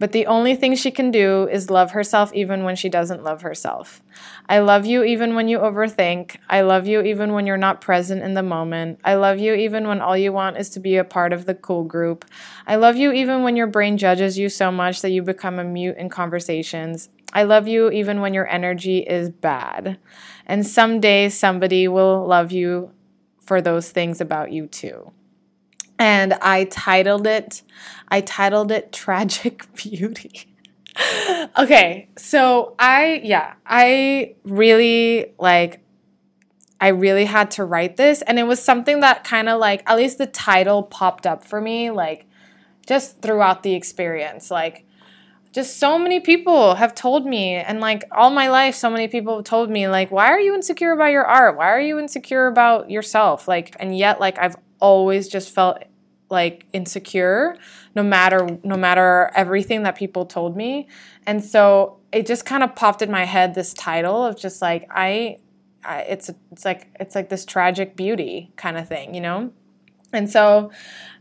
But 0.02 0.14
the 0.14 0.26
only 0.26 0.56
thing 0.56 0.74
she 0.74 0.89
can 0.89 1.12
do 1.12 1.47
is 1.52 1.70
love 1.70 1.91
herself 1.91 2.34
even 2.34 2.64
when 2.64 2.76
she 2.76 2.89
doesn't 2.89 3.24
love 3.24 3.43
herself. 3.43 4.02
I 4.49 4.58
love 4.58 4.84
you 4.84 5.04
even 5.04 5.36
when 5.36 5.47
you 5.47 5.60
overthink. 5.60 6.38
I 6.49 6.62
love 6.62 6.88
you 6.88 7.04
even 7.04 7.34
when 7.34 7.45
you're 7.45 7.56
not 7.56 7.82
present 7.82 8.24
in 8.24 8.34
the 8.34 8.41
moment. 8.41 8.99
I 9.04 9.14
love 9.14 9.38
you 9.38 9.54
even 9.54 9.88
when 9.88 10.02
all 10.02 10.18
you 10.18 10.34
want 10.34 10.58
is 10.58 10.72
to 10.72 10.80
be 10.80 10.95
a 10.95 11.04
part 11.04 11.34
of 11.34 11.45
the 11.45 11.54
cool 11.54 11.84
group. 11.84 12.26
I 12.66 12.78
love 12.78 12.95
you 12.95 13.12
even 13.12 13.43
when 13.43 13.56
your 13.56 13.68
brain 13.68 13.95
judges 13.99 14.39
you 14.39 14.49
so 14.49 14.72
much 14.72 15.04
that 15.04 15.12
you 15.12 15.22
become 15.22 15.60
a 15.60 15.64
mute 15.64 15.97
in 15.97 16.10
conversations. 16.10 17.10
I 17.32 17.43
love 17.43 17.68
you 17.68 17.91
even 17.91 18.22
when 18.22 18.34
your 18.34 18.47
energy 18.47 19.02
is 19.02 19.30
bad. 19.30 19.99
And 20.47 20.66
someday 20.66 21.30
somebody 21.30 21.88
will 21.88 22.26
love 22.26 22.52
you 22.52 22.91
for 23.39 23.62
those 23.62 23.91
things 23.91 24.20
about 24.20 24.52
you 24.52 24.66
too 24.66 25.12
and 26.02 26.34
I 26.34 26.64
titled 26.64 27.28
it 27.28 27.62
I 28.08 28.22
titled 28.22 28.72
it 28.72 28.91
Tragic 28.91 29.74
Beauty. 29.76 30.47
okay, 31.58 32.10
so 32.18 32.76
I 32.78 33.22
yeah, 33.24 33.54
I 33.66 34.36
really 34.43 35.34
like 35.39 35.80
I 36.82 36.89
really 36.89 37.26
had 37.26 37.52
to 37.52 37.64
write 37.64 37.95
this. 37.95 38.24
And 38.24 38.39
it 38.39 38.43
was 38.43 38.62
something 38.62 38.99
that 39.02 39.24
kind 39.24 39.47
of 39.47 39.60
like 39.60 39.84
at 39.89 39.95
least 39.95 40.18
the 40.18 40.26
title 40.26 40.84
popped 40.84 41.26
up 41.26 41.45
for 41.45 41.62
me 41.62 41.91
like 41.91 42.26
just 42.88 43.22
throughout 43.22 43.62
the 43.64 43.76
experience. 43.76 44.52
Like 44.52 44.86
just 45.54 45.78
so 45.78 45.99
many 45.99 46.20
people 46.20 46.76
have 46.76 46.95
told 46.95 47.26
me 47.26 47.56
and 47.56 47.80
like 47.80 48.04
all 48.12 48.32
my 48.32 48.49
life 48.49 48.74
so 48.74 48.89
many 48.89 49.08
people 49.08 49.36
have 49.36 49.45
told 49.45 49.70
me 49.70 49.88
like 49.88 50.10
why 50.10 50.28
are 50.28 50.39
you 50.39 50.56
insecure 50.56 50.91
about 50.91 51.12
your 51.12 51.26
art? 51.26 51.56
Why 51.58 51.70
are 51.70 51.80
you 51.80 51.99
insecure 51.99 52.47
about 52.47 52.89
yourself? 52.89 53.47
Like 53.47 53.76
and 53.80 53.97
yet 53.97 54.20
like 54.20 54.38
i've 54.39 54.58
always 54.82 55.30
just 55.30 55.54
felt 55.54 55.84
like 56.32 56.65
insecure 56.73 57.57
no 57.95 58.03
matter 58.03 58.57
no 58.63 58.77
matter 58.77 59.32
everything 59.36 59.84
that 59.84 59.95
people 59.95 60.25
told 60.25 60.55
me. 60.55 60.88
And 61.25 61.43
so 61.43 61.99
it 62.11 62.25
just 62.25 62.45
kind 62.45 62.63
of 62.63 62.75
popped 62.75 63.01
in 63.01 63.11
my 63.11 63.25
head 63.25 63.53
this 63.53 63.73
title 63.73 64.25
of 64.25 64.38
just 64.38 64.61
like 64.61 64.88
i, 64.91 65.38
I 65.84 66.01
it's 66.01 66.29
it's 66.51 66.65
like 66.65 66.88
it's 66.99 67.15
like 67.15 67.29
this 67.29 67.45
tragic 67.45 67.95
beauty 67.95 68.51
kind 68.55 68.77
of 68.77 68.88
thing 68.88 69.13
you 69.13 69.21
know? 69.21 69.51
And 70.13 70.29
so 70.29 70.71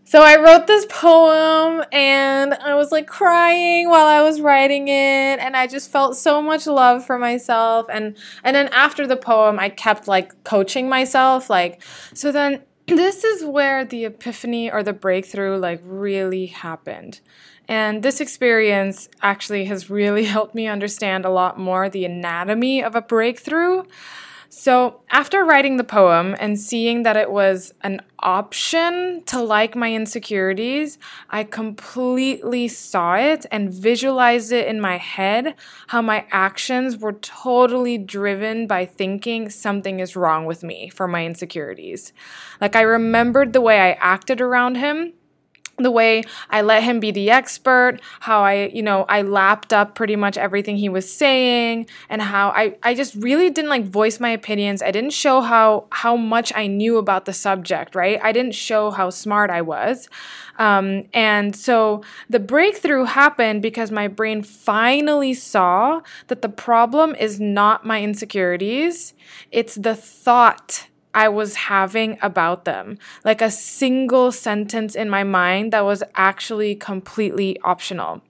so 0.05 0.23
I 0.23 0.43
wrote 0.43 0.67
this 0.67 0.87
poem 0.89 1.85
and 1.93 2.55
I 2.55 2.75
was 2.75 2.91
like 2.91 3.07
crying 3.07 3.89
while 3.89 4.07
I 4.07 4.23
was 4.23 4.41
writing 4.41 4.89
it 4.89 5.39
and 5.39 5.57
I 5.57 5.69
just 5.69 5.93
felt 5.93 6.17
so 6.17 6.43
much 6.43 6.67
love 6.67 7.07
for 7.07 7.17
myself. 7.19 7.87
And 7.93 8.17
and 8.43 8.57
then 8.57 8.69
after 8.69 9.07
the 9.07 9.17
poem 9.17 9.59
I 9.59 9.69
kept 9.69 10.09
like 10.09 10.43
coaching 10.45 10.89
myself 10.89 11.49
like 11.49 11.83
so 12.15 12.33
then 12.33 12.63
this 12.97 13.25
is 13.25 13.45
where 13.45 13.85
the 13.85 14.05
epiphany 14.05 14.71
or 14.71 14.83
the 14.83 14.93
breakthrough 14.93 15.57
like 15.57 15.81
really 15.85 16.47
happened. 16.47 17.21
And 17.69 18.03
this 18.03 18.21
experience 18.21 19.09
actually 19.23 19.67
has 19.67 19.89
really 19.89 20.25
helped 20.37 20.55
me 20.55 20.67
understand 20.67 21.25
a 21.25 21.31
lot 21.31 21.59
more 21.59 21.89
the 21.89 22.05
anatomy 22.05 22.83
of 22.83 22.95
a 22.95 23.03
breakthrough. 23.03 23.85
So, 24.53 25.03
after 25.13 25.45
writing 25.45 25.77
the 25.77 25.85
poem 25.85 26.35
and 26.41 26.59
seeing 26.59 27.05
that 27.05 27.17
it 27.17 27.31
was 27.31 27.73
an 27.83 28.01
option 28.19 29.23
to 29.27 29.41
like 29.41 29.77
my 29.77 29.95
insecurities, 29.95 30.99
I 31.31 31.45
completely 31.45 32.67
saw 32.67 33.15
it 33.15 33.47
and 33.53 33.73
visualized 33.73 34.51
it 34.51 34.67
in 34.67 34.81
my 34.81 34.97
head 34.97 35.55
how 35.87 36.03
my 36.03 36.27
actions 36.33 36.97
were 36.97 37.13
totally 37.13 37.97
driven 37.97 38.67
by 38.67 38.87
thinking 38.87 39.51
something 39.51 40.01
is 40.01 40.17
wrong 40.17 40.47
with 40.47 40.65
me 40.65 40.91
for 40.91 41.07
my 41.07 41.25
insecurities. 41.25 42.13
Like, 42.61 42.75
I 42.75 42.81
remembered 42.81 43.53
the 43.53 43.61
way 43.61 43.79
I 43.79 43.93
acted 43.93 44.41
around 44.41 44.75
him 44.75 45.13
the 45.83 45.91
way 45.91 46.23
I 46.51 46.63
let 46.63 46.83
him 46.83 47.01
be 47.01 47.11
the 47.11 47.31
expert, 47.31 47.99
how 48.21 48.43
I, 48.43 48.67
you 48.73 48.83
know, 48.83 49.05
I 49.09 49.23
lapped 49.23 49.73
up 49.73 49.95
pretty 49.95 50.17
much 50.17 50.37
everything 50.37 50.77
he 50.77 50.89
was 50.89 51.11
saying 51.11 51.87
and 52.09 52.23
how 52.23 52.51
I, 52.51 52.77
I 52.83 52.95
just 52.95 53.15
really 53.15 53.51
didn't 53.51 53.71
like 53.71 53.85
voice 53.85 54.21
my 54.21 54.31
opinions. 54.31 54.83
I 54.83 54.91
didn't 54.91 55.13
show 55.13 55.41
how 55.41 55.87
how 55.91 56.17
much 56.17 56.53
I 56.55 56.67
knew 56.67 56.99
about 56.99 57.25
the 57.25 57.33
subject, 57.33 57.95
right? 57.95 58.19
I 58.23 58.33
didn't 58.33 58.55
show 58.55 58.91
how 58.91 59.11
smart 59.11 59.51
I 59.51 59.63
was. 59.63 60.09
Um, 60.59 61.05
and 61.15 61.57
so 61.57 62.03
the 62.29 62.39
breakthrough 62.39 63.05
happened 63.05 63.63
because 63.63 63.91
my 63.91 64.09
brain 64.09 64.43
finally 64.43 65.33
saw 65.33 66.03
that 66.27 66.43
the 66.43 66.51
problem 66.51 67.15
is 67.15 67.41
not 67.41 67.87
my 67.87 68.03
insecurities, 68.03 69.15
it's 69.51 69.75
the 69.77 69.95
thought 69.95 70.87
I 71.15 71.29
was 71.29 71.55
having 71.55 72.19
about 72.23 72.65
them. 72.65 72.99
Like 73.25 73.43
a 73.43 73.51
single 73.51 74.33
sentence 74.33 74.95
in 74.95 75.11
my 75.11 75.25
mind 75.25 75.73
that 75.73 75.85
was 75.85 76.03
actually 76.15 76.75
completely 76.75 77.59
optional. 77.65 78.23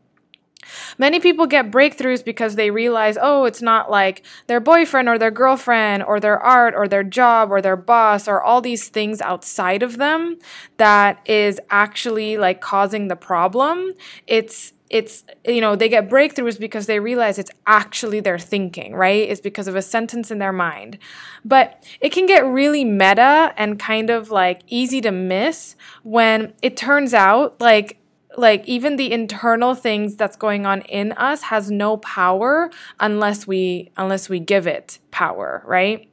Many 0.99 1.21
people 1.21 1.47
get 1.47 1.71
breakthroughs 1.71 2.25
because 2.25 2.55
they 2.55 2.71
realize, 2.71 3.19
oh, 3.21 3.45
it's 3.45 3.63
not 3.63 3.91
like 3.91 4.23
their 4.47 4.61
boyfriend 4.61 5.09
or 5.09 5.19
their 5.19 5.31
girlfriend 5.31 6.03
or 6.03 6.21
their 6.21 6.39
art 6.39 6.75
or 6.77 6.87
their 6.87 7.03
job 7.03 7.51
or 7.51 7.61
their 7.61 7.77
boss 7.77 8.29
or 8.29 8.43
all 8.43 8.61
these 8.61 8.89
things 8.89 9.21
outside 9.21 9.83
of 9.83 9.97
them 9.97 10.39
that 10.77 11.21
is 11.29 11.61
actually 11.71 12.37
like 12.37 12.61
causing 12.61 13.09
the 13.09 13.17
problem. 13.17 13.93
It's 14.27 14.73
it's 14.91 15.25
you 15.47 15.61
know 15.61 15.77
they 15.77 15.89
get 15.89 16.09
breakthroughs 16.09 16.59
because 16.59 16.87
they 16.87 16.99
realize 16.99 17.39
it's 17.39 17.51
actually 17.67 18.21
their 18.21 18.39
thinking 18.39 18.95
right? 18.95 19.29
It's 19.29 19.41
because 19.41 19.69
of 19.69 19.77
a 19.77 19.83
sentence 19.83 20.31
in 20.31 20.39
their 20.39 20.53
mind. 20.53 20.99
But 21.45 21.83
it 22.01 22.11
can 22.11 22.27
get 22.27 22.45
really 22.45 22.85
meta 22.85 23.55
and 23.57 23.79
kind 23.79 24.11
of 24.11 24.31
like 24.31 24.63
easy 24.67 25.01
to 25.03 25.13
miss 25.13 25.77
when 26.03 26.53
it 26.61 26.77
turns 26.77 27.15
out 27.15 27.61
like 27.61 27.99
like 28.37 28.65
even 28.67 28.97
the 28.97 29.13
internal 29.13 29.75
things 29.75 30.17
that's 30.17 30.37
going 30.37 30.67
on 30.67 30.83
in 30.83 31.13
us 31.13 31.43
has 31.43 31.71
no 31.71 31.97
power 31.99 32.71
unless 32.99 33.47
we 33.47 33.91
unless 33.97 34.29
we 34.29 34.41
give 34.41 34.67
it 34.67 34.99
power 35.11 35.63
right? 35.67 36.09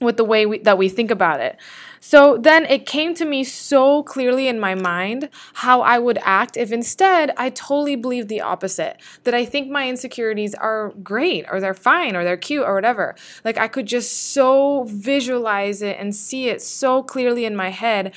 With 0.00 0.16
the 0.16 0.24
way 0.24 0.46
we, 0.46 0.58
that 0.60 0.78
we 0.78 0.88
think 0.88 1.10
about 1.10 1.40
it 1.40 1.58
so 2.00 2.36
then 2.36 2.64
it 2.66 2.86
came 2.86 3.14
to 3.14 3.24
me 3.24 3.44
so 3.44 4.02
clearly 4.02 4.48
in 4.48 4.58
my 4.58 4.74
mind 4.74 5.28
how 5.54 5.80
I 5.80 5.98
would 5.98 6.18
act 6.22 6.56
if 6.56 6.72
instead 6.72 7.32
I 7.36 7.50
totally 7.50 7.96
believed 7.96 8.28
the 8.28 8.40
opposite 8.40 9.00
that 9.24 9.34
I 9.34 9.44
think 9.44 9.70
my 9.70 9.88
insecurities 9.88 10.54
are 10.54 10.92
great 11.02 11.46
or 11.50 11.60
they're 11.60 11.74
fine 11.74 12.16
or 12.16 12.24
they're 12.24 12.36
cute 12.36 12.64
or 12.64 12.74
whatever. 12.74 13.14
Like 13.44 13.58
I 13.58 13.68
could 13.68 13.86
just 13.86 14.32
so 14.32 14.84
visualize 14.88 15.82
it 15.82 15.96
and 15.98 16.14
see 16.14 16.48
it 16.48 16.62
so 16.62 17.02
clearly 17.02 17.44
in 17.44 17.56
my 17.56 17.70
head 17.70 18.14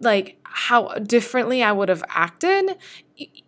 like 0.00 0.38
how 0.42 0.88
differently 0.94 1.62
I 1.62 1.72
would 1.72 1.88
have 1.88 2.04
acted 2.08 2.76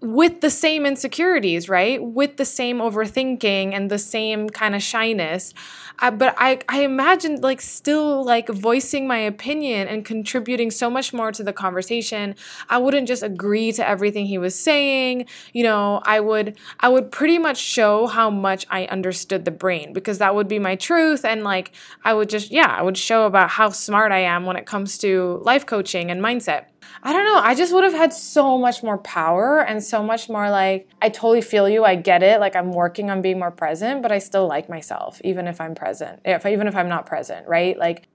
with 0.00 0.40
the 0.40 0.50
same 0.50 0.86
insecurities, 0.86 1.68
right? 1.68 2.02
With 2.02 2.36
the 2.36 2.44
same 2.44 2.78
overthinking 2.78 3.74
and 3.74 3.90
the 3.90 3.98
same 3.98 4.48
kind 4.48 4.74
of 4.74 4.82
shyness. 4.82 5.52
I, 5.98 6.10
but 6.10 6.34
I, 6.38 6.60
I 6.68 6.82
imagined 6.82 7.42
like 7.42 7.60
still 7.60 8.24
like 8.24 8.48
voicing 8.48 9.06
my 9.06 9.18
opinion 9.18 9.86
and 9.86 10.04
contributing 10.04 10.70
so 10.70 10.88
much 10.88 11.12
more 11.12 11.30
to 11.32 11.44
the 11.44 11.52
conversation. 11.52 12.34
I 12.68 12.78
wouldn't 12.78 13.06
just 13.06 13.22
agree 13.22 13.70
to 13.72 13.86
everything 13.86 14.26
he 14.26 14.38
was 14.38 14.58
saying. 14.58 15.26
You 15.52 15.64
know, 15.64 16.00
I 16.04 16.20
would 16.20 16.58
I 16.80 16.88
would 16.88 17.12
pretty 17.12 17.38
much 17.38 17.58
show 17.58 18.06
how 18.06 18.30
much 18.30 18.66
I 18.70 18.86
understood 18.86 19.44
the 19.44 19.50
brain 19.50 19.92
because 19.92 20.18
that 20.18 20.34
would 20.34 20.48
be 20.48 20.58
my 20.58 20.74
truth. 20.74 21.24
And 21.24 21.44
like 21.44 21.72
I 22.04 22.14
would 22.14 22.30
just 22.30 22.50
yeah, 22.50 22.74
I 22.76 22.82
would 22.82 22.96
show 22.96 23.26
about 23.26 23.50
how 23.50 23.68
smart 23.68 24.10
I 24.10 24.20
am 24.20 24.46
when 24.46 24.56
it 24.56 24.66
comes 24.66 24.96
to 24.98 25.40
life 25.44 25.66
coaching 25.66 26.10
and 26.10 26.22
mindset. 26.22 26.64
I 27.02 27.12
don't 27.12 27.24
know. 27.24 27.38
I 27.38 27.54
just 27.54 27.72
would 27.72 27.84
have 27.84 27.92
had 27.92 28.12
so 28.12 28.58
much 28.58 28.82
more 28.82 28.98
power 28.98 29.60
and 29.60 29.82
so 29.82 30.02
much 30.02 30.28
more 30.28 30.50
like, 30.50 30.88
I 31.00 31.08
totally 31.08 31.40
feel 31.40 31.68
you. 31.68 31.84
I 31.84 31.94
get 31.94 32.22
it. 32.22 32.40
Like, 32.40 32.54
I'm 32.56 32.72
working 32.72 33.10
on 33.10 33.22
being 33.22 33.38
more 33.38 33.50
present, 33.50 34.02
but 34.02 34.12
I 34.12 34.18
still 34.18 34.46
like 34.46 34.68
myself, 34.68 35.20
even 35.24 35.46
if 35.46 35.60
I'm 35.60 35.74
present, 35.74 36.20
if, 36.24 36.44
even 36.46 36.66
if 36.66 36.76
I'm 36.76 36.88
not 36.88 37.06
present, 37.06 37.48
right? 37.48 37.78
Like, 37.78 38.06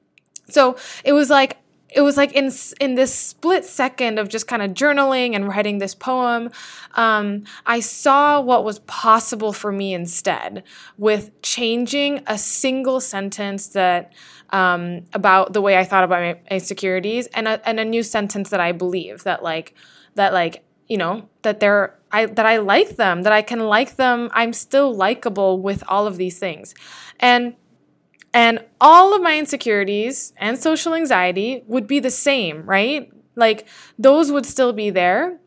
so 0.50 0.78
it 1.04 1.14
was 1.14 1.30
like, 1.30 1.58
it 1.96 2.02
was 2.02 2.18
like 2.18 2.34
in 2.34 2.52
in 2.82 2.96
this 2.96 3.16
split 3.16 3.64
second 3.64 4.20
of 4.20 4.28
just 4.28 4.48
kind 4.48 4.62
of 4.62 4.72
journaling 4.72 5.34
and 5.34 5.48
writing 5.48 5.78
this 5.78 5.96
poem, 5.96 6.52
um, 6.96 7.46
I 7.66 7.80
saw 7.80 8.42
what 8.42 8.66
was 8.66 8.80
possible 8.80 9.54
for 9.54 9.72
me 9.72 9.94
instead 9.94 10.64
with 10.98 11.42
changing 11.42 12.22
a 12.28 12.38
single 12.38 13.00
sentence 13.00 13.68
that 13.70 14.12
um, 14.56 15.01
about 15.12 15.51
the 15.51 15.62
way 15.62 15.78
I 15.78 15.84
thought 15.84 16.06
about 16.06 16.22
my 16.22 16.39
insecurities 16.49 17.28
and 17.28 17.45
a, 17.45 17.68
and 17.68 17.78
a 17.78 17.84
new 17.84 18.03
sentence 18.03 18.51
that 18.51 18.62
I 18.62 18.72
believe 18.72 19.24
that 19.24 19.43
like 19.43 19.76
that 20.16 20.32
like 20.32 20.64
you 20.88 20.97
know 20.97 21.28
that 21.41 21.60
they're 21.60 21.99
I 22.10 22.28
that 22.28 22.45
I 22.45 22.58
like 22.58 22.95
them 22.95 23.24
that 23.24 23.34
I 23.34 23.41
can 23.41 23.60
like 23.60 23.97
them. 23.97 24.30
I'm 24.34 24.53
still 24.53 24.95
likable 24.95 25.62
with 25.62 25.84
all 25.89 26.08
of 26.08 26.16
these 26.16 26.39
things. 26.39 26.74
And 27.20 27.56
and 28.34 28.64
all 28.80 29.14
of 29.14 29.22
my 29.22 29.38
insecurities 29.38 30.32
and 30.38 30.58
social 30.58 30.93
anxiety 30.93 31.64
would 31.68 31.86
be 31.86 31.99
the 31.99 32.10
same 32.10 32.66
right? 32.66 33.12
Like 33.36 33.68
those 33.99 34.32
would 34.32 34.45
still 34.45 34.72
be 34.72 34.89
there 34.89 35.38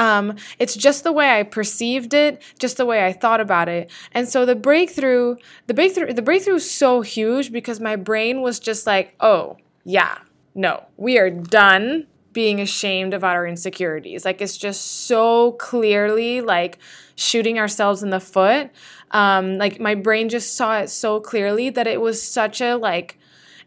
Um, 0.00 0.36
it's 0.58 0.74
just 0.74 1.04
the 1.04 1.12
way 1.12 1.38
I 1.38 1.42
perceived 1.42 2.14
it, 2.14 2.42
just 2.58 2.78
the 2.78 2.86
way 2.86 3.04
I 3.04 3.12
thought 3.12 3.38
about 3.38 3.68
it. 3.68 3.90
And 4.12 4.26
so 4.26 4.46
the 4.46 4.56
breakthrough, 4.56 5.36
the 5.66 5.74
breakthrough, 5.74 6.14
the 6.14 6.22
breakthrough 6.22 6.54
is 6.54 6.68
so 6.68 7.02
huge 7.02 7.52
because 7.52 7.80
my 7.80 7.96
brain 7.96 8.40
was 8.40 8.58
just 8.58 8.86
like, 8.86 9.14
oh, 9.20 9.58
yeah, 9.84 10.16
no, 10.54 10.84
we 10.96 11.18
are 11.18 11.28
done 11.28 12.06
being 12.32 12.62
ashamed 12.62 13.12
about 13.12 13.36
our 13.36 13.46
insecurities. 13.46 14.24
Like 14.24 14.40
it's 14.40 14.56
just 14.56 15.06
so 15.06 15.52
clearly 15.52 16.40
like 16.40 16.78
shooting 17.14 17.58
ourselves 17.58 18.02
in 18.02 18.08
the 18.08 18.20
foot. 18.20 18.70
Um, 19.10 19.58
like 19.58 19.80
my 19.80 19.94
brain 19.94 20.30
just 20.30 20.56
saw 20.56 20.78
it 20.78 20.88
so 20.88 21.20
clearly 21.20 21.68
that 21.68 21.86
it 21.86 22.00
was 22.00 22.22
such 22.22 22.62
a 22.62 22.76
like, 22.76 23.18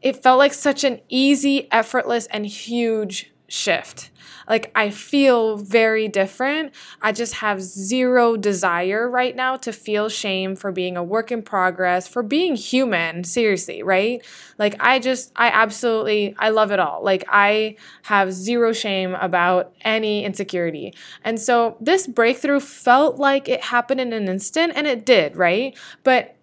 it 0.02 0.24
felt 0.24 0.40
like 0.40 0.56
such 0.56 0.84
an 0.84 1.00
easy, 1.10 1.72
effortless, 1.72 2.26
and 2.28 2.48
huge 2.48 3.33
shift. 3.54 4.10
Like 4.50 4.72
I 4.76 4.90
feel 4.90 5.58
very 5.58 6.08
different. 6.08 6.74
I 7.02 7.12
just 7.12 7.36
have 7.36 7.62
zero 7.62 8.36
desire 8.36 9.08
right 9.10 9.36
now 9.36 9.58
to 9.58 9.72
feel 9.72 10.10
shame 10.10 10.56
for 10.56 10.72
being 10.72 10.98
a 10.98 11.04
work 11.04 11.32
in 11.32 11.44
progress, 11.44 12.08
for 12.08 12.24
being 12.24 12.56
human, 12.56 13.24
seriously, 13.24 13.84
right? 13.84 14.26
Like 14.58 14.76
I 14.80 15.00
just 15.00 15.32
I 15.36 15.48
absolutely 15.48 16.36
I 16.40 16.50
love 16.50 16.72
it 16.72 16.80
all. 16.80 17.04
Like 17.04 17.24
I 17.30 17.78
have 18.04 18.34
zero 18.34 18.74
shame 18.74 19.14
about 19.16 19.74
any 19.82 20.26
insecurity. 20.26 20.94
And 21.24 21.40
so 21.40 21.78
this 21.80 22.08
breakthrough 22.08 22.60
felt 22.60 23.18
like 23.18 23.48
it 23.48 23.66
happened 23.66 24.02
in 24.02 24.14
an 24.14 24.28
instant 24.28 24.74
and 24.76 24.88
it 24.88 25.06
did, 25.06 25.38
right? 25.38 25.78
But 26.04 26.36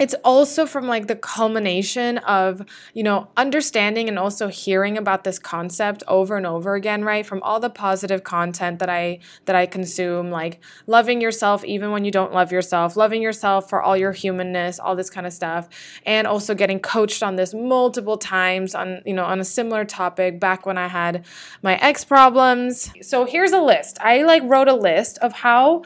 it's 0.00 0.14
also 0.24 0.66
from 0.66 0.86
like 0.86 1.06
the 1.06 1.14
culmination 1.14 2.18
of 2.18 2.62
you 2.94 3.02
know 3.02 3.28
understanding 3.36 4.08
and 4.08 4.18
also 4.18 4.48
hearing 4.48 4.96
about 4.96 5.24
this 5.24 5.38
concept 5.38 6.02
over 6.08 6.36
and 6.36 6.46
over 6.46 6.74
again 6.74 7.04
right? 7.04 7.26
From 7.26 7.42
all 7.42 7.60
the 7.60 7.70
positive 7.70 8.24
content 8.24 8.78
that 8.78 8.88
i 8.88 9.18
that 9.44 9.56
i 9.56 9.66
consume 9.66 10.30
like 10.30 10.60
loving 10.86 11.20
yourself 11.20 11.64
even 11.64 11.90
when 11.90 12.04
you 12.04 12.10
don't 12.10 12.32
love 12.32 12.52
yourself 12.52 12.96
loving 12.96 13.22
yourself 13.22 13.68
for 13.68 13.82
all 13.82 13.96
your 13.96 14.12
humanness 14.12 14.78
all 14.78 14.96
this 14.96 15.10
kind 15.10 15.26
of 15.26 15.32
stuff 15.32 15.68
and 16.06 16.26
also 16.26 16.54
getting 16.54 16.80
coached 16.80 17.22
on 17.22 17.36
this 17.36 17.54
multiple 17.54 18.16
times 18.16 18.74
on 18.74 19.02
you 19.04 19.12
know 19.12 19.24
on 19.24 19.40
a 19.40 19.44
similar 19.44 19.84
topic 19.84 20.40
back 20.40 20.66
when 20.66 20.78
i 20.78 20.88
had 20.88 21.24
my 21.62 21.76
ex 21.76 22.04
problems. 22.04 22.92
So 23.00 23.24
here's 23.24 23.52
a 23.52 23.60
list. 23.60 23.98
I 24.00 24.22
like 24.22 24.42
wrote 24.44 24.68
a 24.68 24.74
list 24.74 25.18
of 25.18 25.32
how 25.32 25.82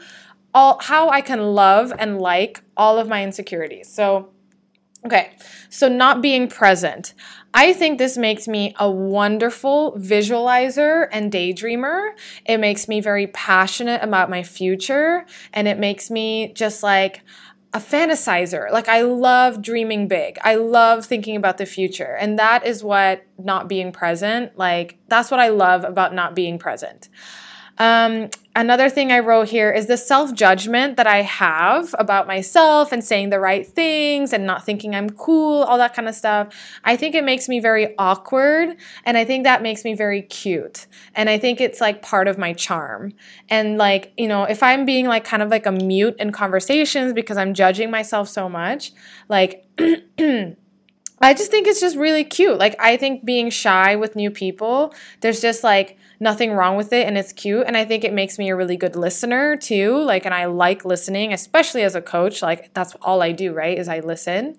all 0.53 0.79
how 0.81 1.09
I 1.09 1.21
can 1.21 1.53
love 1.53 1.93
and 1.97 2.19
like 2.19 2.63
all 2.75 2.97
of 2.97 3.07
my 3.07 3.23
insecurities. 3.23 3.89
So 3.89 4.31
okay, 5.05 5.31
so 5.69 5.87
not 5.87 6.21
being 6.21 6.47
present. 6.47 7.13
I 7.53 7.73
think 7.73 7.97
this 7.97 8.17
makes 8.17 8.47
me 8.47 8.75
a 8.77 8.89
wonderful 8.89 9.93
visualizer 9.97 11.07
and 11.11 11.31
daydreamer. 11.31 12.11
It 12.45 12.57
makes 12.57 12.87
me 12.87 12.99
very 13.01 13.27
passionate 13.27 14.03
about 14.03 14.29
my 14.29 14.43
future 14.43 15.25
and 15.53 15.67
it 15.67 15.79
makes 15.79 16.11
me 16.11 16.53
just 16.53 16.83
like 16.83 17.21
a 17.73 17.79
fantasizer. 17.79 18.71
Like 18.71 18.87
I 18.87 19.01
love 19.01 19.61
dreaming 19.61 20.07
big. 20.07 20.37
I 20.41 20.55
love 20.55 21.05
thinking 21.05 21.35
about 21.35 21.57
the 21.57 21.65
future. 21.65 22.15
And 22.19 22.39
that 22.39 22.65
is 22.65 22.83
what 22.83 23.23
not 23.37 23.67
being 23.67 23.91
present, 23.91 24.57
like 24.57 24.97
that's 25.07 25.31
what 25.31 25.39
I 25.39 25.49
love 25.49 25.83
about 25.83 26.13
not 26.13 26.35
being 26.35 26.59
present. 26.59 27.09
Um, 27.79 28.29
another 28.55 28.89
thing 28.89 29.11
I 29.11 29.19
wrote 29.19 29.49
here 29.49 29.71
is 29.71 29.85
the 29.85 29.97
self 29.97 30.33
judgment 30.33 30.97
that 30.97 31.07
I 31.07 31.21
have 31.21 31.93
about 31.99 32.27
myself 32.27 32.91
and 32.91 33.03
saying 33.03 33.29
the 33.29 33.39
right 33.39 33.65
things 33.65 34.33
and 34.33 34.45
not 34.45 34.65
thinking 34.65 34.95
I'm 34.95 35.09
cool, 35.11 35.63
all 35.63 35.77
that 35.77 35.93
kind 35.93 36.07
of 36.07 36.15
stuff. 36.15 36.53
I 36.83 36.95
think 36.95 37.13
it 37.13 37.23
makes 37.23 37.47
me 37.47 37.59
very 37.59 37.95
awkward 37.97 38.75
and 39.05 39.17
I 39.17 39.25
think 39.25 39.43
that 39.43 39.61
makes 39.61 39.83
me 39.83 39.93
very 39.93 40.21
cute. 40.23 40.87
And 41.15 41.29
I 41.29 41.37
think 41.37 41.61
it's 41.61 41.79
like 41.79 42.01
part 42.01 42.27
of 42.27 42.37
my 42.37 42.53
charm. 42.53 43.13
And 43.49 43.77
like, 43.77 44.13
you 44.17 44.27
know, 44.27 44.43
if 44.43 44.63
I'm 44.63 44.85
being 44.85 45.07
like 45.07 45.23
kind 45.23 45.43
of 45.43 45.49
like 45.49 45.65
a 45.65 45.71
mute 45.71 46.15
in 46.19 46.31
conversations 46.31 47.13
because 47.13 47.37
I'm 47.37 47.53
judging 47.53 47.91
myself 47.91 48.27
so 48.27 48.49
much, 48.49 48.91
like, 49.29 49.65
I 51.21 51.33
just 51.33 51.49
think 51.51 51.67
it's 51.67 51.81
just 51.81 51.97
really 51.97 52.23
cute. 52.23 52.57
Like, 52.57 52.75
I 52.79 52.97
think 52.97 53.25
being 53.25 53.49
shy 53.49 53.95
with 53.95 54.15
new 54.15 54.29
people, 54.29 54.93
there's 55.21 55.41
just 55.41 55.63
like, 55.63 55.97
nothing 56.19 56.53
wrong 56.53 56.75
with 56.75 56.91
it 56.93 57.05
and 57.05 57.17
it's 57.17 57.31
cute 57.31 57.63
and 57.67 57.77
i 57.77 57.85
think 57.85 58.03
it 58.03 58.13
makes 58.13 58.39
me 58.39 58.49
a 58.49 58.55
really 58.55 58.75
good 58.75 58.95
listener 58.95 59.55
too 59.55 59.97
like 59.99 60.25
and 60.25 60.33
i 60.33 60.45
like 60.45 60.83
listening 60.83 61.31
especially 61.33 61.83
as 61.83 61.95
a 61.95 62.01
coach 62.01 62.41
like 62.41 62.73
that's 62.73 62.95
all 63.01 63.21
i 63.21 63.31
do 63.31 63.53
right 63.53 63.77
is 63.77 63.87
i 63.87 63.99
listen 63.99 64.55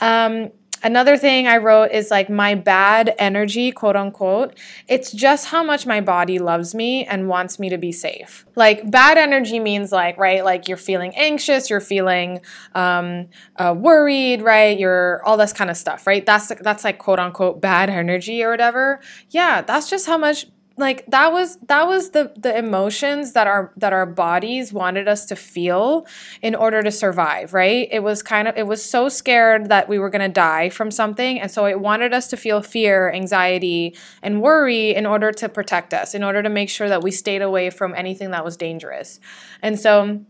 um, 0.00 0.50
another 0.82 1.16
thing 1.16 1.46
I 1.46 1.56
wrote 1.58 1.90
is 1.92 2.10
like 2.10 2.28
my 2.28 2.54
bad 2.54 3.14
energy, 3.18 3.72
quote 3.72 3.96
unquote. 3.96 4.58
It's 4.86 5.12
just 5.12 5.46
how 5.46 5.62
much 5.62 5.86
my 5.86 6.00
body 6.00 6.38
loves 6.38 6.74
me 6.74 7.04
and 7.04 7.28
wants 7.28 7.58
me 7.58 7.68
to 7.68 7.78
be 7.78 7.92
safe. 7.92 8.46
Like 8.54 8.90
bad 8.90 9.18
energy 9.18 9.60
means 9.60 9.92
like, 9.92 10.18
right, 10.18 10.44
like 10.44 10.68
you're 10.68 10.76
feeling 10.76 11.14
anxious, 11.16 11.70
you're 11.70 11.80
feeling 11.80 12.40
um, 12.74 13.28
uh, 13.56 13.74
worried, 13.76 14.42
right? 14.42 14.78
You're 14.78 15.22
all 15.24 15.36
this 15.36 15.52
kind 15.52 15.70
of 15.70 15.76
stuff, 15.76 16.06
right? 16.06 16.24
That's 16.24 16.52
that's 16.60 16.84
like 16.84 16.98
quote 16.98 17.18
unquote 17.18 17.60
bad 17.60 17.90
energy 18.02 18.42
or 18.42 18.50
whatever. 18.50 19.00
Yeah, 19.30 19.62
that's 19.62 19.88
just 19.88 20.06
how 20.06 20.18
much 20.18 20.46
like 20.78 21.04
that 21.06 21.32
was 21.32 21.56
that 21.66 21.86
was 21.86 22.10
the 22.10 22.32
the 22.36 22.56
emotions 22.56 23.32
that 23.32 23.46
our 23.46 23.72
that 23.76 23.92
our 23.92 24.06
bodies 24.06 24.72
wanted 24.72 25.08
us 25.08 25.26
to 25.26 25.36
feel 25.36 26.06
in 26.40 26.54
order 26.54 26.82
to 26.82 26.90
survive 26.90 27.52
right 27.52 27.88
it 27.90 28.02
was 28.02 28.22
kind 28.22 28.48
of 28.48 28.56
it 28.56 28.66
was 28.66 28.84
so 28.84 29.08
scared 29.08 29.68
that 29.68 29.88
we 29.88 29.98
were 29.98 30.08
going 30.08 30.22
to 30.22 30.32
die 30.32 30.68
from 30.70 30.90
something 30.90 31.40
and 31.40 31.50
so 31.50 31.66
it 31.66 31.80
wanted 31.80 32.14
us 32.14 32.28
to 32.28 32.36
feel 32.36 32.62
fear 32.62 33.10
anxiety 33.12 33.94
and 34.22 34.40
worry 34.40 34.94
in 34.94 35.04
order 35.04 35.32
to 35.32 35.48
protect 35.48 35.92
us 35.92 36.14
in 36.14 36.22
order 36.22 36.42
to 36.42 36.48
make 36.48 36.70
sure 36.70 36.88
that 36.88 37.02
we 37.02 37.10
stayed 37.10 37.42
away 37.42 37.68
from 37.70 37.94
anything 37.94 38.30
that 38.30 38.44
was 38.44 38.56
dangerous 38.56 39.20
and 39.62 39.78
so 39.78 40.20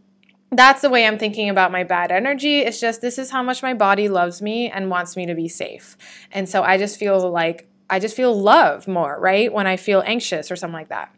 that's 0.51 0.81
the 0.81 0.89
way 0.89 1.07
I'm 1.07 1.19
thinking 1.19 1.51
about 1.51 1.73
my 1.73 1.85
bad 1.85 2.11
energy. 2.11 2.61
It's 2.61 2.81
just 2.81 3.03
this 3.03 3.19
is 3.19 3.31
how 3.31 3.43
much 3.43 3.63
my 3.63 3.75
body 3.75 4.09
loves 4.09 4.41
me 4.41 4.71
and 4.71 4.89
wants 4.89 5.15
me 5.15 5.27
to 5.27 5.35
be 5.35 5.47
safe. 5.47 5.99
And 6.33 6.49
so 6.49 6.63
I 6.63 6.79
just 6.79 6.99
feel 6.99 7.31
like 7.31 7.68
I 7.91 7.99
just 7.99 8.17
feel 8.17 8.39
love 8.39 8.87
more, 8.87 9.19
right? 9.21 9.53
When 9.53 9.67
I 9.67 9.77
feel 9.77 10.03
anxious 10.07 10.51
or 10.51 10.57
something 10.57 10.75
like 10.75 10.89
that. 10.89 11.15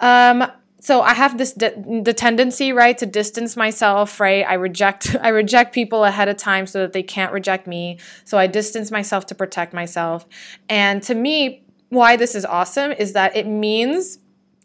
Um, 0.00 0.50
so 0.80 1.00
I 1.00 1.14
have 1.14 1.36
this 1.38 1.52
the 1.52 2.14
tendency, 2.16 2.72
right, 2.72 2.96
to 2.98 3.06
distance 3.06 3.56
myself, 3.56 4.20
right? 4.20 4.44
I 4.46 4.54
reject 4.54 5.16
I 5.22 5.28
reject 5.28 5.74
people 5.74 6.04
ahead 6.04 6.28
of 6.28 6.36
time 6.36 6.66
so 6.66 6.80
that 6.80 6.92
they 6.92 7.02
can't 7.02 7.32
reject 7.32 7.66
me. 7.66 7.98
So 8.24 8.38
I 8.38 8.46
distance 8.46 8.90
myself 8.90 9.26
to 9.26 9.34
protect 9.34 9.72
myself. 9.72 10.26
And 10.68 11.02
to 11.04 11.14
me, 11.14 11.64
why 11.88 12.16
this 12.16 12.34
is 12.34 12.44
awesome 12.44 12.92
is 12.92 13.14
that 13.14 13.36
it 13.36 13.46
means 13.46 14.18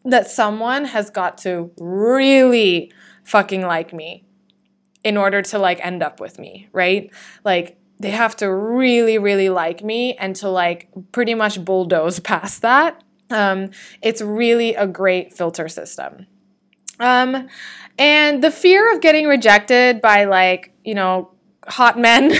that 0.06 0.28
someone 0.28 0.86
has 0.86 1.10
got 1.10 1.38
to 1.40 1.72
really 1.80 2.92
fucking 3.24 3.62
like 3.62 3.94
me 3.94 4.26
in 5.04 5.18
order 5.18 5.42
to 5.42 5.58
like 5.58 5.84
end 5.84 6.04
up 6.04 6.20
with 6.20 6.38
me, 6.38 6.70
right? 6.72 7.12
Like 7.44 7.78
they 8.02 8.12
have 8.12 8.36
to 8.38 8.52
really, 8.52 9.18
really 9.18 9.50
like 9.50 9.84
me 9.84 10.16
and 10.16 10.36
to 10.38 10.50
like 10.50 10.90
pretty 11.12 11.34
much 11.34 11.64
bulldoze 11.64 12.20
past 12.32 12.62
that. 12.62 13.04
Um, 13.30 13.72
it's 14.02 14.22
really 14.22 14.76
a 14.76 14.88
great 14.88 15.34
filter 15.34 15.70
system. 15.70 16.28
Um, 17.00 17.48
and 17.98 18.44
the 18.44 18.52
fear 18.52 18.94
of 18.94 19.02
getting 19.02 19.28
rejected 19.28 20.02
by 20.02 20.26
like, 20.26 20.74
you 20.84 20.96
know, 20.96 21.32
hot 21.66 21.98
men. 21.98 22.32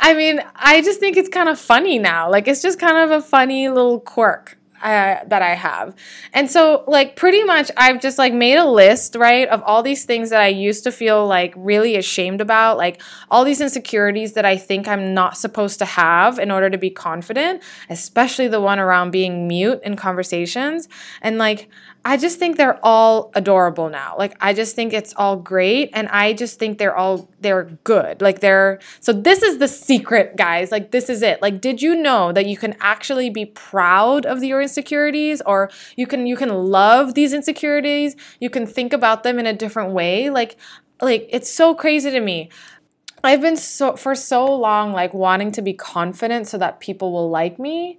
I 0.00 0.14
mean, 0.16 0.40
I 0.54 0.82
just 0.82 1.00
think 1.00 1.16
it's 1.16 1.28
kind 1.28 1.48
of 1.48 1.58
funny 1.58 1.98
now. 1.98 2.30
Like, 2.30 2.48
it's 2.48 2.62
just 2.62 2.78
kind 2.78 2.98
of 2.98 3.10
a 3.10 3.22
funny 3.22 3.68
little 3.68 4.00
quirk 4.00 4.58
uh, 4.84 5.24
that 5.26 5.40
I 5.42 5.54
have. 5.54 5.94
And 6.34 6.50
so, 6.50 6.84
like, 6.86 7.16
pretty 7.16 7.42
much, 7.42 7.70
I've 7.76 8.00
just 8.00 8.18
like 8.18 8.34
made 8.34 8.56
a 8.56 8.66
list, 8.66 9.16
right, 9.16 9.48
of 9.48 9.62
all 9.62 9.82
these 9.82 10.04
things 10.04 10.28
that 10.30 10.42
I 10.42 10.48
used 10.48 10.84
to 10.84 10.92
feel 10.92 11.26
like 11.26 11.54
really 11.56 11.96
ashamed 11.96 12.42
about, 12.42 12.76
like 12.76 13.00
all 13.30 13.44
these 13.44 13.62
insecurities 13.62 14.34
that 14.34 14.44
I 14.44 14.58
think 14.58 14.86
I'm 14.86 15.14
not 15.14 15.38
supposed 15.38 15.78
to 15.78 15.86
have 15.86 16.38
in 16.38 16.50
order 16.50 16.68
to 16.68 16.76
be 16.76 16.90
confident, 16.90 17.62
especially 17.88 18.46
the 18.46 18.60
one 18.60 18.78
around 18.78 19.10
being 19.10 19.48
mute 19.48 19.80
in 19.82 19.96
conversations. 19.96 20.88
And 21.22 21.38
like, 21.38 21.70
I 22.06 22.18
just 22.18 22.38
think 22.38 22.58
they're 22.58 22.78
all 22.84 23.30
adorable 23.34 23.88
now. 23.88 24.14
Like 24.18 24.36
I 24.38 24.52
just 24.52 24.76
think 24.76 24.92
it's 24.92 25.14
all 25.16 25.36
great 25.36 25.88
and 25.94 26.06
I 26.08 26.34
just 26.34 26.58
think 26.58 26.76
they're 26.76 26.94
all 26.94 27.30
they're 27.40 27.64
good. 27.84 28.20
Like 28.20 28.40
they're 28.40 28.78
so 29.00 29.12
this 29.12 29.42
is 29.42 29.58
the 29.58 29.68
secret, 29.68 30.36
guys. 30.36 30.70
Like 30.70 30.90
this 30.90 31.08
is 31.08 31.22
it. 31.22 31.40
Like 31.40 31.62
did 31.62 31.80
you 31.80 31.94
know 31.94 32.30
that 32.32 32.44
you 32.44 32.58
can 32.58 32.76
actually 32.80 33.30
be 33.30 33.46
proud 33.46 34.26
of 34.26 34.44
your 34.44 34.60
insecurities 34.60 35.40
or 35.46 35.70
you 35.96 36.06
can 36.06 36.26
you 36.26 36.36
can 36.36 36.50
love 36.50 37.14
these 37.14 37.32
insecurities? 37.32 38.16
You 38.38 38.50
can 38.50 38.66
think 38.66 38.92
about 38.92 39.22
them 39.22 39.38
in 39.38 39.46
a 39.46 39.54
different 39.54 39.92
way. 39.92 40.28
Like 40.28 40.56
like 41.00 41.26
it's 41.30 41.50
so 41.50 41.74
crazy 41.74 42.10
to 42.10 42.20
me. 42.20 42.50
I've 43.22 43.40
been 43.40 43.56
so 43.56 43.96
for 43.96 44.14
so 44.14 44.44
long 44.54 44.92
like 44.92 45.14
wanting 45.14 45.52
to 45.52 45.62
be 45.62 45.72
confident 45.72 46.48
so 46.48 46.58
that 46.58 46.80
people 46.80 47.12
will 47.12 47.30
like 47.30 47.58
me 47.58 47.98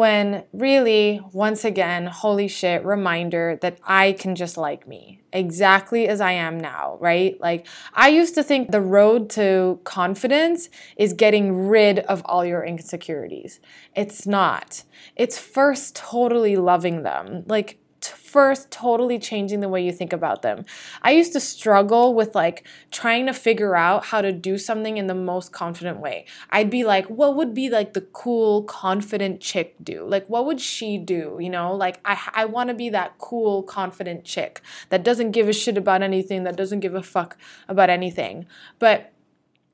when 0.00 0.44
really, 0.54 1.20
once 1.30 1.62
again, 1.62 2.06
holy 2.06 2.48
shit, 2.48 2.82
reminder 2.86 3.58
that 3.60 3.78
I 3.84 4.12
can 4.12 4.34
just 4.34 4.56
like 4.56 4.88
me 4.88 5.20
exactly 5.30 6.08
as 6.08 6.22
I 6.22 6.32
am 6.32 6.58
now, 6.58 6.96
right? 7.00 7.38
Like, 7.38 7.66
I 7.92 8.08
used 8.08 8.34
to 8.36 8.42
think 8.42 8.70
the 8.70 8.80
road 8.80 9.28
to 9.30 9.78
confidence 9.84 10.70
is 10.96 11.12
getting 11.12 11.68
rid 11.68 11.98
of 11.98 12.22
all 12.24 12.46
your 12.46 12.64
insecurities. 12.64 13.60
It's 13.94 14.26
not. 14.26 14.84
It's 15.16 15.36
first 15.36 15.96
totally 15.96 16.56
loving 16.56 17.02
them. 17.02 17.44
Like, 17.46 17.79
first 18.04 18.70
totally 18.70 19.18
changing 19.18 19.60
the 19.60 19.68
way 19.68 19.84
you 19.84 19.92
think 19.92 20.12
about 20.12 20.42
them. 20.42 20.64
I 21.02 21.12
used 21.12 21.32
to 21.32 21.40
struggle 21.40 22.14
with 22.14 22.34
like 22.34 22.66
trying 22.90 23.26
to 23.26 23.32
figure 23.32 23.76
out 23.76 24.06
how 24.06 24.20
to 24.22 24.32
do 24.32 24.58
something 24.58 24.96
in 24.96 25.06
the 25.06 25.14
most 25.14 25.52
confident 25.52 25.98
way. 25.98 26.26
I'd 26.50 26.70
be 26.70 26.84
like, 26.84 27.06
what 27.06 27.36
would 27.36 27.54
be 27.54 27.68
like 27.68 27.92
the 27.92 28.00
cool, 28.00 28.62
confident 28.64 29.40
chick 29.40 29.74
do? 29.82 30.04
Like, 30.06 30.26
what 30.28 30.46
would 30.46 30.60
she 30.60 30.98
do? 30.98 31.38
You 31.40 31.50
know, 31.50 31.74
like 31.74 32.00
I, 32.04 32.18
I 32.34 32.44
want 32.44 32.68
to 32.68 32.74
be 32.74 32.88
that 32.90 33.18
cool, 33.18 33.62
confident 33.62 34.24
chick 34.24 34.60
that 34.88 35.02
doesn't 35.02 35.32
give 35.32 35.48
a 35.48 35.52
shit 35.52 35.76
about 35.76 36.02
anything, 36.02 36.44
that 36.44 36.56
doesn't 36.56 36.80
give 36.80 36.94
a 36.94 37.02
fuck 37.02 37.36
about 37.68 37.90
anything. 37.90 38.46
But 38.78 39.12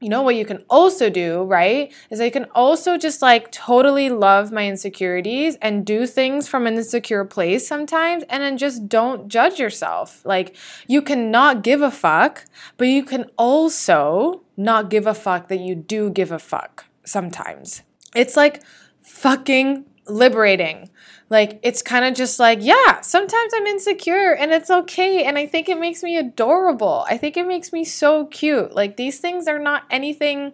you 0.01 0.11
know 0.11 0.23
what 0.23 0.37
you 0.37 0.45
can 0.45 0.63
also 0.69 1.09
do, 1.09 1.45
right? 1.45 1.93
Is 2.11 2.21
I 2.21 2.29
can 2.29 2.45
also 2.55 2.99
just 2.99 3.23
like 3.23 3.51
totally 3.51 4.11
love 4.11 4.53
my 4.53 4.67
insecurities 4.67 5.57
and 5.63 5.87
do 5.87 6.07
things 6.07 6.47
from 6.49 6.67
an 6.67 6.75
insecure 6.75 7.25
place 7.25 7.67
sometimes 7.67 8.23
and 8.29 8.43
then 8.43 8.59
just 8.59 8.89
don't 8.89 9.29
judge 9.29 9.59
yourself. 9.59 10.25
Like 10.25 10.55
you 10.87 11.01
cannot 11.01 11.63
give 11.63 11.81
a 11.81 11.91
fuck, 11.91 12.45
but 12.77 12.89
you 12.89 13.05
can 13.05 13.31
also 13.39 14.43
not 14.57 14.91
give 14.91 15.07
a 15.07 15.15
fuck 15.15 15.49
that 15.49 15.61
you 15.61 15.75
do 15.75 16.11
give 16.11 16.31
a 16.31 16.39
fuck 16.39 16.85
sometimes. 17.05 17.83
It's 18.15 18.37
like 18.37 18.63
fucking 19.03 19.87
liberating. 20.09 20.91
Like 21.29 21.59
it's 21.63 21.83
kind 21.83 22.05
of 22.05 22.15
just 22.15 22.39
like, 22.39 22.59
yeah, 22.63 23.01
sometimes 23.01 23.53
I'm 23.55 23.67
insecure 23.67 24.33
and 24.33 24.53
it's 24.53 24.71
okay. 24.71 25.25
And 25.25 25.37
I 25.37 25.47
think 25.47 25.69
it 25.69 25.79
makes 25.79 26.03
me 26.03 26.17
adorable. 26.17 27.05
I 27.09 27.17
think 27.17 27.37
it 27.37 27.47
makes 27.47 27.73
me 27.73 27.85
so 27.85 28.27
cute. 28.27 28.75
Like 28.75 28.97
these 28.97 29.19
things 29.19 29.49
are 29.49 29.59
not 29.59 29.85
anything 29.91 30.53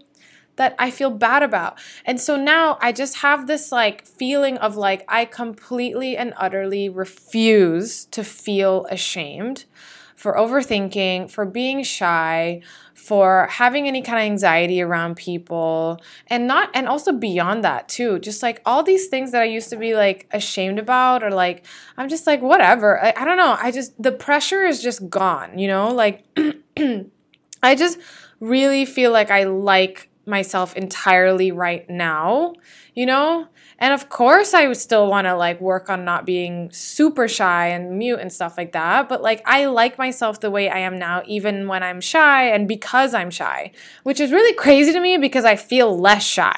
that 0.56 0.74
I 0.78 0.90
feel 0.90 1.10
bad 1.10 1.42
about. 1.42 1.78
And 2.04 2.20
so 2.20 2.36
now 2.36 2.78
I 2.80 2.92
just 2.92 3.18
have 3.18 3.46
this 3.46 3.72
like 3.72 4.06
feeling 4.06 4.58
of 4.58 4.76
like 4.76 5.04
I 5.08 5.24
completely 5.24 6.16
and 6.16 6.34
utterly 6.36 6.88
refuse 6.88 8.04
to 8.06 8.24
feel 8.24 8.86
ashamed 8.90 9.64
for 10.22 10.34
overthinking, 10.36 11.28
for 11.28 11.44
being 11.44 11.82
shy, 11.82 12.62
for 12.94 13.48
having 13.50 13.88
any 13.88 14.00
kind 14.02 14.20
of 14.20 14.24
anxiety 14.24 14.80
around 14.80 15.16
people 15.16 16.00
and 16.28 16.46
not 16.46 16.70
and 16.74 16.86
also 16.86 17.10
beyond 17.10 17.64
that 17.64 17.88
too 17.88 18.20
just 18.20 18.44
like 18.44 18.62
all 18.64 18.84
these 18.84 19.08
things 19.08 19.32
that 19.32 19.42
i 19.42 19.44
used 19.44 19.68
to 19.68 19.76
be 19.76 19.96
like 19.96 20.28
ashamed 20.30 20.78
about 20.78 21.24
or 21.24 21.30
like 21.32 21.66
i'm 21.96 22.08
just 22.08 22.28
like 22.28 22.40
whatever. 22.40 23.02
I, 23.02 23.12
I 23.16 23.24
don't 23.24 23.36
know. 23.36 23.56
I 23.60 23.72
just 23.72 24.00
the 24.00 24.12
pressure 24.12 24.62
is 24.62 24.80
just 24.80 25.10
gone 25.10 25.58
you 25.58 25.66
know? 25.66 25.92
Like 25.92 26.24
i 27.62 27.74
just 27.74 27.98
really 28.38 28.84
feel 28.84 29.10
like 29.10 29.32
i 29.32 29.42
like 29.42 30.08
myself 30.24 30.76
entirely 30.76 31.50
right 31.50 31.88
now 31.90 32.54
you 32.94 33.06
know 33.06 33.48
and 33.82 33.92
of 33.92 34.08
course, 34.08 34.54
I 34.54 34.68
would 34.68 34.76
still 34.76 35.08
want 35.08 35.26
to 35.26 35.34
like 35.34 35.60
work 35.60 35.90
on 35.90 36.04
not 36.04 36.24
being 36.24 36.70
super 36.70 37.26
shy 37.26 37.66
and 37.66 37.98
mute 37.98 38.20
and 38.20 38.32
stuff 38.32 38.56
like 38.56 38.70
that. 38.74 39.08
But 39.08 39.22
like, 39.22 39.42
I 39.44 39.64
like 39.64 39.98
myself 39.98 40.38
the 40.38 40.52
way 40.52 40.70
I 40.70 40.78
am 40.78 41.00
now, 41.00 41.24
even 41.26 41.66
when 41.66 41.82
I'm 41.82 42.00
shy 42.00 42.44
and 42.44 42.68
because 42.68 43.12
I'm 43.12 43.28
shy, 43.28 43.72
which 44.04 44.20
is 44.20 44.30
really 44.30 44.54
crazy 44.54 44.92
to 44.92 45.00
me 45.00 45.18
because 45.18 45.44
I 45.44 45.56
feel 45.56 45.98
less 45.98 46.22
shy. 46.24 46.54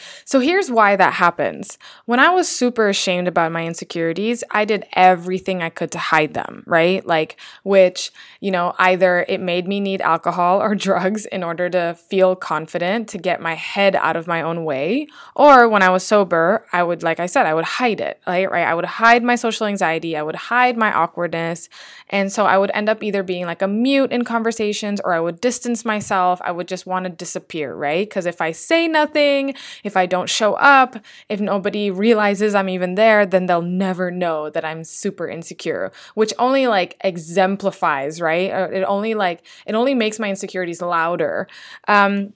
so 0.24 0.40
here's 0.40 0.68
why 0.68 0.96
that 0.96 1.12
happens. 1.12 1.78
When 2.06 2.18
I 2.18 2.30
was 2.30 2.48
super 2.48 2.88
ashamed 2.88 3.28
about 3.28 3.52
my 3.52 3.64
insecurities, 3.64 4.42
I 4.50 4.64
did 4.64 4.84
everything 4.94 5.62
I 5.62 5.70
could 5.70 5.92
to 5.92 5.98
hide 5.98 6.34
them, 6.34 6.64
right? 6.66 7.06
Like, 7.06 7.38
which, 7.62 8.10
you 8.40 8.50
know, 8.50 8.74
either 8.80 9.24
it 9.28 9.40
made 9.40 9.68
me 9.68 9.78
need 9.78 10.00
alcohol 10.00 10.60
or 10.60 10.74
drugs 10.88 11.24
in 11.26 11.44
order 11.44 11.70
to 11.70 11.94
feel 11.94 12.34
confident 12.34 13.06
to 13.10 13.18
get 13.18 13.40
my 13.40 13.54
head 13.54 13.94
out 13.94 14.16
of 14.16 14.26
my 14.26 14.42
own 14.42 14.64
way, 14.64 15.06
or 15.36 15.68
when 15.68 15.82
I 15.82 15.90
was 15.90 16.02
sober 16.04 16.31
sober, 16.32 16.66
I 16.72 16.82
would, 16.82 17.02
like 17.02 17.20
I 17.20 17.26
said, 17.26 17.46
I 17.46 17.54
would 17.54 17.64
hide 17.64 18.00
it, 18.00 18.20
right? 18.26 18.50
Right? 18.50 18.66
I 18.66 18.74
would 18.74 18.84
hide 18.86 19.22
my 19.22 19.36
social 19.36 19.66
anxiety. 19.66 20.16
I 20.16 20.22
would 20.22 20.34
hide 20.34 20.76
my 20.76 20.92
awkwardness. 20.92 21.68
And 22.08 22.32
so 22.32 22.46
I 22.46 22.56
would 22.58 22.70
end 22.74 22.88
up 22.88 23.02
either 23.02 23.22
being 23.22 23.46
like 23.46 23.62
a 23.62 23.68
mute 23.68 24.12
in 24.12 24.24
conversations 24.24 25.00
or 25.04 25.12
I 25.12 25.20
would 25.20 25.40
distance 25.40 25.84
myself. 25.84 26.40
I 26.42 26.50
would 26.50 26.68
just 26.68 26.86
want 26.86 27.04
to 27.04 27.10
disappear, 27.10 27.74
right? 27.74 28.08
Because 28.08 28.26
if 28.26 28.40
I 28.40 28.52
say 28.52 28.88
nothing, 28.88 29.54
if 29.84 29.96
I 29.96 30.06
don't 30.06 30.28
show 30.28 30.54
up, 30.54 30.96
if 31.28 31.40
nobody 31.40 31.90
realizes 31.90 32.54
I'm 32.54 32.68
even 32.68 32.94
there, 32.94 33.26
then 33.26 33.46
they'll 33.46 33.62
never 33.62 34.10
know 34.10 34.50
that 34.50 34.64
I'm 34.64 34.84
super 34.84 35.28
insecure, 35.28 35.92
which 36.14 36.32
only 36.38 36.66
like 36.66 36.96
exemplifies, 37.04 38.20
right? 38.20 38.50
It 38.72 38.84
only 38.84 39.14
like, 39.14 39.42
it 39.66 39.74
only 39.74 39.94
makes 39.94 40.18
my 40.18 40.30
insecurities 40.30 40.80
louder. 40.80 41.46
Um, 41.88 42.32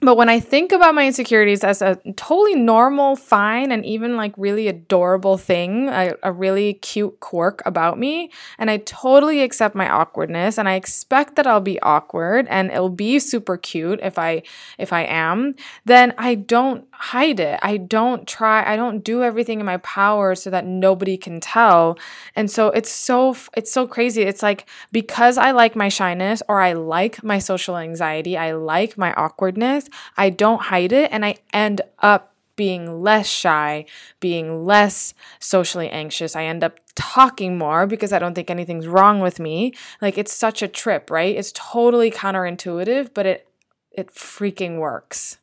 but 0.00 0.16
when 0.16 0.30
I 0.30 0.40
think 0.40 0.72
about 0.72 0.94
my 0.94 1.06
insecurities 1.06 1.62
as 1.62 1.82
a 1.82 1.96
totally 2.16 2.54
normal, 2.54 3.16
fine, 3.16 3.70
and 3.70 3.84
even 3.84 4.16
like 4.16 4.32
really 4.38 4.66
adorable 4.66 5.36
thing, 5.36 5.88
a, 5.88 6.14
a, 6.22 6.32
really 6.32 6.74
cute 6.74 7.20
quirk 7.20 7.60
about 7.66 7.98
me, 7.98 8.30
and 8.58 8.70
I 8.70 8.78
totally 8.78 9.42
accept 9.42 9.74
my 9.74 9.90
awkwardness, 9.90 10.56
and 10.56 10.66
I 10.68 10.74
expect 10.74 11.36
that 11.36 11.46
I'll 11.46 11.60
be 11.60 11.78
awkward 11.82 12.46
and 12.48 12.70
it'll 12.70 12.88
be 12.88 13.18
super 13.18 13.58
cute 13.58 14.00
if 14.02 14.18
I 14.18 14.42
if 14.78 14.90
I 14.90 15.02
am, 15.02 15.54
then 15.84 16.14
I 16.16 16.34
don't 16.34 16.86
hide 16.92 17.40
it. 17.40 17.60
I 17.62 17.76
don't 17.76 18.26
try. 18.26 18.64
I 18.64 18.76
don't 18.76 19.04
do 19.04 19.22
everything 19.22 19.60
in 19.60 19.66
my 19.66 19.78
power 19.78 20.34
so 20.34 20.48
that 20.48 20.64
nobody 20.64 21.18
can 21.18 21.40
tell. 21.40 21.98
And 22.34 22.50
so 22.50 22.68
it's 22.68 22.90
so 22.90 23.36
it's 23.54 23.70
so 23.70 23.86
crazy. 23.86 24.22
It's 24.22 24.42
like 24.42 24.66
because 24.92 25.36
I 25.36 25.50
like 25.50 25.76
my 25.76 25.90
shyness 25.90 26.42
or 26.48 26.62
I 26.62 26.72
like 26.72 27.22
my 27.22 27.38
social 27.38 27.76
anxiety, 27.76 28.38
I 28.38 28.52
like 28.52 28.96
my 28.96 29.12
awkwardness 29.14 29.89
I 30.16 30.30
don't 30.30 30.62
hide 30.62 30.92
it 30.92 31.10
and 31.12 31.24
I 31.24 31.36
end 31.52 31.82
up 32.00 32.34
being 32.56 33.02
less 33.02 33.26
shy, 33.26 33.86
being 34.20 34.66
less 34.66 35.14
socially 35.38 35.88
anxious. 35.88 36.36
I 36.36 36.44
end 36.44 36.62
up 36.62 36.78
talking 36.94 37.56
more 37.56 37.86
because 37.86 38.12
I 38.12 38.18
don't 38.18 38.34
think 38.34 38.50
anything's 38.50 38.86
wrong 38.86 39.20
with 39.20 39.40
me. 39.40 39.72
Like 40.02 40.18
it's 40.18 40.32
such 40.32 40.60
a 40.60 40.68
trip, 40.68 41.10
right? 41.10 41.34
It's 41.34 41.52
totally 41.54 42.10
counterintuitive, 42.10 43.14
but 43.14 43.24
it 43.24 43.48
it 43.92 44.08
freaking 44.14 44.78
works. 44.78 45.38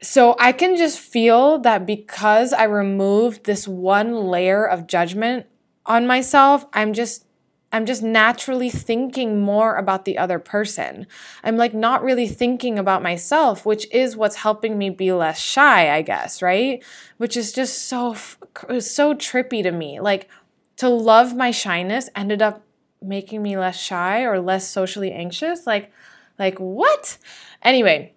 So 0.00 0.36
I 0.38 0.52
can 0.52 0.76
just 0.76 0.98
feel 0.98 1.58
that 1.60 1.86
because 1.86 2.52
I 2.52 2.64
removed 2.64 3.44
this 3.44 3.66
one 3.66 4.14
layer 4.14 4.64
of 4.64 4.86
judgment 4.86 5.46
on 5.86 6.06
myself, 6.06 6.66
I'm 6.72 6.92
just 6.92 7.24
I'm 7.70 7.84
just 7.84 8.02
naturally 8.02 8.70
thinking 8.70 9.40
more 9.40 9.76
about 9.76 10.06
the 10.06 10.16
other 10.16 10.38
person. 10.38 11.06
I'm 11.44 11.56
like 11.56 11.74
not 11.74 12.02
really 12.02 12.26
thinking 12.26 12.78
about 12.78 13.02
myself, 13.02 13.66
which 13.66 13.86
is 13.92 14.16
what's 14.16 14.36
helping 14.36 14.78
me 14.78 14.88
be 14.88 15.12
less 15.12 15.38
shy, 15.38 15.94
I 15.94 16.00
guess, 16.02 16.40
right? 16.40 16.82
Which 17.18 17.36
is 17.36 17.52
just 17.52 17.86
so 17.86 18.14
so 18.14 19.14
trippy 19.14 19.62
to 19.62 19.70
me. 19.70 20.00
Like 20.00 20.28
to 20.76 20.88
love 20.88 21.36
my 21.36 21.50
shyness 21.50 22.08
ended 22.16 22.40
up 22.40 22.64
making 23.02 23.42
me 23.42 23.56
less 23.58 23.78
shy 23.78 24.22
or 24.22 24.40
less 24.40 24.66
socially 24.66 25.12
anxious. 25.12 25.66
Like 25.66 25.92
like 26.38 26.58
what? 26.58 27.18
Anyway, 27.62 28.14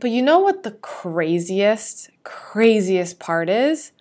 but 0.00 0.10
you 0.10 0.20
know 0.20 0.40
what 0.40 0.64
the 0.64 0.72
craziest 0.72 2.10
craziest 2.24 3.18
part 3.18 3.48
is? 3.48 3.92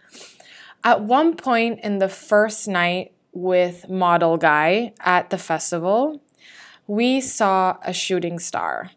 At 0.83 1.01
one 1.01 1.37
point 1.37 1.79
in 1.81 1.99
the 1.99 2.09
first 2.09 2.67
night 2.67 3.14
with 3.35 3.87
Model 3.89 4.37
Guy 4.37 4.93
at 5.01 5.29
the 5.29 5.37
festival, 5.37 6.21
we 6.87 7.21
saw 7.21 7.77
a 7.83 7.93
shooting 7.93 8.39
star. 8.39 8.91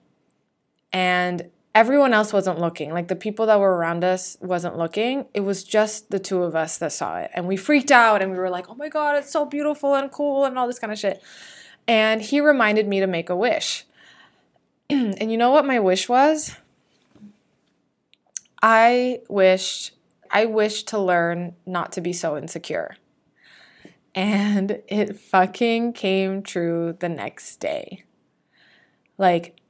And 0.92 1.50
everyone 1.74 2.14
else 2.14 2.32
wasn't 2.32 2.58
looking. 2.58 2.92
Like 2.92 3.08
the 3.08 3.16
people 3.16 3.46
that 3.46 3.60
were 3.60 3.76
around 3.76 4.04
us 4.04 4.36
wasn't 4.40 4.78
looking. 4.78 5.26
It 5.34 5.40
was 5.40 5.64
just 5.64 6.10
the 6.10 6.18
two 6.18 6.42
of 6.42 6.56
us 6.56 6.78
that 6.78 6.92
saw 6.92 7.18
it. 7.18 7.30
And 7.34 7.46
we 7.46 7.56
freaked 7.56 7.90
out 7.90 8.22
and 8.22 8.30
we 8.30 8.38
were 8.38 8.48
like, 8.48 8.70
oh 8.70 8.74
my 8.74 8.88
God, 8.88 9.16
it's 9.16 9.30
so 9.30 9.44
beautiful 9.44 9.94
and 9.94 10.10
cool 10.10 10.44
and 10.44 10.58
all 10.58 10.66
this 10.66 10.78
kind 10.78 10.92
of 10.92 10.98
shit. 10.98 11.22
And 11.86 12.22
he 12.22 12.40
reminded 12.40 12.86
me 12.86 13.00
to 13.00 13.06
make 13.06 13.28
a 13.28 13.36
wish. 13.36 13.84
and 14.90 15.30
you 15.30 15.36
know 15.36 15.50
what 15.50 15.66
my 15.66 15.78
wish 15.80 16.08
was? 16.08 16.56
I 18.62 19.20
wished 19.28 19.92
I 20.30 20.44
wished 20.44 20.88
to 20.88 20.98
learn 20.98 21.54
not 21.64 21.92
to 21.92 22.00
be 22.00 22.12
so 22.12 22.36
insecure. 22.36 22.96
And 24.18 24.82
it 24.88 25.16
fucking 25.16 25.92
came 25.92 26.42
true 26.42 26.96
the 26.98 27.08
next 27.08 27.60
day. 27.60 28.02
Like, 29.16 29.60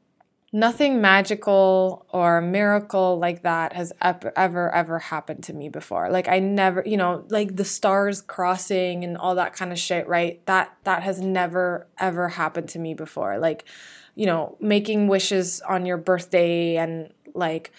nothing 0.55 1.03
magical 1.03 2.07
or 2.09 2.41
miracle 2.41 3.19
like 3.19 3.43
that 3.43 3.75
has 3.75 3.93
ever, 4.01 4.33
ever, 4.37 4.75
ever 4.75 5.01
happened 5.01 5.45
to 5.45 5.53
me 5.53 5.69
before. 5.69 6.09
Like, 6.09 6.29
I 6.29 6.39
never, 6.39 6.83
you 6.87 6.97
know, 6.97 7.27
like 7.29 7.57
the 7.57 7.65
stars 7.67 8.23
crossing 8.23 9.05
and 9.05 9.19
all 9.19 9.35
that 9.35 9.53
kind 9.53 9.71
of 9.71 9.79
shit, 9.79 10.09
right? 10.09 10.41
That, 10.47 10.75
that 10.85 11.03
has 11.03 11.21
never, 11.21 11.87
ever 11.99 12.31
happened 12.31 12.71
to 12.71 12.79
me 12.79 12.95
before. 12.95 13.39
Like, 13.39 13.67
you 14.15 14.25
know, 14.25 14.57
making 14.61 15.09
wishes 15.09 15.61
on 15.61 15.85
your 15.85 15.99
birthday 15.99 16.77
and 16.77 17.13
like, 17.35 17.71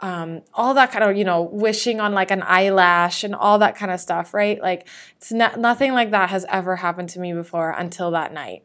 um, 0.00 0.42
all 0.52 0.74
that 0.74 0.92
kind 0.92 1.04
of 1.04 1.16
you 1.16 1.24
know 1.24 1.42
wishing 1.42 2.00
on 2.00 2.12
like 2.12 2.30
an 2.30 2.42
eyelash 2.42 3.24
and 3.24 3.34
all 3.34 3.58
that 3.58 3.76
kind 3.76 3.90
of 3.90 4.00
stuff 4.00 4.34
right 4.34 4.60
like 4.60 4.86
it's 5.16 5.32
not, 5.32 5.58
nothing 5.58 5.92
like 5.92 6.10
that 6.10 6.30
has 6.30 6.44
ever 6.48 6.76
happened 6.76 7.08
to 7.10 7.20
me 7.20 7.32
before 7.32 7.70
until 7.70 8.10
that 8.10 8.32
night 8.32 8.64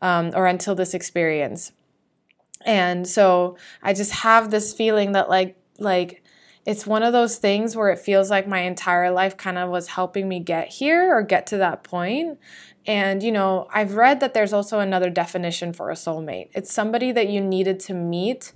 um, 0.00 0.32
or 0.34 0.46
until 0.46 0.74
this 0.74 0.94
experience 0.94 1.72
and 2.64 3.06
so 3.06 3.56
i 3.82 3.92
just 3.92 4.12
have 4.12 4.50
this 4.50 4.74
feeling 4.74 5.12
that 5.12 5.28
like 5.28 5.56
like 5.78 6.22
it's 6.64 6.86
one 6.86 7.02
of 7.02 7.12
those 7.12 7.36
things 7.36 7.74
where 7.74 7.90
it 7.90 7.98
feels 7.98 8.30
like 8.30 8.46
my 8.46 8.60
entire 8.60 9.10
life 9.10 9.36
kind 9.36 9.58
of 9.58 9.70
was 9.70 9.88
helping 9.88 10.28
me 10.28 10.38
get 10.38 10.68
here 10.68 11.14
or 11.16 11.22
get 11.22 11.46
to 11.48 11.56
that 11.58 11.82
point. 11.82 12.38
And, 12.86 13.22
you 13.22 13.32
know, 13.32 13.66
I've 13.72 13.94
read 13.94 14.20
that 14.20 14.32
there's 14.32 14.52
also 14.52 14.78
another 14.78 15.10
definition 15.10 15.72
for 15.72 15.90
a 15.90 15.94
soulmate. 15.94 16.50
It's 16.52 16.72
somebody 16.72 17.10
that 17.12 17.28
you 17.28 17.40
needed 17.40 17.80
to 17.80 17.94
meet 17.94 18.52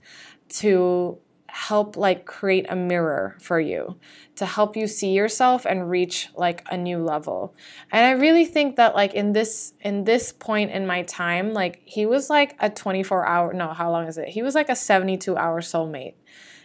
to 0.49 1.19
help 1.57 1.97
like 1.97 2.27
create 2.27 2.67
a 2.69 2.77
mirror 2.77 3.35
for 3.41 3.59
you 3.59 3.97
to 4.35 4.45
help 4.45 4.77
you 4.77 4.87
see 4.87 5.13
yourself 5.15 5.65
and 5.65 5.89
reach 5.89 6.29
like 6.37 6.63
a 6.71 6.77
new 6.77 6.99
level 6.99 7.55
and 7.91 8.05
i 8.05 8.11
really 8.11 8.45
think 8.45 8.77
that 8.77 8.95
like 8.95 9.15
in 9.15 9.33
this 9.33 9.73
in 9.81 10.05
this 10.05 10.33
point 10.33 10.71
in 10.71 10.87
my 10.87 11.03
time 11.05 11.55
like 11.55 11.81
he 11.87 12.05
was 12.05 12.29
like 12.29 12.55
a 12.61 12.69
24 12.69 13.27
hour 13.27 13.55
no 13.55 13.73
how 13.73 13.91
long 13.91 14.07
is 14.07 14.19
it 14.19 14.29
he 14.29 14.43
was 14.43 14.55
like 14.55 14.69
a 14.69 14.77
72 14.77 15.35
hour 15.35 15.63
soulmate 15.63 16.13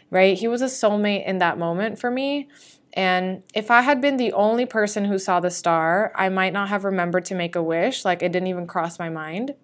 right 0.10 0.38
he 0.38 0.50
was 0.50 0.62
a 0.62 0.66
soulmate 0.66 1.26
in 1.26 1.38
that 1.38 1.58
moment 1.58 1.98
for 1.98 2.12
me 2.12 2.50
and 2.94 3.44
if 3.54 3.72
I 3.72 3.80
had 3.80 4.02
been 4.02 4.18
the 4.18 4.34
only 4.34 4.66
person 4.66 5.06
who 5.06 5.18
saw 5.18 5.40
the 5.40 5.50
star, 5.50 6.12
I 6.14 6.28
might 6.28 6.52
not 6.52 6.68
have 6.68 6.84
remembered 6.84 7.24
to 7.24 7.36
make 7.36 7.56
a 7.56 7.64
wish. 7.64 8.04
Like 8.04 8.22
it 8.22 8.34
didn't 8.34 8.50
even 8.50 8.68
cross 8.68 9.00
my 9.00 9.08
mind. 9.08 9.56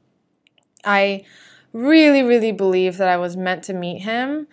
I 0.86 1.26
really, 1.74 2.24
really 2.24 2.52
believe 2.52 2.96
that 2.98 3.10
I 3.10 3.18
was 3.18 3.36
meant 3.36 3.64
to 3.66 3.74
meet 3.74 4.00
him 4.00 4.48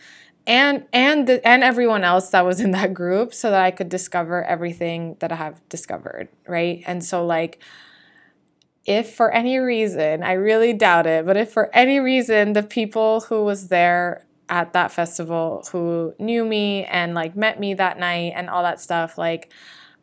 and 0.46 0.84
and 0.92 1.26
the, 1.26 1.46
and 1.46 1.64
everyone 1.64 2.04
else 2.04 2.30
that 2.30 2.44
was 2.44 2.60
in 2.60 2.72
that 2.72 2.92
group 2.92 3.32
so 3.32 3.50
that 3.50 3.60
I 3.62 3.70
could 3.70 3.88
discover 3.88 4.44
everything 4.44 5.16
that 5.20 5.32
I 5.32 5.36
have 5.36 5.66
discovered, 5.68 6.28
right? 6.46 6.82
And 6.86 7.04
so 7.04 7.24
like 7.24 7.62
if 8.84 9.14
for 9.14 9.30
any 9.30 9.58
reason, 9.58 10.22
I 10.22 10.32
really 10.32 10.74
doubt 10.74 11.06
it, 11.06 11.24
but 11.24 11.36
if 11.36 11.50
for 11.50 11.74
any 11.74 12.00
reason 12.00 12.52
the 12.52 12.62
people 12.62 13.20
who 13.20 13.44
was 13.44 13.68
there 13.68 14.26
at 14.50 14.74
that 14.74 14.92
festival 14.92 15.64
who 15.72 16.14
knew 16.18 16.44
me 16.44 16.84
and 16.84 17.14
like 17.14 17.34
met 17.34 17.58
me 17.58 17.72
that 17.74 17.98
night 17.98 18.34
and 18.36 18.50
all 18.50 18.62
that 18.62 18.80
stuff, 18.80 19.16
like 19.16 19.50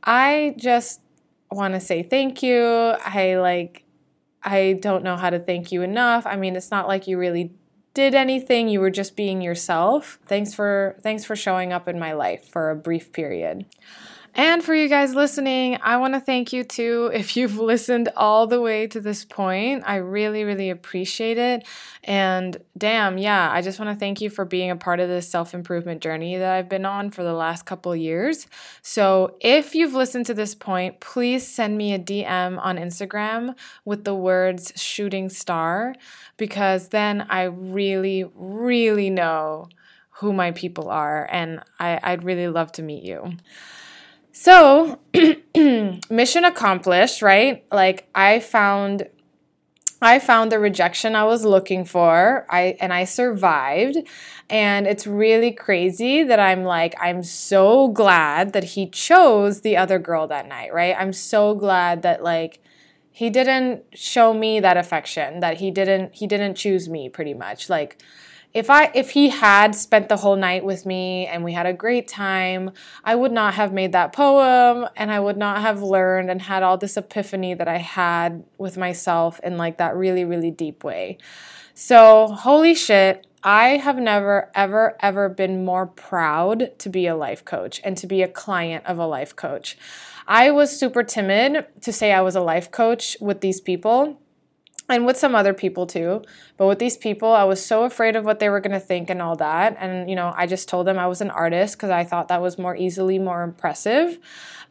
I 0.04 0.56
just 0.58 1.02
want 1.52 1.76
to 1.76 1.80
say 1.80 2.02
thank 2.02 2.42
you. 2.42 2.66
I 2.66 3.36
like 3.38 3.84
I 4.44 4.80
don't 4.82 5.04
know 5.04 5.18
how 5.18 5.30
to 5.30 5.38
thank 5.38 5.72
you 5.72 5.84
enough. 5.84 6.26
I 6.26 6.36
mean, 6.36 6.56
it's 6.56 6.72
not 6.72 6.88
like 6.88 7.06
you 7.06 7.20
really 7.20 7.54
did 7.94 8.16
anything 8.16 8.70
you 8.70 8.80
were 8.80 8.90
just 8.90 9.16
being 9.16 9.42
yourself. 9.42 10.20
Thanks 10.26 10.54
for 10.54 10.96
thanks 11.02 11.26
for 11.26 11.36
showing 11.36 11.74
up 11.74 11.88
in 11.88 12.00
my 12.00 12.14
life 12.14 12.48
for 12.48 12.70
a 12.70 12.76
brief 12.76 13.12
period 13.12 13.66
and 14.34 14.64
for 14.64 14.74
you 14.74 14.88
guys 14.88 15.14
listening, 15.14 15.78
I 15.84 15.98
want 15.98 16.14
to 16.14 16.22
thank 16.22 16.54
you 16.54 16.64
too 16.64 17.12
if 17.14 17.36
you've 17.36 17.58
listened 17.58 18.10
all 18.16 18.48
the 18.48 18.62
way 18.62 18.88
to 18.88 19.02
this 19.02 19.26
point. 19.26 19.84
I 19.86 19.98
really, 19.98 20.46
really 20.46 20.70
appreciate 20.70 21.38
it. 21.38 21.68
And 22.04 22.56
damn, 22.78 23.18
yeah, 23.18 23.52
I 23.52 23.62
just 23.62 23.78
want 23.78 23.92
to 23.92 24.00
thank 24.00 24.22
you 24.22 24.30
for 24.30 24.46
being 24.46 24.72
a 24.72 24.78
part 24.78 25.02
of 25.02 25.10
this 25.10 25.28
self 25.28 25.54
improvement 25.54 26.02
journey 26.02 26.38
that 26.38 26.54
I've 26.54 26.70
been 26.70 26.86
on 26.86 27.12
for 27.12 27.24
the 27.24 27.34
last 27.34 27.66
couple 27.66 27.94
years. 27.94 28.48
So 28.82 29.36
if 29.42 29.76
you've 29.76 29.94
listened 29.94 30.26
to 30.28 30.34
this 30.34 30.56
point, 30.56 31.02
please 31.02 31.46
send 31.46 31.78
me 31.78 31.94
a 31.94 32.00
DM 32.00 32.58
on 32.64 32.78
Instagram 32.78 33.56
with 33.84 34.06
the 34.06 34.16
words 34.16 34.72
shooting 34.78 35.28
star 35.28 35.94
because 36.38 36.90
then 36.90 37.28
I 37.30 37.44
really, 37.44 38.26
really 38.34 39.10
know 39.10 39.68
who 40.22 40.32
my 40.32 40.52
people 40.52 40.90
are 40.90 41.28
and 41.32 41.62
I, 41.80 42.00
I'd 42.02 42.24
really 42.24 42.48
love 42.48 42.72
to 42.74 42.82
meet 42.82 43.04
you. 43.04 43.34
So, 44.44 44.98
mission 46.10 46.46
accomplished, 46.46 47.22
right? 47.22 47.64
Like 47.72 48.08
I 48.16 48.40
found 48.40 49.08
I 50.02 50.18
found 50.18 50.52
the 50.52 50.58
rejection 50.58 51.16
I 51.16 51.26
was 51.26 51.46
looking 51.46 51.86
for. 51.86 52.48
I 52.50 52.76
and 52.82 52.92
I 52.92 53.04
survived. 53.04 53.98
And 54.50 54.88
it's 54.88 55.06
really 55.06 55.52
crazy 55.52 56.24
that 56.24 56.40
I'm 56.40 56.64
like 56.64 56.96
I'm 57.00 57.22
so 57.22 57.90
glad 57.90 58.54
that 58.54 58.64
he 58.64 58.88
chose 58.90 59.62
the 59.62 59.78
other 59.78 60.00
girl 60.00 60.26
that 60.30 60.48
night, 60.48 60.74
right? 60.74 60.96
I'm 60.98 61.14
so 61.14 61.54
glad 61.54 62.02
that 62.02 62.24
like 62.24 62.64
he 63.12 63.30
didn't 63.30 63.84
show 63.94 64.34
me 64.34 64.60
that 64.60 64.76
affection, 64.76 65.42
that 65.42 65.58
he 65.58 65.70
didn't 65.70 66.16
he 66.16 66.26
didn't 66.26 66.56
choose 66.56 66.90
me 66.90 67.10
pretty 67.10 67.36
much. 67.36 67.70
Like 67.70 68.02
if 68.54 68.70
I 68.70 68.92
if 68.94 69.12
he 69.12 69.30
had 69.30 69.76
spent 69.76 70.10
the 70.10 70.18
whole 70.18 70.36
night 70.36 70.66
with 70.66 70.86
me 70.86 71.26
and 71.26 71.44
we 71.44 71.54
had 71.54 71.66
a 71.66 71.74
great 71.74 72.08
time, 72.08 72.72
I 73.04 73.16
would 73.16 73.32
not 73.32 73.54
have 73.54 73.72
made 73.72 73.94
that 73.94 74.14
poem 74.14 74.90
and 74.96 75.12
I 75.12 75.20
would 75.20 75.38
not 75.38 75.62
have 75.62 75.82
learned 75.82 76.30
and 76.30 76.42
had 76.42 76.64
all 76.64 76.78
this 76.78 76.98
epiphany 76.98 77.54
that 77.54 77.68
I 77.68 77.78
had 77.78 78.44
with 78.58 78.78
myself 78.78 79.40
in 79.42 79.58
like 79.58 79.78
that 79.78 79.96
really 79.96 80.26
really 80.26 80.52
deep 80.52 80.84
way. 80.84 81.18
So, 81.74 82.28
holy 82.28 82.76
shit, 82.76 83.26
I 83.42 83.78
have 83.78 83.98
never 83.98 84.52
ever 84.54 84.98
ever 85.00 85.30
been 85.30 85.64
more 85.64 85.88
proud 85.88 86.78
to 86.80 86.90
be 86.90 87.08
a 87.08 87.16
life 87.16 87.46
coach 87.46 87.80
and 87.84 87.98
to 87.98 88.08
be 88.08 88.22
a 88.22 88.28
client 88.28 88.86
of 88.86 88.98
a 88.98 89.08
life 89.08 89.36
coach. 89.36 89.78
I 90.28 90.52
was 90.52 90.78
super 90.78 91.04
timid 91.04 91.66
to 91.82 91.92
say 91.92 92.12
I 92.12 92.22
was 92.22 92.36
a 92.36 92.42
life 92.42 92.70
coach 92.70 93.18
with 93.22 93.42
these 93.42 93.62
people 93.62 94.21
and 94.92 95.06
with 95.06 95.18
some 95.18 95.36
other 95.36 95.54
people 95.54 95.88
too. 95.88 96.24
But 96.58 96.68
with 96.68 96.80
these 96.80 96.98
people, 96.98 97.32
I 97.32 97.44
was 97.44 97.64
so 97.64 97.84
afraid 97.84 98.16
of 98.16 98.26
what 98.26 98.40
they 98.40 98.50
were 98.50 98.60
going 98.60 98.74
to 98.74 98.80
think 98.80 99.10
and 99.10 99.22
all 99.22 99.36
that. 99.38 99.78
And, 99.80 100.10
you 100.10 100.16
know, 100.16 100.34
I 100.36 100.48
just 100.48 100.70
told 100.70 100.88
them 100.88 101.00
I 101.00 101.08
was 101.08 101.22
an 101.22 101.32
artist 101.32 101.78
because 101.78 101.90
I 101.90 102.04
thought 102.04 102.28
that 102.28 102.42
was 102.42 102.58
more 102.58 102.76
easily 102.76 103.20
more 103.20 103.44
impressive. 103.44 104.20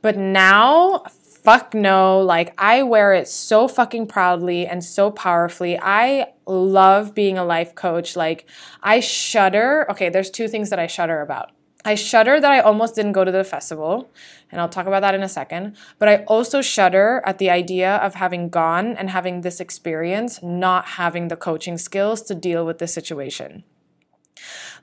But 0.02 0.16
now, 0.16 1.04
fuck 1.08 1.74
no. 1.74 2.20
Like, 2.20 2.54
I 2.58 2.82
wear 2.82 3.12
it 3.14 3.28
so 3.28 3.68
fucking 3.68 4.06
proudly 4.06 4.66
and 4.66 4.84
so 4.84 5.10
powerfully. 5.10 5.78
I 5.80 6.32
love 6.46 7.14
being 7.14 7.38
a 7.38 7.44
life 7.44 7.74
coach. 7.74 8.16
Like, 8.16 8.46
I 8.82 9.00
shudder. 9.00 9.86
Okay, 9.90 10.08
there's 10.08 10.30
two 10.30 10.48
things 10.48 10.70
that 10.70 10.78
I 10.78 10.86
shudder 10.86 11.20
about. 11.20 11.50
I 11.84 11.94
shudder 11.94 12.40
that 12.40 12.50
I 12.50 12.60
almost 12.60 12.94
didn't 12.94 13.12
go 13.12 13.24
to 13.24 13.32
the 13.32 13.44
festival, 13.44 14.10
and 14.52 14.60
I'll 14.60 14.68
talk 14.68 14.86
about 14.86 15.00
that 15.00 15.14
in 15.14 15.22
a 15.22 15.28
second. 15.28 15.76
But 15.98 16.08
I 16.08 16.16
also 16.24 16.60
shudder 16.60 17.22
at 17.24 17.38
the 17.38 17.48
idea 17.48 17.96
of 17.96 18.14
having 18.14 18.50
gone 18.50 18.96
and 18.96 19.10
having 19.10 19.40
this 19.40 19.60
experience, 19.60 20.42
not 20.42 20.84
having 20.84 21.28
the 21.28 21.36
coaching 21.36 21.78
skills 21.78 22.22
to 22.22 22.34
deal 22.34 22.66
with 22.66 22.78
this 22.78 22.92
situation. 22.92 23.64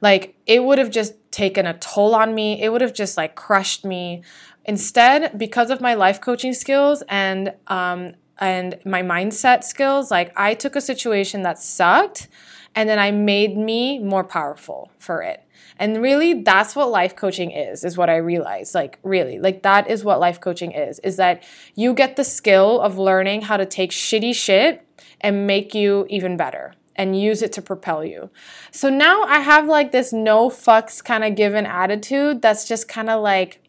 Like, 0.02 0.36
it 0.46 0.64
would 0.64 0.80
have 0.80 0.92
just 0.92 1.14
taken 1.32 1.66
a 1.66 1.78
toll 1.78 2.16
on 2.16 2.34
me, 2.34 2.62
it 2.62 2.70
would 2.70 2.82
have 2.82 2.94
just 2.94 3.18
like 3.18 3.36
crushed 3.36 3.86
me. 3.86 4.24
Instead, 4.66 5.38
because 5.38 5.70
of 5.70 5.80
my 5.80 5.94
life 5.94 6.20
coaching 6.20 6.54
skills 6.54 7.04
and, 7.08 7.54
um, 7.68 8.16
and 8.40 8.78
my 8.86 9.02
mindset 9.02 9.64
skills, 9.64 10.12
like 10.12 10.32
I 10.36 10.54
took 10.56 10.76
a 10.76 10.82
situation 10.82 11.44
that 11.44 11.58
sucked 11.58 12.28
and 12.76 12.88
then 12.88 13.00
I 13.00 13.12
made 13.12 13.58
me 13.58 13.98
more 13.98 14.24
powerful 14.24 14.92
for 15.00 15.22
it. 15.22 15.47
And 15.80 16.02
really 16.02 16.42
that's 16.42 16.76
what 16.76 16.90
life 16.90 17.16
coaching 17.16 17.52
is, 17.52 17.84
is 17.84 17.98
what 17.98 18.10
I 18.10 18.18
realized. 18.18 18.76
Like 18.76 19.00
really, 19.04 19.40
like 19.40 19.64
that 19.64 19.90
is 19.90 20.04
what 20.04 20.20
life 20.20 20.40
coaching 20.42 20.72
is, 20.72 21.00
is 21.00 21.18
that 21.18 21.44
you 21.76 21.94
get 21.94 22.16
the 22.16 22.24
skill 22.24 22.82
of 22.82 22.98
learning 22.98 23.44
how 23.44 23.58
to 23.58 23.66
take 23.66 23.92
shitty 23.92 24.34
shit 24.34 24.86
and 25.22 25.48
make 25.48 25.74
you 25.74 26.06
even 26.10 26.38
better 26.38 26.74
and 26.96 27.20
use 27.20 27.42
it 27.42 27.54
to 27.54 27.62
propel 27.62 28.04
you. 28.04 28.30
So 28.72 28.90
now 28.90 29.24
I 29.24 29.40
have 29.40 29.68
like 29.68 29.92
this 29.92 30.12
no 30.12 30.50
fucks 30.50 31.04
kind 31.04 31.24
of 31.24 31.36
given 31.36 31.66
attitude 31.66 32.42
that's 32.42 32.68
just 32.68 32.88
kind 32.88 33.10
of 33.10 33.22
like 33.22 33.62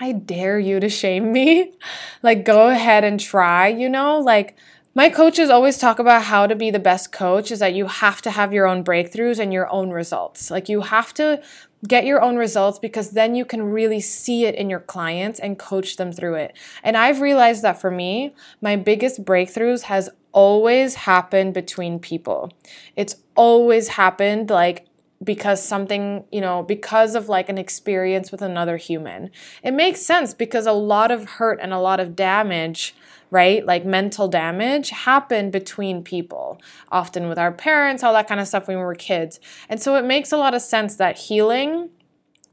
I 0.00 0.12
dare 0.12 0.58
you 0.58 0.80
to 0.80 0.88
shame 0.88 1.32
me. 1.32 1.74
like 2.22 2.44
go 2.44 2.68
ahead 2.68 3.04
and 3.04 3.20
try, 3.20 3.68
you 3.68 3.88
know? 3.88 4.18
Like 4.18 4.56
my 4.94 5.08
coaches 5.08 5.50
always 5.50 5.76
talk 5.76 5.98
about 5.98 6.22
how 6.22 6.46
to 6.46 6.54
be 6.54 6.70
the 6.70 6.78
best 6.78 7.10
coach 7.10 7.50
is 7.50 7.58
that 7.58 7.74
you 7.74 7.86
have 7.86 8.22
to 8.22 8.30
have 8.30 8.52
your 8.52 8.66
own 8.66 8.84
breakthroughs 8.84 9.40
and 9.40 9.52
your 9.52 9.68
own 9.70 9.90
results. 9.90 10.50
Like 10.50 10.68
you 10.68 10.82
have 10.82 11.12
to 11.14 11.42
get 11.86 12.06
your 12.06 12.22
own 12.22 12.36
results 12.36 12.78
because 12.78 13.10
then 13.10 13.34
you 13.34 13.44
can 13.44 13.62
really 13.62 14.00
see 14.00 14.44
it 14.44 14.54
in 14.54 14.70
your 14.70 14.80
clients 14.80 15.40
and 15.40 15.58
coach 15.58 15.96
them 15.96 16.12
through 16.12 16.34
it. 16.34 16.56
And 16.82 16.96
I've 16.96 17.20
realized 17.20 17.62
that 17.62 17.80
for 17.80 17.90
me, 17.90 18.34
my 18.60 18.76
biggest 18.76 19.24
breakthroughs 19.24 19.82
has 19.82 20.08
always 20.32 20.94
happened 20.94 21.54
between 21.54 21.98
people. 21.98 22.52
It's 22.94 23.16
always 23.34 23.88
happened 23.88 24.48
like 24.48 24.86
because 25.22 25.62
something, 25.62 26.24
you 26.30 26.40
know, 26.40 26.62
because 26.62 27.14
of 27.14 27.28
like 27.28 27.48
an 27.48 27.58
experience 27.58 28.30
with 28.30 28.42
another 28.42 28.76
human. 28.76 29.30
It 29.62 29.72
makes 29.72 30.02
sense 30.02 30.34
because 30.34 30.66
a 30.66 30.72
lot 30.72 31.10
of 31.10 31.24
hurt 31.24 31.58
and 31.62 31.72
a 31.72 31.78
lot 31.78 31.98
of 31.98 32.14
damage 32.14 32.94
right? 33.34 33.66
Like 33.66 33.84
mental 33.84 34.28
damage 34.28 34.90
happen 34.90 35.50
between 35.50 36.04
people, 36.04 36.62
often 36.92 37.28
with 37.28 37.36
our 37.36 37.50
parents, 37.50 38.04
all 38.04 38.12
that 38.12 38.28
kind 38.28 38.40
of 38.40 38.46
stuff 38.46 38.68
when 38.68 38.76
we 38.78 38.84
were 38.84 38.94
kids. 38.94 39.40
And 39.68 39.82
so 39.82 39.96
it 39.96 40.04
makes 40.04 40.30
a 40.30 40.36
lot 40.36 40.54
of 40.54 40.62
sense 40.62 40.94
that 40.96 41.18
healing 41.18 41.90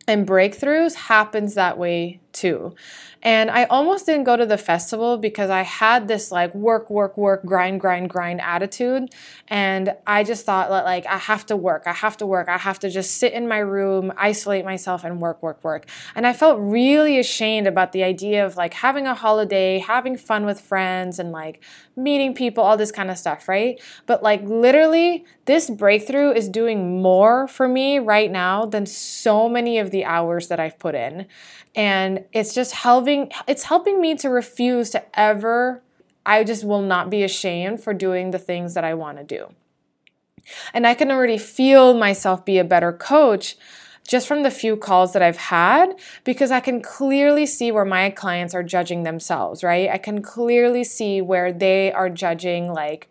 and 0.07 0.27
breakthroughs 0.27 0.95
happens 0.95 1.53
that 1.53 1.77
way 1.77 2.19
too. 2.33 2.75
And 3.23 3.51
I 3.51 3.65
almost 3.65 4.07
didn't 4.07 4.23
go 4.23 4.35
to 4.35 4.47
the 4.47 4.57
festival 4.57 5.17
because 5.17 5.51
I 5.51 5.61
had 5.61 6.07
this 6.07 6.31
like 6.31 6.55
work, 6.55 6.89
work, 6.89 7.17
work, 7.17 7.45
grind, 7.45 7.79
grind, 7.79 8.09
grind 8.09 8.41
attitude. 8.41 9.13
And 9.47 9.95
I 10.07 10.23
just 10.23 10.43
thought 10.43 10.69
that 10.69 10.85
like 10.85 11.05
I 11.05 11.17
have 11.17 11.45
to 11.47 11.55
work, 11.55 11.83
I 11.85 11.93
have 11.93 12.17
to 12.17 12.25
work, 12.25 12.49
I 12.49 12.57
have 12.57 12.79
to 12.79 12.89
just 12.89 13.17
sit 13.17 13.33
in 13.33 13.47
my 13.47 13.59
room, 13.59 14.11
isolate 14.17 14.65
myself, 14.65 15.03
and 15.03 15.21
work, 15.21 15.43
work, 15.43 15.63
work. 15.63 15.87
And 16.15 16.25
I 16.25 16.33
felt 16.33 16.59
really 16.59 17.19
ashamed 17.19 17.67
about 17.67 17.91
the 17.91 18.03
idea 18.03 18.43
of 18.43 18.57
like 18.57 18.73
having 18.73 19.05
a 19.05 19.13
holiday, 19.13 19.77
having 19.77 20.17
fun 20.17 20.45
with 20.45 20.59
friends, 20.59 21.19
and 21.19 21.31
like 21.31 21.63
meeting 21.95 22.33
people, 22.33 22.63
all 22.63 22.77
this 22.77 22.91
kind 22.91 23.11
of 23.11 23.19
stuff, 23.19 23.47
right? 23.47 23.79
But 24.07 24.23
like 24.23 24.41
literally, 24.43 25.25
this 25.45 25.69
breakthrough 25.69 26.31
is 26.31 26.49
doing 26.49 27.01
more 27.01 27.47
for 27.47 27.67
me 27.67 27.99
right 27.99 28.31
now 28.31 28.65
than 28.65 28.87
so 28.87 29.47
many 29.47 29.77
of 29.77 29.91
the 29.91 30.05
hours 30.05 30.47
that 30.47 30.59
I've 30.59 30.79
put 30.79 30.95
in 30.95 31.27
and 31.75 32.20
it's 32.33 32.53
just 32.53 32.73
helping 32.73 33.31
it's 33.47 33.63
helping 33.63 34.01
me 34.01 34.15
to 34.15 34.29
refuse 34.29 34.89
to 34.91 35.19
ever 35.19 35.81
I 36.25 36.43
just 36.43 36.63
will 36.63 36.81
not 36.81 37.09
be 37.09 37.23
ashamed 37.23 37.83
for 37.83 37.93
doing 37.93 38.31
the 38.31 38.39
things 38.39 38.73
that 38.75 38.83
I 38.83 38.93
want 38.93 39.17
to 39.17 39.23
do. 39.23 39.53
And 40.73 40.85
I 40.85 40.93
can 40.93 41.11
already 41.11 41.37
feel 41.37 41.93
myself 41.93 42.45
be 42.45 42.57
a 42.57 42.63
better 42.63 42.93
coach 42.93 43.57
just 44.07 44.27
from 44.27 44.43
the 44.43 44.51
few 44.51 44.75
calls 44.75 45.13
that 45.13 45.21
I've 45.21 45.37
had 45.37 45.93
because 46.23 46.51
I 46.51 46.59
can 46.59 46.81
clearly 46.81 47.45
see 47.45 47.71
where 47.71 47.85
my 47.85 48.09
clients 48.09 48.53
are 48.53 48.63
judging 48.63 49.03
themselves, 49.03 49.63
right? 49.63 49.89
I 49.89 49.97
can 49.97 50.21
clearly 50.21 50.83
see 50.83 51.21
where 51.21 51.53
they 51.53 51.91
are 51.91 52.09
judging 52.09 52.73
like 52.73 53.07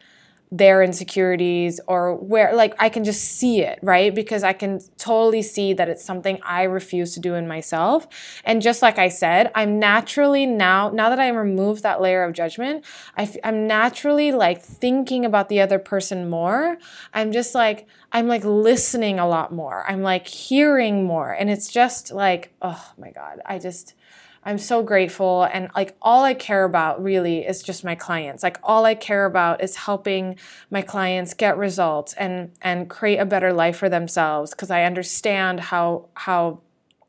their 0.52 0.82
insecurities 0.82 1.78
or 1.86 2.16
where 2.16 2.52
like 2.54 2.74
I 2.80 2.88
can 2.88 3.04
just 3.04 3.22
see 3.22 3.62
it, 3.62 3.78
right? 3.82 4.12
Because 4.12 4.42
I 4.42 4.52
can 4.52 4.80
totally 4.98 5.42
see 5.42 5.72
that 5.74 5.88
it's 5.88 6.04
something 6.04 6.40
I 6.44 6.64
refuse 6.64 7.14
to 7.14 7.20
do 7.20 7.34
in 7.34 7.46
myself. 7.46 8.08
And 8.44 8.60
just 8.60 8.82
like 8.82 8.98
I 8.98 9.08
said, 9.08 9.52
I'm 9.54 9.78
naturally 9.78 10.46
now 10.46 10.90
now 10.90 11.08
that 11.08 11.20
I 11.20 11.28
removed 11.28 11.84
that 11.84 12.00
layer 12.00 12.24
of 12.24 12.32
judgment, 12.32 12.84
I 13.16 13.22
f- 13.22 13.36
I'm 13.44 13.68
naturally 13.68 14.32
like 14.32 14.60
thinking 14.60 15.24
about 15.24 15.48
the 15.48 15.60
other 15.60 15.78
person 15.78 16.28
more. 16.28 16.78
I'm 17.14 17.30
just 17.30 17.54
like 17.54 17.86
I'm 18.10 18.26
like 18.26 18.44
listening 18.44 19.20
a 19.20 19.28
lot 19.28 19.52
more. 19.52 19.84
I'm 19.88 20.02
like 20.02 20.26
hearing 20.26 21.04
more 21.04 21.32
and 21.32 21.48
it's 21.48 21.70
just 21.70 22.10
like 22.10 22.52
oh 22.60 22.92
my 22.98 23.12
god, 23.12 23.40
I 23.46 23.58
just 23.58 23.94
I'm 24.42 24.58
so 24.58 24.82
grateful. 24.82 25.44
And 25.52 25.68
like 25.76 25.96
all 26.00 26.24
I 26.24 26.32
care 26.32 26.64
about 26.64 27.02
really 27.02 27.46
is 27.46 27.62
just 27.62 27.84
my 27.84 27.94
clients. 27.94 28.42
Like 28.42 28.58
all 28.62 28.86
I 28.86 28.94
care 28.94 29.26
about 29.26 29.62
is 29.62 29.76
helping 29.76 30.36
my 30.70 30.80
clients 30.80 31.34
get 31.34 31.58
results 31.58 32.14
and 32.14 32.52
and 32.62 32.88
create 32.88 33.18
a 33.18 33.26
better 33.26 33.52
life 33.52 33.76
for 33.76 33.88
themselves 33.88 34.52
because 34.52 34.70
I 34.70 34.84
understand 34.84 35.60
how 35.60 36.08
how 36.14 36.60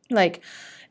like 0.09 0.41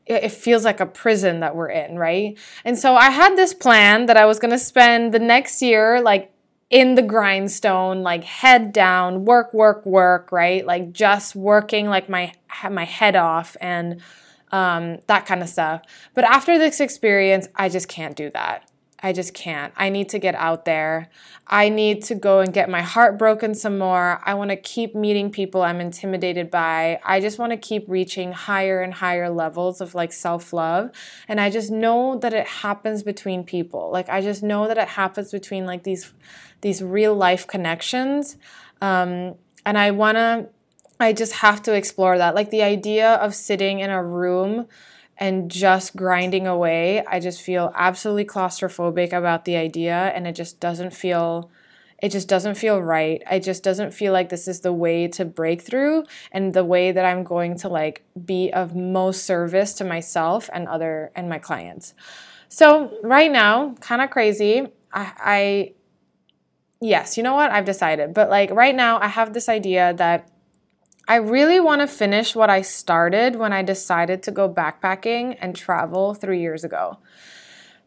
it 0.07 0.30
feels 0.30 0.64
like 0.64 0.80
a 0.80 0.86
prison 0.86 1.41
that 1.41 1.55
we're 1.55 1.68
in, 1.68 1.97
right? 1.97 2.36
And 2.64 2.78
so 2.78 2.97
I 2.97 3.11
had 3.11 3.36
this 3.36 3.55
plan 3.55 4.07
that 4.07 4.16
I 4.16 4.24
was 4.24 4.38
going 4.38 4.51
to 4.51 4.59
spend 4.59 5.12
the 5.14 5.20
next 5.20 5.62
year 5.62 6.01
like 6.01 6.32
in 6.70 6.95
the 6.95 7.03
grindstone, 7.03 8.03
like 8.03 8.24
head 8.24 8.72
down, 8.72 9.24
work, 9.24 9.53
work, 9.53 9.84
work, 9.84 10.32
right? 10.32 10.64
Like 10.64 10.93
just 10.93 11.36
working 11.36 11.86
like 11.88 12.09
my 12.09 12.32
my 12.70 12.84
head 12.84 13.14
off 13.14 13.57
and 13.61 14.01
um, 14.53 14.98
that 15.07 15.26
kind 15.26 15.42
of 15.42 15.48
stuff. 15.48 15.82
But 16.14 16.24
after 16.24 16.59
this 16.59 16.80
experience, 16.80 17.48
I 17.55 17.68
just 17.68 17.88
can't 17.88 18.16
do 18.16 18.30
that. 18.30 18.70
I 19.03 19.12
just 19.12 19.32
can't. 19.32 19.72
I 19.76 19.88
need 19.88 20.11
to 20.11 20.18
get 20.18 20.34
out 20.34 20.64
there. 20.66 21.09
I 21.46 21.68
need 21.68 22.03
to 22.05 22.14
go 22.14 22.40
and 22.40 22.53
get 22.53 22.68
my 22.68 22.82
heart 22.82 23.18
broken 23.18 23.55
some 23.55 23.78
more. 23.78 24.20
I 24.24 24.34
want 24.34 24.51
to 24.51 24.57
keep 24.57 24.94
meeting 24.94 25.30
people 25.30 25.62
I'm 25.62 25.80
intimidated 25.80 26.51
by. 26.51 27.01
I 27.03 27.20
just 27.20 27.38
want 27.38 27.53
to 27.53 27.57
keep 27.57 27.84
reaching 27.88 28.32
higher 28.32 28.82
and 28.82 28.92
higher 28.92 29.30
levels 29.30 29.80
of 29.80 29.94
like 29.94 30.12
self 30.12 30.53
love. 30.53 30.90
And 31.28 31.40
I 31.40 31.48
just 31.51 31.70
know 31.70 32.18
that 32.18 32.34
it 32.34 32.46
happens 32.46 33.03
between 33.03 33.42
people. 33.42 33.90
Like, 33.90 34.09
I 34.09 34.20
just 34.20 34.42
know 34.42 34.68
that 34.68 34.76
it 34.76 34.88
happens 34.88 35.32
between 35.32 35.64
like 35.64 35.84
these, 35.84 36.12
these 36.61 36.82
real 36.82 37.14
life 37.14 37.46
connections. 37.46 38.36
Um, 38.82 39.34
and 39.64 39.78
I 39.78 39.92
want 39.92 40.16
to 40.16 40.48
I 41.01 41.12
just 41.12 41.32
have 41.34 41.62
to 41.62 41.74
explore 41.74 42.18
that. 42.18 42.34
Like 42.34 42.51
the 42.51 42.62
idea 42.62 43.14
of 43.14 43.34
sitting 43.34 43.80
in 43.80 43.90
a 43.90 44.05
room 44.05 44.66
and 45.16 45.51
just 45.51 45.96
grinding 45.96 46.46
away, 46.46 47.05
I 47.07 47.20
just 47.20 47.42
feel 47.42 47.72
absolutely 47.74 48.26
claustrophobic 48.26 49.12
about 49.12 49.44
the 49.44 49.57
idea 49.57 50.12
and 50.14 50.26
it 50.26 50.34
just 50.34 50.61
doesn't 50.61 50.92
feel 50.92 51.51
it 52.03 52.11
just 52.11 52.28
doesn't 52.28 52.55
feel 52.55 52.80
right. 52.80 53.22
It 53.30 53.40
just 53.40 53.62
doesn't 53.62 53.92
feel 53.92 54.14
like 54.14 54.30
this 54.30 54.48
is 54.48 54.61
the 54.61 54.72
way 54.72 55.07
to 55.09 55.26
break 55.26 55.61
through 55.61 56.05
and 56.32 56.55
the 56.55 56.64
way 56.64 56.92
that 56.92 57.05
I'm 57.05 57.24
going 57.24 57.59
to 57.59 57.68
like 57.68 58.05
be 58.24 58.51
of 58.53 58.74
most 58.74 59.24
service 59.24 59.74
to 59.74 59.84
myself 59.84 60.48
and 60.53 60.66
other 60.66 61.12
and 61.14 61.28
my 61.28 61.38
clients. 61.38 61.92
So 62.48 62.98
right 63.03 63.30
now, 63.30 63.74
kind 63.80 64.01
of 64.01 64.09
crazy. 64.09 64.66
I, 64.92 65.12
I 65.18 65.72
yes, 66.80 67.18
you 67.18 67.22
know 67.22 67.34
what? 67.34 67.51
I've 67.51 67.66
decided. 67.66 68.14
But 68.14 68.30
like 68.30 68.51
right 68.51 68.74
now 68.74 68.98
I 68.98 69.09
have 69.09 69.34
this 69.34 69.51
idea 69.51 69.92
that 69.98 70.26
I 71.11 71.16
really 71.16 71.58
want 71.58 71.80
to 71.80 71.88
finish 71.88 72.36
what 72.36 72.50
I 72.50 72.62
started 72.62 73.34
when 73.34 73.52
I 73.52 73.62
decided 73.62 74.22
to 74.22 74.30
go 74.30 74.48
backpacking 74.48 75.36
and 75.40 75.56
travel 75.56 76.14
three 76.14 76.40
years 76.40 76.62
ago. 76.62 76.98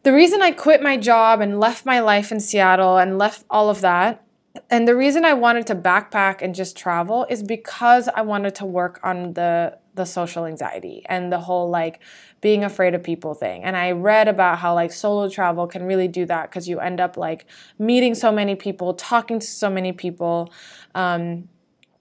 The 0.03 0.11
reason 0.11 0.41
I 0.41 0.51
quit 0.51 0.83
my 0.83 0.97
job 0.97 1.39
and 1.39 1.57
left 1.57 1.85
my 1.85 2.01
life 2.01 2.33
in 2.33 2.41
Seattle 2.41 2.97
and 2.97 3.17
left 3.17 3.45
all 3.49 3.69
of 3.69 3.79
that, 3.79 4.25
and 4.69 4.85
the 4.85 4.95
reason 4.97 5.23
I 5.23 5.35
wanted 5.35 5.65
to 5.67 5.75
backpack 5.75 6.41
and 6.41 6.53
just 6.53 6.75
travel 6.75 7.25
is 7.29 7.41
because 7.41 8.09
I 8.09 8.23
wanted 8.23 8.55
to 8.55 8.65
work 8.65 8.99
on 9.03 9.35
the 9.35 9.77
the 9.95 10.05
social 10.05 10.45
anxiety 10.45 11.05
and 11.07 11.31
the 11.31 11.39
whole 11.39 11.69
like 11.69 12.01
being 12.41 12.63
afraid 12.63 12.93
of 12.93 13.03
people 13.03 13.35
thing. 13.35 13.63
And 13.63 13.77
I 13.77 13.91
read 13.91 14.27
about 14.27 14.57
how 14.57 14.73
like 14.73 14.91
solo 14.91 15.29
travel 15.29 15.65
can 15.67 15.83
really 15.83 16.09
do 16.09 16.25
that 16.25 16.49
because 16.49 16.67
you 16.67 16.79
end 16.79 16.99
up 16.99 17.15
like 17.15 17.45
meeting 17.79 18.15
so 18.15 18.33
many 18.33 18.55
people, 18.55 18.95
talking 18.95 19.39
to 19.39 19.47
so 19.47 19.69
many 19.69 19.93
people. 19.93 20.51
Um, 20.93 21.47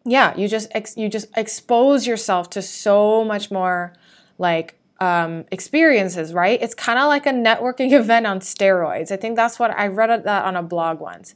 yeah, 0.05 0.37
you 0.37 0.49
just 0.49 0.69
ex- 0.73 0.97
you 0.97 1.09
just 1.09 1.27
expose 1.37 2.07
yourself 2.07 2.51
to 2.51 2.63
so 2.63 3.25
much 3.25 3.51
more 3.51 3.95
like 4.39 4.79
um, 5.01 5.45
experiences, 5.51 6.33
right? 6.33 6.61
It's 6.63 6.75
kind 6.75 6.99
of 6.99 7.09
like 7.09 7.27
a 7.27 7.31
networking 7.33 7.93
event 8.01 8.27
on 8.27 8.41
steroids. 8.41 9.11
I 9.11 9.17
think 9.17 9.37
that's 9.37 9.59
what 9.59 9.71
I 9.73 9.87
read 9.89 10.25
that 10.25 10.45
on 10.45 10.57
a 10.57 10.63
blog 10.63 11.01
once. 11.01 11.35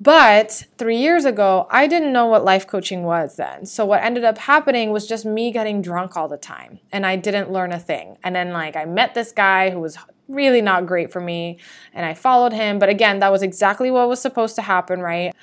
But 0.00 0.66
three 0.76 0.98
years 0.98 1.24
ago, 1.24 1.66
I 1.70 1.86
didn't 1.86 2.12
know 2.12 2.26
what 2.26 2.44
life 2.44 2.66
coaching 2.66 3.04
was 3.04 3.36
then. 3.36 3.64
So 3.64 3.86
what 3.86 4.02
ended 4.02 4.24
up 4.24 4.38
happening 4.38 4.90
was 4.90 5.06
just 5.06 5.24
me 5.24 5.52
getting 5.52 5.82
drunk 5.82 6.16
all 6.16 6.28
the 6.28 6.36
time, 6.36 6.80
and 6.92 7.06
I 7.06 7.16
didn't 7.16 7.50
learn 7.50 7.72
a 7.72 7.78
thing. 7.78 8.18
And 8.24 8.34
then 8.34 8.52
like 8.52 8.76
I 8.76 8.84
met 8.84 9.14
this 9.14 9.32
guy 9.32 9.70
who 9.70 9.80
was 9.80 9.96
really 10.28 10.60
not 10.60 10.86
great 10.86 11.12
for 11.12 11.20
me, 11.20 11.58
and 11.92 12.04
I 12.04 12.14
followed 12.14 12.52
him. 12.52 12.78
But 12.78 12.88
again, 12.88 13.20
that 13.20 13.30
was 13.30 13.42
exactly 13.42 13.90
what 13.90 14.08
was 14.08 14.20
supposed 14.20 14.56
to 14.56 14.62
happen, 14.62 15.00
right? 15.00 15.34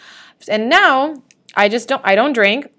And 0.48 0.70
now 0.70 1.24
I 1.56 1.70
just 1.70 1.88
don't 1.88 2.02
I 2.06 2.16
don't 2.16 2.34
drink. 2.34 2.72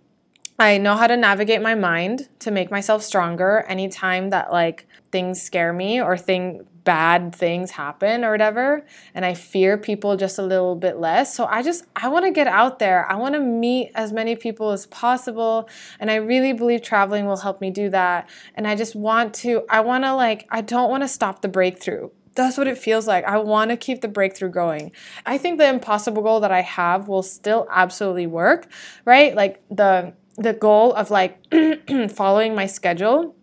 I 0.58 0.78
know 0.78 0.96
how 0.96 1.06
to 1.06 1.16
navigate 1.16 1.62
my 1.62 1.74
mind 1.74 2.28
to 2.40 2.50
make 2.50 2.70
myself 2.70 3.02
stronger 3.02 3.64
anytime 3.68 4.30
that 4.30 4.52
like 4.52 4.86
things 5.10 5.42
scare 5.42 5.72
me 5.72 6.00
or 6.00 6.16
thing 6.16 6.66
bad 6.84 7.34
things 7.34 7.72
happen 7.72 8.24
or 8.24 8.32
whatever 8.32 8.84
and 9.14 9.24
I 9.24 9.34
fear 9.34 9.78
people 9.78 10.16
just 10.16 10.38
a 10.38 10.42
little 10.42 10.74
bit 10.74 10.96
less. 10.98 11.34
So 11.34 11.46
I 11.46 11.62
just 11.62 11.84
I 11.96 12.08
want 12.08 12.24
to 12.24 12.30
get 12.30 12.46
out 12.46 12.78
there. 12.78 13.10
I 13.10 13.14
want 13.14 13.34
to 13.34 13.40
meet 13.40 13.92
as 13.94 14.12
many 14.12 14.36
people 14.36 14.70
as 14.70 14.86
possible 14.86 15.68
and 16.00 16.10
I 16.10 16.16
really 16.16 16.52
believe 16.52 16.82
traveling 16.82 17.26
will 17.26 17.38
help 17.38 17.60
me 17.60 17.70
do 17.70 17.90
that. 17.90 18.28
And 18.54 18.66
I 18.66 18.74
just 18.74 18.94
want 18.94 19.34
to 19.34 19.64
I 19.68 19.80
want 19.80 20.04
to 20.04 20.14
like 20.14 20.46
I 20.50 20.60
don't 20.60 20.90
want 20.90 21.02
to 21.02 21.08
stop 21.08 21.42
the 21.42 21.48
breakthrough 21.48 22.10
that's 22.34 22.56
what 22.56 22.66
it 22.66 22.78
feels 22.78 23.06
like. 23.06 23.24
I 23.24 23.38
want 23.38 23.70
to 23.70 23.76
keep 23.76 24.00
the 24.00 24.08
breakthrough 24.08 24.50
going. 24.50 24.92
I 25.26 25.38
think 25.38 25.58
the 25.58 25.68
impossible 25.68 26.22
goal 26.22 26.40
that 26.40 26.52
I 26.52 26.62
have 26.62 27.08
will 27.08 27.22
still 27.22 27.66
absolutely 27.70 28.26
work, 28.26 28.68
right? 29.04 29.34
Like 29.34 29.62
the 29.70 30.14
the 30.36 30.52
goal 30.52 30.94
of 30.94 31.10
like 31.10 31.38
following 32.10 32.54
my 32.54 32.66
schedule 32.66 33.34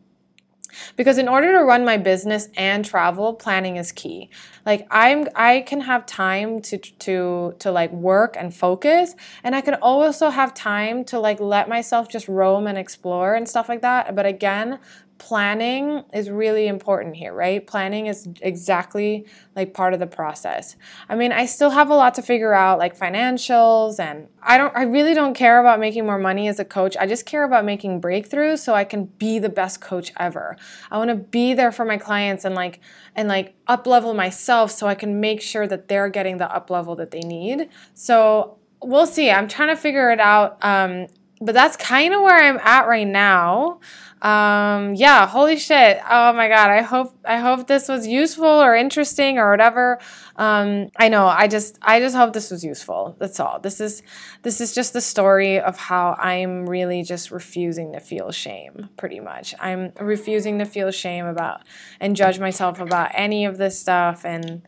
because 0.96 1.18
in 1.18 1.28
order 1.28 1.52
to 1.52 1.64
run 1.64 1.84
my 1.86 1.98
business 1.98 2.48
and 2.56 2.86
travel 2.86 3.34
planning 3.34 3.76
is 3.78 3.92
key 3.92 4.30
like 4.66 4.88
i'm 4.92 5.28
i 5.36 5.62
can 5.62 5.82
have 5.82 6.06
time 6.06 6.62
to 6.62 6.78
to 6.78 7.56
to 7.60 7.72
like 7.72 7.92
work 7.92 8.36
and 8.38 8.54
focus 8.56 9.16
and 9.44 9.56
i 9.56 9.62
can 9.62 9.76
also 9.76 10.30
have 10.30 10.54
time 10.54 11.04
to 11.04 11.20
like 11.20 11.40
let 11.40 11.68
myself 11.68 12.08
just 12.10 12.28
roam 12.28 12.68
and 12.68 12.78
explore 12.78 13.36
and 13.36 13.48
stuff 13.50 13.70
like 13.70 13.82
that 13.82 14.16
but 14.16 14.26
again 14.26 14.80
planning 15.20 16.04
is 16.14 16.30
really 16.30 16.68
important 16.68 17.16
here, 17.16 17.34
right? 17.34 17.66
Planning 17.68 18.08
is 18.08 18.28
exactly 18.42 19.28
like 19.56 19.74
part 19.74 19.94
of 19.94 20.00
the 20.00 20.08
process. 20.08 20.76
I 21.08 21.16
mean, 21.16 21.32
I 21.32 21.46
still 21.46 21.70
have 21.70 21.90
a 21.90 21.96
lot 21.96 22.16
to 22.16 22.22
figure 22.22 22.54
out 22.54 22.80
like 22.80 22.98
financials 22.98 24.00
and 24.00 24.28
I 24.42 24.58
don't 24.58 24.76
I 24.76 24.84
really 24.84 25.14
don't 25.14 25.36
care 25.36 25.60
about 25.60 25.80
making 25.80 26.06
more 26.06 26.18
money 26.18 26.48
as 26.48 26.60
a 26.60 26.66
coach. 26.66 26.96
I 26.98 27.06
just 27.06 27.26
care 27.26 27.44
about 27.44 27.66
making 27.66 28.02
breakthroughs 28.02 28.60
so 28.60 28.74
I 28.74 28.86
can 28.86 29.06
be 29.06 29.38
the 29.38 29.50
best 29.50 29.82
coach 29.82 30.12
ever. 30.18 30.58
I 30.90 30.98
want 30.98 31.10
to 31.10 31.16
be 31.16 31.54
there 31.54 31.72
for 31.72 31.86
my 31.86 31.98
clients 31.98 32.46
and 32.46 32.56
like 32.56 32.80
and 33.16 33.28
like 33.28 33.56
up 33.68 33.86
level 33.86 34.14
myself 34.14 34.72
so 34.72 34.88
I 34.88 34.96
can 34.96 35.20
make 35.20 35.42
sure 35.42 35.68
that 35.68 35.90
they're 35.90 36.10
getting 36.10 36.38
the 36.38 36.52
up 36.52 36.70
level 36.70 36.96
that 36.96 37.12
they 37.12 37.20
need. 37.20 37.70
So 37.94 38.58
we'll 38.82 39.06
see. 39.06 39.30
I'm 39.30 39.50
trying 39.50 39.70
to 39.70 39.76
figure 39.76 40.12
it 40.12 40.22
out. 40.22 40.64
Um, 40.64 41.08
but 41.42 41.54
that's 41.54 41.78
kind 41.78 42.14
of 42.14 42.22
where 42.22 42.38
I'm 42.38 42.60
at 42.60 42.88
right 42.88 43.08
now. 43.08 43.80
Um, 44.22 44.96
yeah, 44.96 45.28
holy 45.28 45.56
shit. 45.58 46.00
Oh 46.10 46.34
my 46.34 46.50
god. 46.50 46.70
I 46.70 46.82
hope 46.82 47.18
I 47.24 47.38
hope 47.38 47.68
this 47.68 47.88
was 47.88 48.06
useful 48.06 48.46
or 48.46 48.76
interesting 48.76 49.38
or 49.38 49.50
whatever. 49.50 50.00
Um, 50.36 50.90
I 50.98 51.08
know. 51.08 51.28
I 51.28 51.48
just 51.48 51.78
I 51.82 52.00
just 52.00 52.16
hope 52.16 52.34
this 52.34 52.52
was 52.52 52.64
useful. 52.64 53.16
That's 53.18 53.40
all. 53.40 53.60
This 53.60 53.80
is 53.80 54.02
this 54.44 54.60
is 54.60 54.76
just 54.76 54.92
the 54.92 55.02
story 55.02 55.60
of 55.60 55.78
how 55.78 56.18
I'm 56.20 56.68
really 56.68 57.02
just 57.04 57.32
refusing 57.32 57.94
to 57.94 58.02
feel 58.02 58.32
shame, 58.32 58.90
pretty 58.98 59.22
much. 59.22 59.56
I'm 59.60 59.94
refusing 60.02 60.60
to 60.60 60.66
feel 60.66 60.92
shame 60.92 61.26
about 61.26 61.62
and 62.02 62.16
judge 62.16 62.40
myself 62.40 62.80
about 62.80 63.12
any 63.14 63.46
of 63.46 63.58
this 63.58 63.80
stuff 63.80 64.26
and 64.26 64.64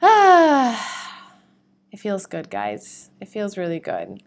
ah, 0.00 1.22
it 1.90 1.98
feels 1.98 2.26
good, 2.26 2.50
guys. 2.50 3.10
It 3.20 3.28
feels 3.28 3.58
really 3.58 3.80
good. 3.80 4.22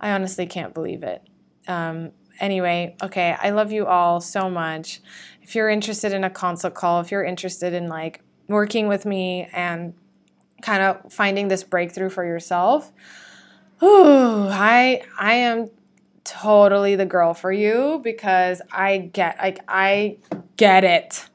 I 0.00 0.12
honestly 0.12 0.46
can't 0.46 0.72
believe 0.72 1.02
it. 1.02 1.22
Um, 1.68 2.12
anyway, 2.40 2.96
okay, 3.02 3.36
I 3.40 3.50
love 3.50 3.70
you 3.70 3.86
all 3.86 4.20
so 4.20 4.50
much. 4.50 5.00
If 5.42 5.54
you're 5.54 5.68
interested 5.68 6.12
in 6.12 6.24
a 6.24 6.30
consult 6.30 6.74
call, 6.74 7.00
if 7.00 7.10
you're 7.10 7.24
interested 7.24 7.72
in 7.72 7.88
like 7.88 8.22
working 8.48 8.88
with 8.88 9.06
me 9.06 9.48
and 9.52 9.94
kind 10.62 10.82
of 10.82 11.12
finding 11.12 11.48
this 11.48 11.62
breakthrough 11.62 12.10
for 12.10 12.24
yourself, 12.24 12.92
ooh, 13.82 14.48
I 14.48 15.02
I 15.18 15.34
am 15.34 15.70
totally 16.24 16.96
the 16.96 17.06
girl 17.06 17.34
for 17.34 17.52
you 17.52 18.00
because 18.04 18.62
I 18.70 18.98
get 18.98 19.38
like 19.38 19.60
I 19.68 20.18
get 20.56 20.84
it 20.84 21.28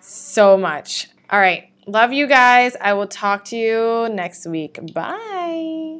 so 0.00 0.56
much. 0.56 1.08
All 1.30 1.38
right. 1.38 1.70
Love 1.86 2.12
you 2.12 2.26
guys. 2.26 2.76
I 2.80 2.92
will 2.94 3.06
talk 3.06 3.46
to 3.46 3.56
you 3.56 4.08
next 4.10 4.46
week. 4.46 4.78
Bye. 4.92 5.96